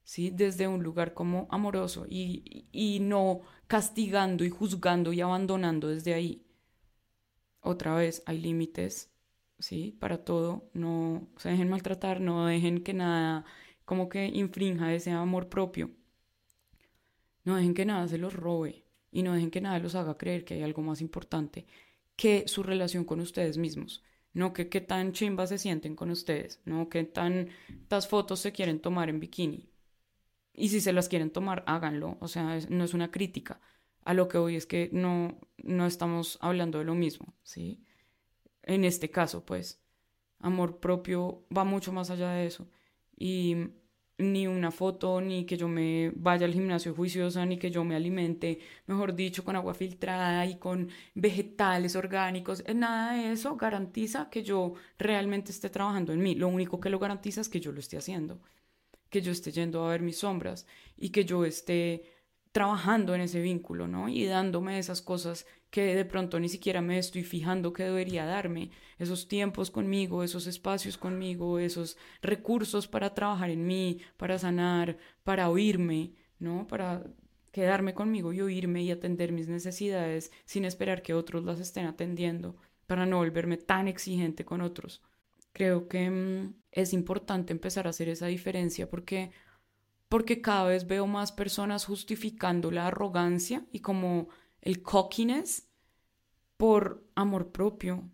¿sí? 0.03 0.31
Desde 0.31 0.67
un 0.67 0.83
lugar 0.83 1.13
como 1.13 1.47
amoroso 1.49 2.07
y, 2.09 2.67
y 2.73 2.99
no 2.99 3.39
castigando 3.67 4.43
y 4.43 4.49
juzgando 4.49 5.13
y 5.13 5.21
abandonando 5.21 5.87
desde 5.87 6.13
ahí. 6.13 6.44
Otra 7.65 7.95
vez, 7.95 8.23
hay 8.25 8.39
límites, 8.39 9.11
¿sí? 9.59 9.97
Para 9.99 10.23
todo, 10.23 10.69
no 10.73 11.27
se 11.37 11.49
dejen 11.49 11.69
maltratar, 11.69 12.21
no 12.21 12.45
dejen 12.45 12.83
que 12.83 12.93
nada 12.93 13.45
como 13.85 14.09
que 14.09 14.27
infrinja 14.27 14.93
ese 14.93 15.11
amor 15.11 15.49
propio. 15.49 15.91
No 17.43 17.55
dejen 17.55 17.73
que 17.73 17.85
nada 17.85 18.07
se 18.07 18.17
los 18.17 18.33
robe 18.33 18.85
y 19.11 19.23
no 19.23 19.33
dejen 19.33 19.51
que 19.51 19.61
nada 19.61 19.79
los 19.79 19.95
haga 19.95 20.17
creer 20.17 20.45
que 20.45 20.55
hay 20.55 20.63
algo 20.63 20.81
más 20.81 21.01
importante 21.01 21.65
que 22.15 22.47
su 22.47 22.63
relación 22.63 23.03
con 23.05 23.19
ustedes 23.19 23.57
mismos 23.57 24.03
no 24.35 24.53
que 24.53 24.69
qué 24.69 24.81
tan 24.81 25.13
chimba 25.13 25.47
se 25.47 25.57
sienten 25.57 25.95
con 25.95 26.11
ustedes, 26.11 26.61
no 26.65 26.89
que 26.89 27.05
tantas 27.05 28.07
fotos 28.07 28.41
se 28.41 28.51
quieren 28.51 28.79
tomar 28.79 29.09
en 29.09 29.19
bikini. 29.19 29.69
Y 30.53 30.69
si 30.69 30.81
se 30.81 30.93
las 30.93 31.09
quieren 31.09 31.31
tomar, 31.31 31.63
háganlo, 31.67 32.17
o 32.19 32.27
sea, 32.27 32.59
no 32.69 32.83
es 32.83 32.93
una 32.93 33.11
crítica. 33.11 33.61
A 34.05 34.13
lo 34.13 34.27
que 34.29 34.37
hoy 34.37 34.55
es 34.55 34.65
que 34.65 34.89
no, 34.93 35.37
no 35.57 35.85
estamos 35.85 36.37
hablando 36.41 36.79
de 36.79 36.85
lo 36.85 36.95
mismo, 36.95 37.33
¿sí? 37.43 37.83
En 38.63 38.85
este 38.85 39.09
caso, 39.11 39.45
pues, 39.45 39.81
amor 40.39 40.79
propio 40.79 41.45
va 41.55 41.63
mucho 41.63 41.91
más 41.91 42.09
allá 42.09 42.31
de 42.31 42.45
eso. 42.45 42.69
Y 43.17 43.57
ni 44.17 44.47
una 44.47 44.71
foto, 44.71 45.19
ni 45.21 45.45
que 45.45 45.57
yo 45.57 45.67
me 45.67 46.11
vaya 46.15 46.45
al 46.45 46.53
gimnasio 46.53 46.93
juiciosa, 46.93 47.45
ni 47.45 47.57
que 47.57 47.71
yo 47.71 47.83
me 47.83 47.95
alimente, 47.95 48.59
mejor 48.87 49.13
dicho, 49.13 49.43
con 49.43 49.55
agua 49.55 49.73
filtrada 49.73 50.45
y 50.45 50.57
con 50.57 50.89
vegetales 51.15 51.95
orgánicos. 51.95 52.63
Eh, 52.65 52.73
nada 52.73 53.13
de 53.13 53.31
eso 53.33 53.57
garantiza 53.57 54.29
que 54.29 54.43
yo 54.43 54.73
realmente 54.97 55.51
esté 55.51 55.69
trabajando 55.69 56.13
en 56.13 56.21
mí. 56.21 56.35
Lo 56.35 56.47
único 56.47 56.79
que 56.79 56.89
lo 56.89 56.99
garantiza 56.99 57.41
es 57.41 57.49
que 57.49 57.59
yo 57.59 57.71
lo 57.71 57.79
esté 57.79 57.97
haciendo, 57.97 58.39
que 59.09 59.21
yo 59.21 59.31
esté 59.31 59.51
yendo 59.51 59.83
a 59.83 59.89
ver 59.91 60.01
mis 60.01 60.19
sombras 60.19 60.65
y 60.97 61.09
que 61.09 61.25
yo 61.25 61.43
esté 61.43 62.14
trabajando 62.55 63.13
en 63.13 63.19
ese 63.19 63.41
vínculo, 63.41 63.85
¿no? 63.85 64.07
Y 64.07 64.23
dándome 64.23 64.79
esas 64.79 65.01
cosas 65.01 65.45
que 65.69 65.93
de 65.93 66.05
pronto 66.05 66.39
ni 66.39 66.47
siquiera 66.47 66.81
me 66.81 66.97
estoy 66.97 67.23
fijando 67.23 67.73
que 67.73 67.83
debería 67.83 68.25
darme, 68.25 68.71
esos 68.97 69.27
tiempos 69.27 69.69
conmigo, 69.69 70.23
esos 70.23 70.47
espacios 70.47 70.97
conmigo, 70.97 71.59
esos 71.59 71.97
recursos 72.21 72.87
para 72.87 73.13
trabajar 73.13 73.49
en 73.49 73.67
mí, 73.67 73.99
para 74.15 74.39
sanar, 74.39 74.97
para 75.25 75.49
oírme, 75.49 76.13
¿no? 76.39 76.65
Para 76.65 77.03
quedarme 77.51 77.93
conmigo 77.93 78.31
y 78.31 78.39
oírme 78.39 78.83
y 78.83 78.91
atender 78.91 79.33
mis 79.33 79.49
necesidades 79.49 80.31
sin 80.45 80.63
esperar 80.63 81.01
que 81.01 81.13
otros 81.13 81.43
las 81.43 81.59
estén 81.59 81.87
atendiendo, 81.87 82.55
para 82.87 83.05
no 83.05 83.17
volverme 83.17 83.57
tan 83.57 83.89
exigente 83.89 84.45
con 84.45 84.61
otros. 84.61 85.01
Creo 85.51 85.89
que 85.89 86.09
mm, 86.09 86.53
es 86.71 86.93
importante 86.93 87.51
empezar 87.51 87.85
a 87.85 87.89
hacer 87.89 88.07
esa 88.07 88.27
diferencia 88.27 88.89
porque 88.89 89.31
porque 90.09 90.41
cada 90.41 90.65
vez 90.65 90.87
veo 90.87 91.07
más 91.07 91.31
personas 91.31 91.85
justificando 91.85 92.71
la 92.71 92.87
arrogancia 92.87 93.65
y 93.71 93.79
como 93.79 94.29
el 94.61 94.81
cockiness 94.81 95.67
por 96.57 97.05
amor 97.15 97.51
propio. 97.51 98.09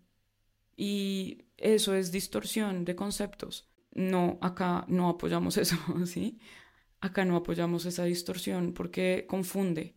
Y 0.76 1.44
eso 1.56 1.94
es 1.94 2.12
distorsión 2.12 2.84
de 2.84 2.96
conceptos. 2.96 3.68
No, 3.92 4.38
acá 4.40 4.84
no 4.88 5.08
apoyamos 5.08 5.56
eso, 5.58 5.76
¿sí? 6.06 6.38
Acá 7.00 7.24
no 7.24 7.36
apoyamos 7.36 7.84
esa 7.86 8.04
distorsión 8.04 8.72
porque 8.74 9.26
confunde. 9.28 9.96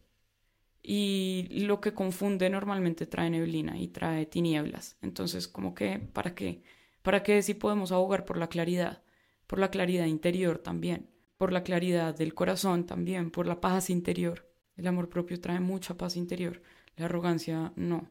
y 0.87 1.47
lo 1.65 1.81
que 1.81 1.93
confunde 1.93 2.49
normalmente 2.49 3.07
trae 3.07 3.29
neblina 3.29 3.79
y 3.79 3.87
trae 3.87 4.25
tinieblas. 4.27 4.97
Entonces, 5.01 5.47
como 5.47 5.73
que, 5.73 5.99
¿para 5.99 6.35
qué? 6.35 6.61
¿Para 7.01 7.23
qué 7.23 7.41
si 7.41 7.53
podemos 7.55 7.91
abogar 7.91 8.25
por 8.25 8.37
la 8.37 8.49
claridad? 8.49 9.03
Por 9.47 9.59
la 9.59 9.71
claridad 9.71 10.05
interior 10.05 10.59
también, 10.59 11.09
por 11.37 11.51
la 11.51 11.63
claridad 11.63 12.15
del 12.15 12.33
corazón 12.33 12.85
también, 12.85 13.31
por 13.31 13.47
la 13.47 13.59
paz 13.61 13.89
interior. 13.89 14.49
El 14.77 14.87
amor 14.87 15.09
propio 15.09 15.39
trae 15.39 15.59
mucha 15.59 15.97
paz 15.97 16.15
interior, 16.15 16.61
la 16.95 17.05
arrogancia 17.05 17.73
no. 17.75 18.09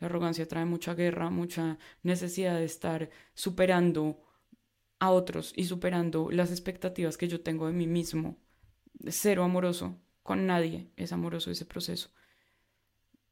La 0.00 0.06
arrogancia 0.06 0.46
trae 0.46 0.64
mucha 0.64 0.94
guerra, 0.94 1.28
mucha 1.30 1.78
necesidad 2.02 2.56
de 2.56 2.64
estar 2.64 3.10
superando 3.34 4.22
a 5.00 5.10
otros 5.10 5.52
y 5.56 5.64
superando 5.64 6.30
las 6.30 6.50
expectativas 6.50 7.16
que 7.16 7.28
yo 7.28 7.40
tengo 7.40 7.66
de 7.66 7.72
mí 7.72 7.86
mismo. 7.86 8.36
Cero 9.08 9.44
amoroso, 9.44 9.96
con 10.22 10.46
nadie 10.46 10.90
es 10.96 11.12
amoroso 11.12 11.50
ese 11.50 11.64
proceso. 11.64 12.10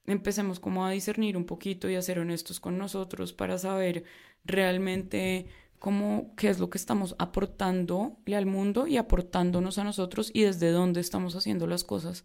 Empecemos 0.07 0.61
como 0.61 0.87
a 0.87 0.93
discernir 0.93 1.37
un 1.37 1.47
poquito 1.47 1.91
y 1.91 1.97
a 1.97 2.03
ser 2.03 2.20
honestos 2.20 2.61
con 2.61 2.78
nosotros 2.78 3.32
para 3.32 3.59
saber 3.59 4.05
realmente 4.45 5.47
cómo, 5.79 6.35
qué 6.37 6.49
es 6.49 6.59
lo 6.59 6.70
que 6.70 6.79
estamos 6.79 7.14
aportándole 7.18 8.37
al 8.37 8.47
mundo 8.47 8.87
y 8.87 8.97
aportándonos 8.97 9.79
a 9.79 9.85
nosotros 9.85 10.31
y 10.35 10.43
desde 10.43 10.70
dónde 10.70 11.01
estamos 11.01 11.37
haciendo 11.37 11.66
las 11.66 11.85
cosas. 11.85 12.24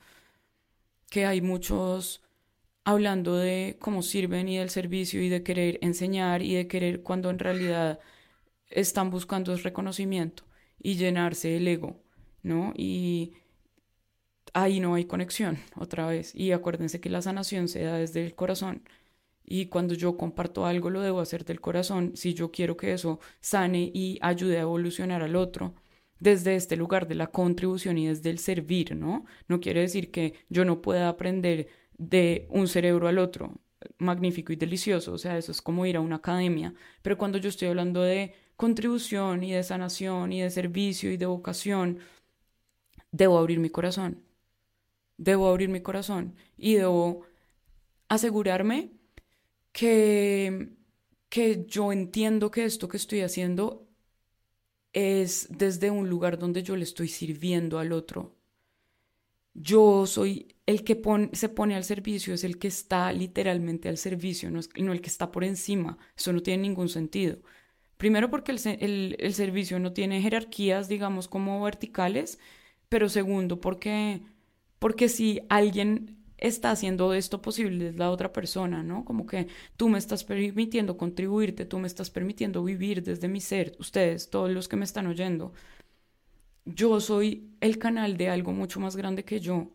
Que 1.09 1.25
hay 1.25 1.41
muchos 1.41 2.21
hablando 2.83 3.35
de 3.35 3.77
cómo 3.79 4.01
sirven 4.01 4.49
y 4.49 4.57
del 4.57 4.69
servicio 4.69 5.21
y 5.21 5.29
de 5.29 5.43
querer 5.43 5.79
enseñar 5.81 6.41
y 6.41 6.55
de 6.55 6.67
querer 6.67 7.03
cuando 7.03 7.29
en 7.29 7.39
realidad 7.39 7.99
están 8.69 9.09
buscando 9.09 9.55
reconocimiento 9.55 10.43
y 10.79 10.95
llenarse 10.95 11.57
el 11.57 11.67
ego, 11.67 12.01
¿no? 12.43 12.73
Y 12.75 13.33
ahí 14.53 14.79
no 14.79 14.95
hay 14.95 15.05
conexión 15.05 15.59
otra 15.75 16.07
vez. 16.07 16.33
Y 16.35 16.51
acuérdense 16.51 16.99
que 16.99 17.09
la 17.09 17.21
sanación 17.21 17.67
se 17.67 17.83
da 17.83 17.97
desde 17.97 18.25
el 18.25 18.35
corazón. 18.35 18.83
Y 19.45 19.67
cuando 19.67 19.93
yo 19.93 20.17
comparto 20.17 20.65
algo 20.65 20.89
lo 20.89 21.01
debo 21.01 21.19
hacer 21.19 21.45
del 21.45 21.61
corazón 21.61 22.13
si 22.15 22.33
yo 22.33 22.51
quiero 22.51 22.77
que 22.77 22.93
eso 22.93 23.19
sane 23.41 23.91
y 23.93 24.17
ayude 24.21 24.57
a 24.57 24.61
evolucionar 24.61 25.21
al 25.23 25.35
otro 25.35 25.75
desde 26.19 26.55
este 26.55 26.75
lugar 26.77 27.07
de 27.07 27.15
la 27.15 27.27
contribución 27.27 27.97
y 27.97 28.07
desde 28.07 28.29
el 28.29 28.39
servir, 28.39 28.95
¿no? 28.95 29.25
No 29.47 29.59
quiere 29.59 29.81
decir 29.81 30.11
que 30.11 30.35
yo 30.49 30.65
no 30.65 30.81
pueda 30.81 31.09
aprender 31.09 31.67
de 31.97 32.47
un 32.49 32.67
cerebro 32.67 33.07
al 33.07 33.17
otro, 33.17 33.55
magnífico 33.97 34.53
y 34.53 34.55
delicioso, 34.55 35.13
o 35.13 35.17
sea, 35.17 35.37
eso 35.37 35.51
es 35.51 35.61
como 35.61 35.85
ir 35.85 35.97
a 35.97 36.01
una 36.01 36.17
academia, 36.17 36.73
pero 37.01 37.17
cuando 37.17 37.39
yo 37.39 37.49
estoy 37.49 37.69
hablando 37.69 38.03
de 38.03 38.35
contribución 38.55 39.43
y 39.43 39.51
de 39.53 39.63
sanación 39.63 40.31
y 40.33 40.41
de 40.41 40.51
servicio 40.51 41.11
y 41.11 41.17
de 41.17 41.25
vocación, 41.25 41.99
debo 43.11 43.37
abrir 43.39 43.59
mi 43.59 43.69
corazón 43.69 44.23
debo 45.21 45.47
abrir 45.49 45.69
mi 45.69 45.81
corazón 45.81 46.35
y 46.57 46.75
debo 46.75 47.21
asegurarme 48.09 48.91
que, 49.71 50.69
que 51.29 51.65
yo 51.67 51.91
entiendo 51.91 52.51
que 52.51 52.65
esto 52.65 52.87
que 52.87 52.97
estoy 52.97 53.21
haciendo 53.21 53.87
es 54.93 55.47
desde 55.49 55.89
un 55.91 56.09
lugar 56.09 56.37
donde 56.37 56.63
yo 56.63 56.75
le 56.75 56.83
estoy 56.83 57.07
sirviendo 57.07 57.79
al 57.79 57.91
otro. 57.93 58.37
Yo 59.53 60.05
soy 60.05 60.55
el 60.65 60.83
que 60.83 61.01
se 61.33 61.49
pone 61.49 61.75
al 61.75 61.83
servicio, 61.83 62.33
es 62.33 62.43
el 62.43 62.57
que 62.57 62.67
está 62.69 63.11
literalmente 63.11 63.89
al 63.89 63.97
servicio, 63.97 64.49
no, 64.49 64.61
no 64.77 64.93
el 64.93 65.01
que 65.01 65.09
está 65.09 65.31
por 65.31 65.43
encima. 65.43 65.97
Eso 66.15 66.31
no 66.33 66.41
tiene 66.41 66.63
ningún 66.63 66.87
sentido. 66.89 67.39
Primero 67.97 68.29
porque 68.29 68.51
el, 68.53 69.15
el 69.19 69.33
servicio 69.33 69.79
no 69.79 69.93
tiene 69.93 70.21
jerarquías, 70.21 70.87
digamos, 70.89 71.27
como 71.27 71.61
verticales, 71.63 72.39
pero 72.89 73.09
segundo 73.09 73.61
porque 73.61 74.21
porque 74.79 75.09
si 75.09 75.41
alguien 75.49 76.20
está 76.41 76.71
haciendo 76.71 77.13
esto 77.13 77.41
posible 77.41 77.89
es 77.89 77.95
la 77.97 78.11
otra 78.11 78.33
persona, 78.33 78.83
¿no? 78.83 79.05
Como 79.05 79.25
que 79.27 79.47
tú 79.77 79.89
me 79.89 79.99
estás 79.99 80.23
permitiendo 80.23 80.97
contribuirte, 80.97 81.65
tú 81.65 81.79
me 81.79 81.87
estás 81.87 82.09
permitiendo 82.09 82.63
vivir 82.63 83.03
desde 83.03 83.27
mi 83.29 83.39
ser, 83.39 83.75
ustedes, 83.79 84.29
todos 84.29 84.49
los 84.51 84.67
que 84.67 84.75
me 84.75 84.85
están 84.85 85.07
oyendo. 85.07 85.53
Yo 86.65 86.99
soy 86.99 87.55
el 87.61 87.77
canal 87.77 88.17
de 88.17 88.29
algo 88.29 88.51
mucho 88.53 88.79
más 88.79 88.95
grande 88.95 89.23
que 89.23 89.39
yo. 89.39 89.69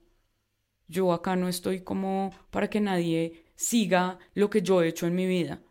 Yo 0.89 1.13
acá 1.13 1.37
no 1.37 1.49
estoy 1.49 1.81
como 1.83 2.33
para 2.51 2.69
que 2.71 2.81
nadie 2.81 3.45
siga 3.55 4.19
lo 4.35 4.51
que 4.51 4.63
yo 4.63 4.83
he 4.83 4.89
hecho 4.89 5.07
en 5.07 5.15
mi 5.15 5.27
vida. 5.27 5.63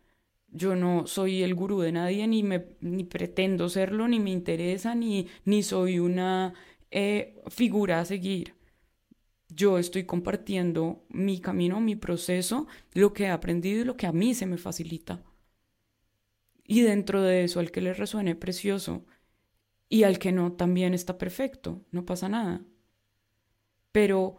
Yo 0.50 0.76
no 0.76 1.08
soy 1.08 1.44
el 1.44 1.56
gurú 1.56 1.82
de 1.82 1.92
nadie, 1.92 2.28
ni, 2.28 2.44
me, 2.44 2.66
ni 2.82 3.04
pretendo 3.04 3.70
serlo, 3.70 4.08
ni 4.08 4.20
me 4.20 4.32
interesa, 4.32 4.96
ni, 4.96 5.28
ni 5.46 5.64
soy 5.64 6.00
una 6.00 6.54
eh, 6.92 7.42
figura 7.50 8.00
a 8.00 8.06
seguir 8.06 8.55
yo 9.50 9.78
estoy 9.78 10.06
compartiendo 10.06 11.06
mi 11.10 11.40
camino, 11.40 11.80
mi 11.80 11.96
proceso, 11.96 12.68
lo 12.94 13.14
que 13.14 13.26
he 13.26 13.30
aprendido 13.30 13.82
y 13.82 13.86
lo 13.86 13.98
que 13.98 14.08
a 14.08 14.12
mí 14.12 14.34
se 14.34 14.46
me 14.46 14.58
facilita. 14.58 15.24
Y 16.64 16.82
dentro 16.82 17.22
de 17.22 17.44
eso, 17.44 17.60
al 17.60 17.72
que 17.72 17.82
le 17.82 17.94
resuene 17.94 18.36
precioso 18.36 19.06
y 19.88 20.04
al 20.04 20.18
que 20.18 20.32
no, 20.32 20.54
también 20.54 20.94
está 20.94 21.18
perfecto, 21.18 21.86
no 21.92 22.06
pasa 22.06 22.28
nada. 22.28 22.62
Pero 23.92 24.38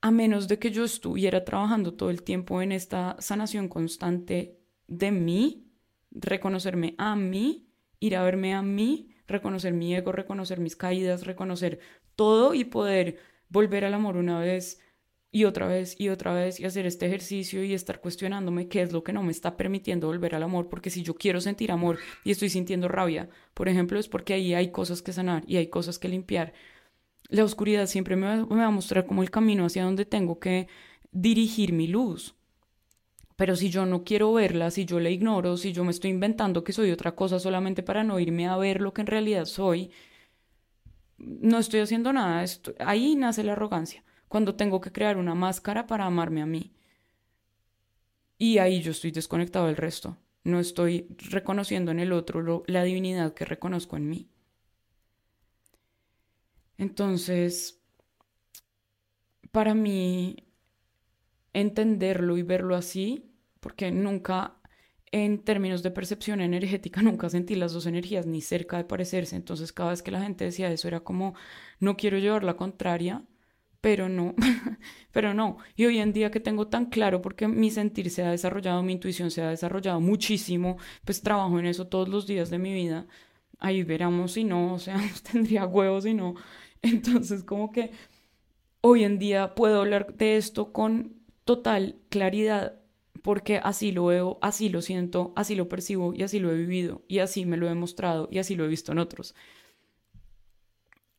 a 0.00 0.10
menos 0.10 0.48
de 0.48 0.58
que 0.58 0.70
yo 0.70 0.84
estuviera 0.84 1.44
trabajando 1.44 1.94
todo 1.94 2.10
el 2.10 2.22
tiempo 2.22 2.62
en 2.62 2.72
esta 2.72 3.16
sanación 3.20 3.68
constante 3.68 4.58
de 4.86 5.10
mí, 5.12 5.70
reconocerme 6.10 6.94
a 6.98 7.16
mí, 7.16 7.68
ir 8.00 8.16
a 8.16 8.22
verme 8.22 8.54
a 8.54 8.62
mí, 8.62 9.10
reconocer 9.26 9.72
mi 9.72 9.94
ego, 9.94 10.12
reconocer 10.12 10.60
mis 10.60 10.76
caídas, 10.76 11.26
reconocer 11.26 11.80
todo 12.16 12.54
y 12.54 12.64
poder 12.64 13.18
volver 13.48 13.84
al 13.84 13.94
amor 13.94 14.16
una 14.16 14.38
vez 14.38 14.80
y 15.30 15.44
otra 15.44 15.66
vez 15.66 15.94
y 15.98 16.08
otra 16.08 16.32
vez 16.32 16.58
y 16.58 16.64
hacer 16.64 16.86
este 16.86 17.06
ejercicio 17.06 17.62
y 17.62 17.74
estar 17.74 18.00
cuestionándome 18.00 18.68
qué 18.68 18.82
es 18.82 18.92
lo 18.92 19.04
que 19.04 19.12
no 19.12 19.22
me 19.22 19.32
está 19.32 19.56
permitiendo 19.56 20.06
volver 20.06 20.34
al 20.34 20.42
amor, 20.42 20.68
porque 20.68 20.90
si 20.90 21.02
yo 21.02 21.14
quiero 21.14 21.40
sentir 21.40 21.70
amor 21.70 21.98
y 22.24 22.30
estoy 22.30 22.48
sintiendo 22.48 22.88
rabia, 22.88 23.28
por 23.54 23.68
ejemplo, 23.68 23.98
es 23.98 24.08
porque 24.08 24.34
ahí 24.34 24.54
hay 24.54 24.70
cosas 24.70 25.02
que 25.02 25.12
sanar 25.12 25.44
y 25.46 25.56
hay 25.56 25.68
cosas 25.68 25.98
que 25.98 26.08
limpiar. 26.08 26.54
La 27.28 27.44
oscuridad 27.44 27.86
siempre 27.86 28.16
me 28.16 28.42
va, 28.42 28.66
a 28.66 28.70
mostrar 28.70 29.06
como 29.06 29.22
el 29.22 29.30
camino 29.30 29.66
hacia 29.66 29.84
donde 29.84 30.06
tengo 30.06 30.38
que 30.38 30.66
dirigir 31.12 31.72
mi 31.74 31.86
luz. 31.86 32.34
Pero 33.36 33.54
si 33.54 33.70
yo 33.70 33.86
no 33.86 34.02
quiero 34.02 34.32
verla, 34.32 34.70
si 34.70 34.84
yo 34.86 34.98
la 34.98 35.10
ignoro, 35.10 35.58
si 35.58 35.72
yo 35.72 35.84
me 35.84 35.90
estoy 35.90 36.10
inventando 36.10 36.64
que 36.64 36.72
soy 36.72 36.90
otra 36.90 37.14
cosa 37.14 37.38
solamente 37.38 37.82
para 37.82 38.02
no 38.02 38.18
irme 38.18 38.48
a 38.48 38.56
ver 38.56 38.80
lo 38.80 38.92
que 38.94 39.02
en 39.02 39.06
realidad 39.06 39.44
soy, 39.44 39.90
no 41.18 41.58
estoy 41.58 41.80
haciendo 41.80 42.12
nada. 42.12 42.44
ahí 42.80 43.16
nace 43.16 43.42
la 43.42 43.52
arrogancia, 43.52 44.04
cuando 44.28 44.54
tengo 44.54 44.80
que 44.80 44.92
crear 44.92 45.16
una 45.16 45.34
máscara 45.34 45.86
para 45.86 46.06
amarme 46.06 46.42
a 46.42 46.46
mí. 46.46 46.72
Y 48.38 48.58
ahí 48.58 48.80
yo 48.80 48.92
estoy 48.92 49.10
desconectado 49.10 49.66
del 49.66 49.76
resto. 49.76 50.16
No 50.44 50.60
estoy 50.60 51.08
reconociendo 51.30 51.90
en 51.90 51.98
el 51.98 52.12
otro 52.12 52.62
la 52.66 52.84
divinidad 52.84 53.34
que 53.34 53.44
reconozco 53.44 53.96
en 53.96 54.08
mí. 54.08 54.28
Entonces, 56.78 57.80
para 59.50 59.74
mí, 59.74 60.36
entenderlo 61.52 62.36
y 62.36 62.42
verlo 62.42 62.76
así, 62.76 63.32
porque 63.58 63.90
nunca 63.90 64.57
en 65.12 65.38
términos 65.38 65.82
de 65.82 65.90
percepción 65.90 66.40
energética 66.40 67.02
nunca 67.02 67.28
sentí 67.28 67.54
las 67.54 67.72
dos 67.72 67.86
energías 67.86 68.26
ni 68.26 68.40
cerca 68.40 68.76
de 68.76 68.84
parecerse, 68.84 69.36
entonces 69.36 69.72
cada 69.72 69.90
vez 69.90 70.02
que 70.02 70.10
la 70.10 70.22
gente 70.22 70.44
decía 70.44 70.70
eso 70.70 70.88
era 70.88 71.00
como, 71.00 71.34
no 71.80 71.96
quiero 71.96 72.18
llevar 72.18 72.44
la 72.44 72.56
contraria, 72.56 73.24
pero 73.80 74.08
no, 74.08 74.34
pero 75.12 75.34
no. 75.34 75.58
Y 75.76 75.86
hoy 75.86 75.98
en 75.98 76.12
día 76.12 76.30
que 76.30 76.40
tengo 76.40 76.68
tan 76.68 76.86
claro, 76.86 77.22
porque 77.22 77.48
mi 77.48 77.70
sentir 77.70 78.10
se 78.10 78.22
ha 78.22 78.30
desarrollado, 78.30 78.82
mi 78.82 78.92
intuición 78.94 79.30
se 79.30 79.42
ha 79.42 79.50
desarrollado 79.50 80.00
muchísimo, 80.00 80.78
pues 81.04 81.22
trabajo 81.22 81.58
en 81.58 81.66
eso 81.66 81.86
todos 81.86 82.08
los 82.08 82.26
días 82.26 82.50
de 82.50 82.58
mi 82.58 82.74
vida, 82.74 83.06
ahí 83.58 83.82
veremos 83.84 84.32
si 84.32 84.44
no, 84.44 84.74
o 84.74 84.78
sea, 84.78 85.00
tendría 85.30 85.66
huevos 85.66 86.04
si 86.04 86.14
no. 86.14 86.34
Entonces 86.82 87.44
como 87.44 87.72
que 87.72 87.90
hoy 88.80 89.04
en 89.04 89.18
día 89.18 89.54
puedo 89.54 89.80
hablar 89.80 90.14
de 90.14 90.36
esto 90.36 90.72
con 90.72 91.14
total 91.44 91.96
claridad 92.08 92.78
porque 93.22 93.58
así 93.62 93.92
lo 93.92 94.06
veo, 94.06 94.38
así 94.42 94.68
lo 94.68 94.82
siento, 94.82 95.32
así 95.36 95.54
lo 95.54 95.68
percibo 95.68 96.14
y 96.14 96.22
así 96.22 96.38
lo 96.38 96.50
he 96.52 96.56
vivido 96.56 97.02
y 97.08 97.18
así 97.18 97.44
me 97.46 97.56
lo 97.56 97.68
he 97.68 97.74
mostrado 97.74 98.28
y 98.30 98.38
así 98.38 98.54
lo 98.56 98.64
he 98.64 98.68
visto 98.68 98.92
en 98.92 98.98
otros. 98.98 99.34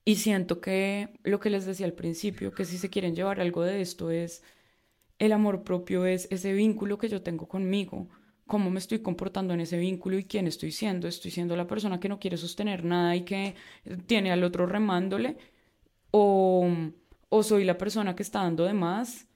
Y 0.06 0.16
siento 0.16 0.60
que 0.60 1.10
lo 1.24 1.40
que 1.40 1.50
les 1.50 1.66
decía 1.66 1.86
al 1.86 1.94
principio, 1.94 2.52
que 2.52 2.66
si 2.66 2.78
se 2.78 2.90
quieren 2.90 3.16
llevar 3.16 3.40
algo 3.40 3.64
de 3.64 3.82
esto 3.82 4.12
es 4.12 4.44
el 5.20 5.34
amor 5.34 5.64
propio, 5.64 6.06
es 6.06 6.28
ese 6.32 6.54
vínculo 6.54 6.98
que 6.98 7.10
yo 7.10 7.22
tengo 7.22 7.48
conmigo, 7.48 8.08
cómo 8.48 8.72
me 8.72 8.80
estoy 8.80 9.00
comportando 9.00 9.54
en 9.54 9.62
ese 9.62 9.78
vínculo 9.78 10.18
y 10.18 10.24
quién 10.26 10.48
estoy 10.48 10.72
siendo. 10.72 11.08
Estoy 11.08 11.32
siendo 11.32 11.56
la 11.56 11.68
persona 11.68 12.00
que 12.00 12.10
no 12.10 12.20
quiere 12.20 12.38
sostener 12.38 12.84
nada 12.84 13.16
y 13.16 13.22
que 13.22 13.56
tiene 14.08 14.32
al 14.32 14.44
otro 14.44 14.66
remándole, 14.66 15.38
o, 16.12 16.68
o 17.30 17.44
soy 17.44 17.64
la 17.64 17.78
persona 17.78 18.16
que 18.16 18.24
está 18.24 18.42
dando 18.42 18.66
de 18.66 18.74
más. 18.74 19.28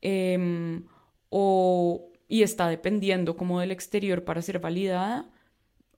Em, 0.00 0.84
o 1.32 2.12
y 2.28 2.42
está 2.42 2.68
dependiendo 2.68 3.36
como 3.36 3.60
del 3.60 3.72
exterior 3.72 4.24
para 4.24 4.42
ser 4.42 4.60
validada 4.60 5.30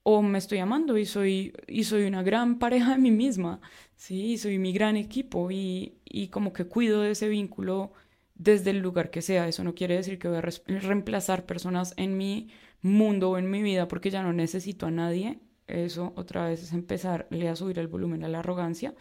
o 0.04 0.22
me 0.22 0.38
estoy 0.38 0.58
amando 0.58 0.98
y 0.98 1.06
soy 1.06 1.52
y 1.66 1.84
soy 1.84 2.04
una 2.04 2.22
gran 2.22 2.58
pareja 2.58 2.92
de 2.92 2.98
mí 2.98 3.10
misma, 3.10 3.60
sí, 3.96 4.38
soy 4.38 4.58
mi 4.58 4.72
gran 4.72 4.96
equipo 4.96 5.50
y, 5.50 5.94
y 6.04 6.28
como 6.28 6.52
que 6.52 6.66
cuido 6.66 7.02
de 7.02 7.12
ese 7.12 7.28
vínculo 7.28 7.92
desde 8.34 8.70
el 8.70 8.78
lugar 8.80 9.10
que 9.10 9.22
sea. 9.22 9.48
Eso 9.48 9.64
no 9.64 9.74
quiere 9.74 9.96
decir 9.96 10.18
que 10.18 10.28
voy 10.28 10.38
a 10.38 10.42
reemplazar 10.42 11.46
personas 11.46 11.94
en 11.96 12.16
mi 12.16 12.50
mundo 12.82 13.30
o 13.30 13.38
en 13.38 13.50
mi 13.50 13.62
vida 13.62 13.88
porque 13.88 14.10
ya 14.10 14.22
no 14.22 14.32
necesito 14.32 14.86
a 14.86 14.90
nadie. 14.90 15.40
Eso 15.66 16.12
otra 16.16 16.46
vez 16.48 16.62
es 16.62 16.72
empezarle 16.72 17.48
a 17.48 17.56
subir 17.56 17.78
el 17.78 17.88
volumen 17.88 18.24
a 18.24 18.28
la 18.28 18.40
arrogancia. 18.40 18.94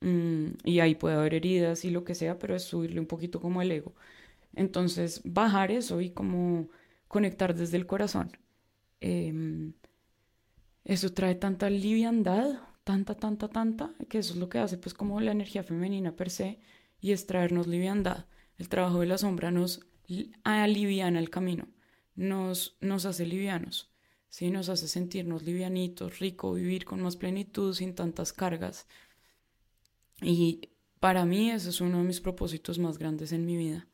Mm, 0.00 0.52
y 0.64 0.80
ahí 0.80 0.94
puede 0.94 1.16
haber 1.16 1.34
heridas 1.34 1.84
y 1.84 1.90
lo 1.90 2.04
que 2.04 2.14
sea, 2.14 2.38
pero 2.38 2.54
es 2.56 2.62
subirle 2.64 3.00
un 3.00 3.06
poquito 3.06 3.40
como 3.40 3.62
el 3.62 3.72
ego. 3.72 3.94
Entonces, 4.58 5.20
bajar 5.24 5.70
eso 5.70 6.00
y 6.00 6.10
como 6.10 6.68
conectar 7.06 7.54
desde 7.54 7.76
el 7.76 7.86
corazón. 7.86 8.36
Em, 9.00 9.72
eso 10.84 11.12
trae 11.12 11.36
tanta 11.36 11.70
liviandad, 11.70 12.60
tanta, 12.82 13.14
tanta, 13.14 13.48
tanta, 13.48 13.94
que 14.08 14.18
eso 14.18 14.32
es 14.32 14.38
lo 14.40 14.48
que 14.48 14.58
hace 14.58 14.76
pues 14.76 14.94
como 14.94 15.20
la 15.20 15.30
energía 15.30 15.62
femenina 15.62 16.16
per 16.16 16.30
se 16.30 16.58
y 17.00 17.12
es 17.12 17.26
traernos 17.26 17.68
liviandad. 17.68 18.26
El 18.56 18.68
trabajo 18.68 18.98
de 18.98 19.06
la 19.06 19.18
sombra 19.18 19.52
nos 19.52 19.86
aliviana 20.42 21.20
el 21.20 21.30
camino, 21.30 21.68
nos, 22.16 22.76
nos 22.80 23.04
hace 23.06 23.26
livianos, 23.26 23.92
¿sí? 24.28 24.50
nos 24.50 24.68
hace 24.70 24.88
sentirnos 24.88 25.44
livianitos, 25.44 26.18
rico, 26.18 26.54
vivir 26.54 26.84
con 26.84 27.00
más 27.00 27.14
plenitud, 27.14 27.74
sin 27.74 27.94
tantas 27.94 28.32
cargas. 28.32 28.88
Y 30.20 30.70
para 30.98 31.24
mí 31.24 31.52
ese 31.52 31.70
es 31.70 31.80
uno 31.80 31.98
de 31.98 32.04
mis 32.04 32.20
propósitos 32.20 32.80
más 32.80 32.98
grandes 32.98 33.30
en 33.30 33.46
mi 33.46 33.56
vida. 33.56 33.86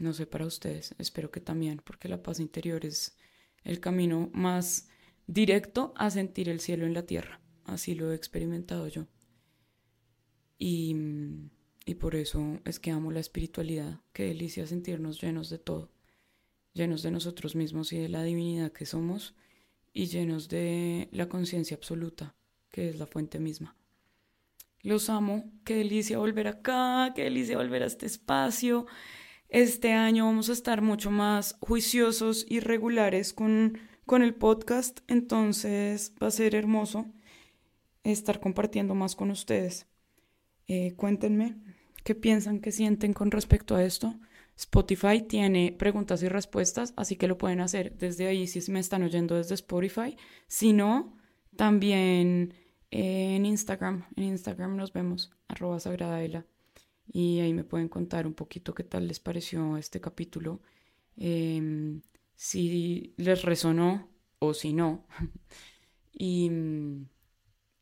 No 0.00 0.12
sé 0.12 0.26
para 0.26 0.46
ustedes, 0.46 0.96
espero 0.98 1.30
que 1.30 1.40
también, 1.40 1.80
porque 1.84 2.08
la 2.08 2.22
paz 2.22 2.40
interior 2.40 2.84
es 2.84 3.16
el 3.62 3.78
camino 3.78 4.30
más 4.32 4.88
directo 5.28 5.94
a 5.96 6.10
sentir 6.10 6.48
el 6.48 6.58
cielo 6.58 6.86
en 6.86 6.94
la 6.94 7.06
tierra. 7.06 7.40
Así 7.64 7.94
lo 7.94 8.10
he 8.10 8.16
experimentado 8.16 8.88
yo. 8.88 9.06
Y 10.58 10.96
y 11.90 11.94
por 11.96 12.14
eso 12.14 12.60
es 12.64 12.78
que 12.78 12.92
amo 12.92 13.10
la 13.10 13.18
espiritualidad. 13.18 14.00
Qué 14.12 14.24
delicia 14.24 14.64
sentirnos 14.64 15.20
llenos 15.20 15.50
de 15.50 15.58
todo, 15.58 15.90
llenos 16.72 17.02
de 17.02 17.10
nosotros 17.10 17.56
mismos 17.56 17.92
y 17.92 17.98
de 17.98 18.08
la 18.08 18.22
divinidad 18.22 18.70
que 18.70 18.86
somos 18.86 19.34
y 19.92 20.06
llenos 20.06 20.48
de 20.48 21.08
la 21.10 21.28
conciencia 21.28 21.76
absoluta, 21.76 22.36
que 22.70 22.90
es 22.90 22.98
la 22.98 23.06
fuente 23.06 23.40
misma. 23.40 23.76
Los 24.82 25.10
amo, 25.10 25.50
qué 25.64 25.74
delicia 25.74 26.18
volver 26.18 26.46
acá, 26.46 27.12
qué 27.14 27.24
delicia 27.24 27.56
volver 27.56 27.82
a 27.82 27.86
este 27.86 28.06
espacio. 28.06 28.86
Este 29.50 29.92
año 29.94 30.26
vamos 30.26 30.48
a 30.48 30.52
estar 30.52 30.80
mucho 30.80 31.10
más 31.10 31.56
juiciosos 31.58 32.46
y 32.48 32.60
regulares 32.60 33.32
con, 33.32 33.78
con 34.06 34.22
el 34.22 34.32
podcast, 34.32 35.00
entonces 35.08 36.14
va 36.22 36.28
a 36.28 36.30
ser 36.30 36.54
hermoso 36.54 37.06
estar 38.04 38.38
compartiendo 38.38 38.94
más 38.94 39.16
con 39.16 39.32
ustedes. 39.32 39.88
Eh, 40.68 40.94
cuéntenme 40.94 41.56
qué 42.04 42.14
piensan, 42.14 42.60
qué 42.60 42.70
sienten 42.70 43.12
con 43.12 43.32
respecto 43.32 43.74
a 43.74 43.82
esto. 43.82 44.14
Spotify 44.56 45.20
tiene 45.20 45.74
preguntas 45.76 46.22
y 46.22 46.28
respuestas, 46.28 46.94
así 46.96 47.16
que 47.16 47.26
lo 47.26 47.36
pueden 47.36 47.60
hacer 47.60 47.98
desde 47.98 48.28
ahí 48.28 48.46
si 48.46 48.70
me 48.70 48.78
están 48.78 49.02
oyendo 49.02 49.34
desde 49.34 49.56
Spotify. 49.56 50.16
Si 50.46 50.72
no, 50.72 51.16
también 51.56 52.54
en 52.92 53.44
Instagram. 53.44 54.04
En 54.14 54.22
Instagram 54.22 54.76
nos 54.76 54.92
vemos, 54.92 55.32
arroba 55.48 55.80
sagradaela. 55.80 56.46
Y 57.12 57.40
ahí 57.40 57.52
me 57.52 57.64
pueden 57.64 57.88
contar 57.88 58.26
un 58.26 58.34
poquito 58.34 58.74
qué 58.74 58.84
tal 58.84 59.08
les 59.08 59.20
pareció 59.20 59.76
este 59.76 60.00
capítulo. 60.00 60.60
Em, 61.16 62.02
si 62.36 63.14
les 63.16 63.42
resonó 63.42 64.08
o 64.38 64.54
si 64.54 64.72
no. 64.72 65.06
y, 66.12 66.50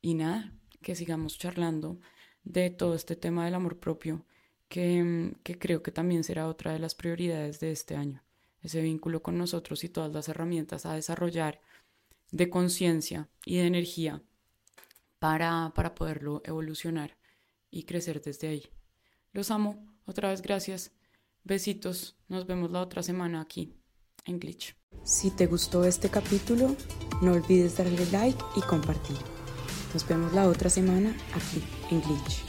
y 0.00 0.14
nada, 0.14 0.52
que 0.82 0.94
sigamos 0.94 1.38
charlando 1.38 2.00
de 2.44 2.70
todo 2.70 2.94
este 2.94 3.16
tema 3.16 3.44
del 3.44 3.54
amor 3.54 3.78
propio, 3.78 4.24
que, 4.68 5.34
que 5.42 5.58
creo 5.58 5.82
que 5.82 5.92
también 5.92 6.24
será 6.24 6.48
otra 6.48 6.72
de 6.72 6.78
las 6.78 6.94
prioridades 6.94 7.60
de 7.60 7.72
este 7.72 7.96
año, 7.96 8.22
ese 8.62 8.80
vínculo 8.80 9.22
con 9.22 9.38
nosotros 9.38 9.84
y 9.84 9.88
todas 9.88 10.12
las 10.12 10.28
herramientas 10.28 10.86
a 10.86 10.94
desarrollar 10.94 11.60
de 12.30 12.50
conciencia 12.50 13.28
y 13.44 13.56
de 13.58 13.66
energía 13.66 14.22
para, 15.18 15.72
para 15.74 15.94
poderlo 15.94 16.42
evolucionar 16.44 17.16
y 17.70 17.84
crecer 17.84 18.20
desde 18.22 18.48
ahí. 18.48 18.68
Los 19.38 19.52
amo, 19.52 19.76
otra 20.04 20.30
vez 20.30 20.42
gracias, 20.42 20.90
besitos, 21.44 22.16
nos 22.26 22.44
vemos 22.48 22.72
la 22.72 22.82
otra 22.82 23.04
semana 23.04 23.40
aquí 23.40 23.72
en 24.24 24.40
Glitch. 24.40 24.74
Si 25.04 25.30
te 25.30 25.46
gustó 25.46 25.84
este 25.84 26.08
capítulo, 26.08 26.74
no 27.22 27.34
olvides 27.34 27.76
darle 27.76 28.04
like 28.10 28.42
y 28.56 28.62
compartir. 28.62 29.16
Nos 29.94 30.08
vemos 30.08 30.32
la 30.32 30.48
otra 30.48 30.68
semana 30.68 31.16
aquí 31.36 31.62
en 31.92 32.00
Glitch. 32.00 32.47